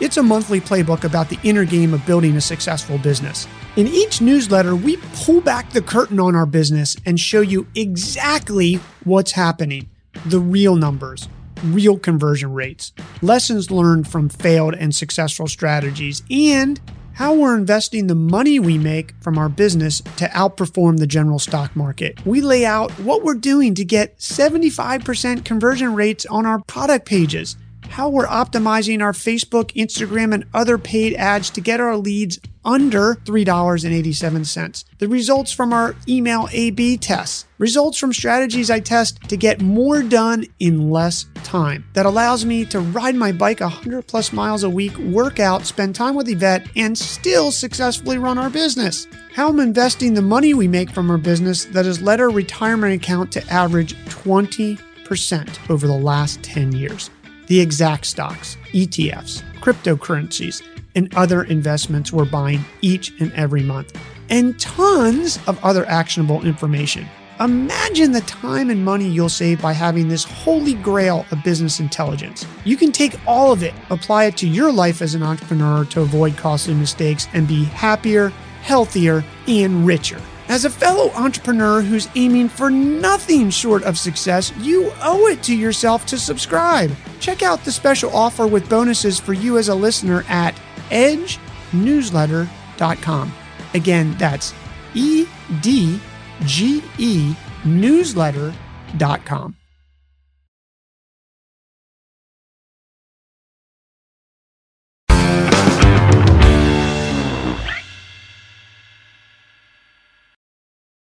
It's 0.01 0.17
a 0.17 0.23
monthly 0.23 0.59
playbook 0.59 1.05
about 1.05 1.29
the 1.29 1.39
inner 1.43 1.67
game 1.67 1.93
of 1.93 2.07
building 2.07 2.35
a 2.37 2.41
successful 2.41 2.97
business. 2.97 3.47
In 3.77 3.89
each 3.89 4.23
newsletter, 4.23 4.75
we 4.75 4.97
pull 5.17 5.43
back 5.43 5.71
the 5.71 5.83
curtain 5.83 6.19
on 6.19 6.35
our 6.35 6.47
business 6.47 6.97
and 7.05 7.21
show 7.21 7.43
you 7.43 7.67
exactly 7.75 8.81
what's 9.05 9.33
happening 9.33 9.91
the 10.25 10.41
real 10.41 10.77
numbers 10.77 11.29
real 11.65 11.99
conversion 11.99 12.53
rates, 12.53 12.93
lessons 13.23 13.71
learned 13.71 14.09
from 14.09 14.29
failed 14.29 14.75
and 14.75 14.95
successful 14.95 15.47
strategies, 15.47 16.23
and 16.31 16.81
how 17.15 17.35
we're 17.35 17.57
investing 17.57 18.07
the 18.07 18.15
money 18.15 18.59
we 18.59 18.79
make 18.79 19.13
from 19.21 19.37
our 19.37 19.49
business 19.51 20.01
to 20.17 20.27
outperform 20.29 20.99
the 20.99 21.07
general 21.07 21.39
stock 21.39 21.77
market. 21.77 22.25
We 22.25 22.41
lay 22.41 22.65
out 22.65 22.91
what 22.93 23.23
we're 23.23 23.35
doing 23.35 23.75
to 23.75 23.85
get 23.85 24.19
75% 24.19 25.45
conversion 25.45 25.95
rates 25.95 26.25
on 26.27 26.47
our 26.47 26.61
product 26.63 27.05
pages, 27.05 27.57
how 27.91 28.09
we're 28.09 28.27
optimizing 28.27 29.03
our 29.03 29.13
Facebook, 29.13 29.73
Instagram, 29.75 30.33
and 30.33 30.45
other 30.55 30.79
paid 30.79 31.15
ads 31.15 31.51
to 31.51 31.61
get 31.61 31.81
our 31.81 31.97
leads 31.97 32.39
under 32.65 33.15
$3.87. 33.15 34.85
The 34.99 35.09
results 35.09 35.51
from 35.51 35.73
our 35.73 35.97
email 36.07 36.49
A 36.53 36.71
B 36.71 36.97
tests, 36.97 37.47
results 37.59 37.99
from 37.99 38.13
strategies 38.13 38.71
I 38.71 38.81
test 38.81 39.29
to 39.29 39.37
get 39.37 39.61
more 39.61 40.03
done 40.03 40.47
in 40.59 40.91
less 40.91 41.27
time. 41.43 41.85
That 41.95 42.07
allows 42.07 42.45
me 42.45 42.65
to 42.67 42.81
ride 42.81 43.15
my 43.15 43.33
bike 43.33 43.61
100 43.61 44.07
plus 44.07 44.33
miles 44.33 44.63
a 44.63 44.71
week, 44.71 44.97
work 44.99 45.41
out, 45.41 45.67
spend 45.67 45.95
time 45.95 46.15
with 46.15 46.29
Yvette, 46.29 46.69
and 46.77 46.97
still 46.97 47.51
successfully 47.51 48.19
run 48.19 48.39
our 48.39 48.51
business. 48.51 49.07
How 49.35 49.49
I'm 49.49 49.61
investing 49.61 50.15
the 50.15 50.23
money 50.23 50.55
we 50.55 50.69
make 50.69 50.91
from 50.91 51.11
our 51.11 51.19
business 51.19 51.65
that 51.67 51.87
has 51.87 52.03
led 52.03 52.21
our 52.21 52.31
retirement 52.31 52.95
account 52.95 53.33
to 53.33 53.47
average 53.53 53.95
20% 54.07 55.71
over 55.71 55.87
the 55.87 55.93
last 55.93 56.43
10 56.43 56.73
years. 56.73 57.11
The 57.51 57.59
exact 57.61 58.07
stocks, 58.07 58.57
ETFs, 58.67 59.43
cryptocurrencies, 59.61 60.63
and 60.95 61.13
other 61.17 61.43
investments 61.43 62.13
we're 62.13 62.25
buying 62.25 62.65
each 62.81 63.13
and 63.21 63.33
every 63.33 63.65
month, 63.65 64.01
and 64.29 64.57
tons 64.61 65.41
of 65.49 65.59
other 65.65 65.85
actionable 65.87 66.47
information. 66.47 67.09
Imagine 67.41 68.13
the 68.13 68.21
time 68.21 68.71
and 68.71 68.85
money 68.85 69.09
you'll 69.09 69.29
save 69.29 69.61
by 69.61 69.73
having 69.73 70.07
this 70.07 70.23
holy 70.23 70.75
grail 70.75 71.27
of 71.33 71.43
business 71.43 71.81
intelligence. 71.81 72.47
You 72.65 72.77
can 72.77 72.93
take 72.93 73.19
all 73.27 73.51
of 73.51 73.65
it, 73.65 73.75
apply 73.91 74.27
it 74.27 74.37
to 74.37 74.47
your 74.47 74.71
life 74.71 75.03
as 75.03 75.17
an 75.17 75.25
entrepreneur 75.25 75.85
to 75.87 76.03
avoid 76.03 76.37
costly 76.37 76.75
mistakes 76.75 77.27
and 77.33 77.49
be 77.49 77.65
happier, 77.65 78.29
healthier, 78.63 79.25
and 79.49 79.85
richer. 79.85 80.21
As 80.49 80.65
a 80.65 80.71
fellow 80.71 81.11
entrepreneur 81.15 81.81
who's 81.81 82.09
aiming 82.15 82.49
for 82.49 82.71
nothing 82.71 83.51
short 83.51 83.83
of 83.83 83.99
success, 83.99 84.53
you 84.59 84.93
owe 85.03 85.27
it 85.27 85.43
to 85.45 85.57
yourself 85.57 86.07
to 86.07 86.17
subscribe. 86.17 86.93
Check 87.21 87.43
out 87.43 87.63
the 87.65 87.73
special 87.73 88.17
offer 88.17 88.47
with 88.47 88.69
bonuses 88.69 89.19
for 89.21 89.33
you 89.35 89.59
as 89.59 89.69
a 89.69 89.75
listener 89.75 90.25
at 90.29 90.57
edgenewsletter.com. 90.89 93.33
Again, 93.75 94.17
that's 94.19 94.55
E 94.95 95.27
D 95.61 96.01
G 96.45 96.83
E 96.99 97.35
newsletter.com. 97.63 99.60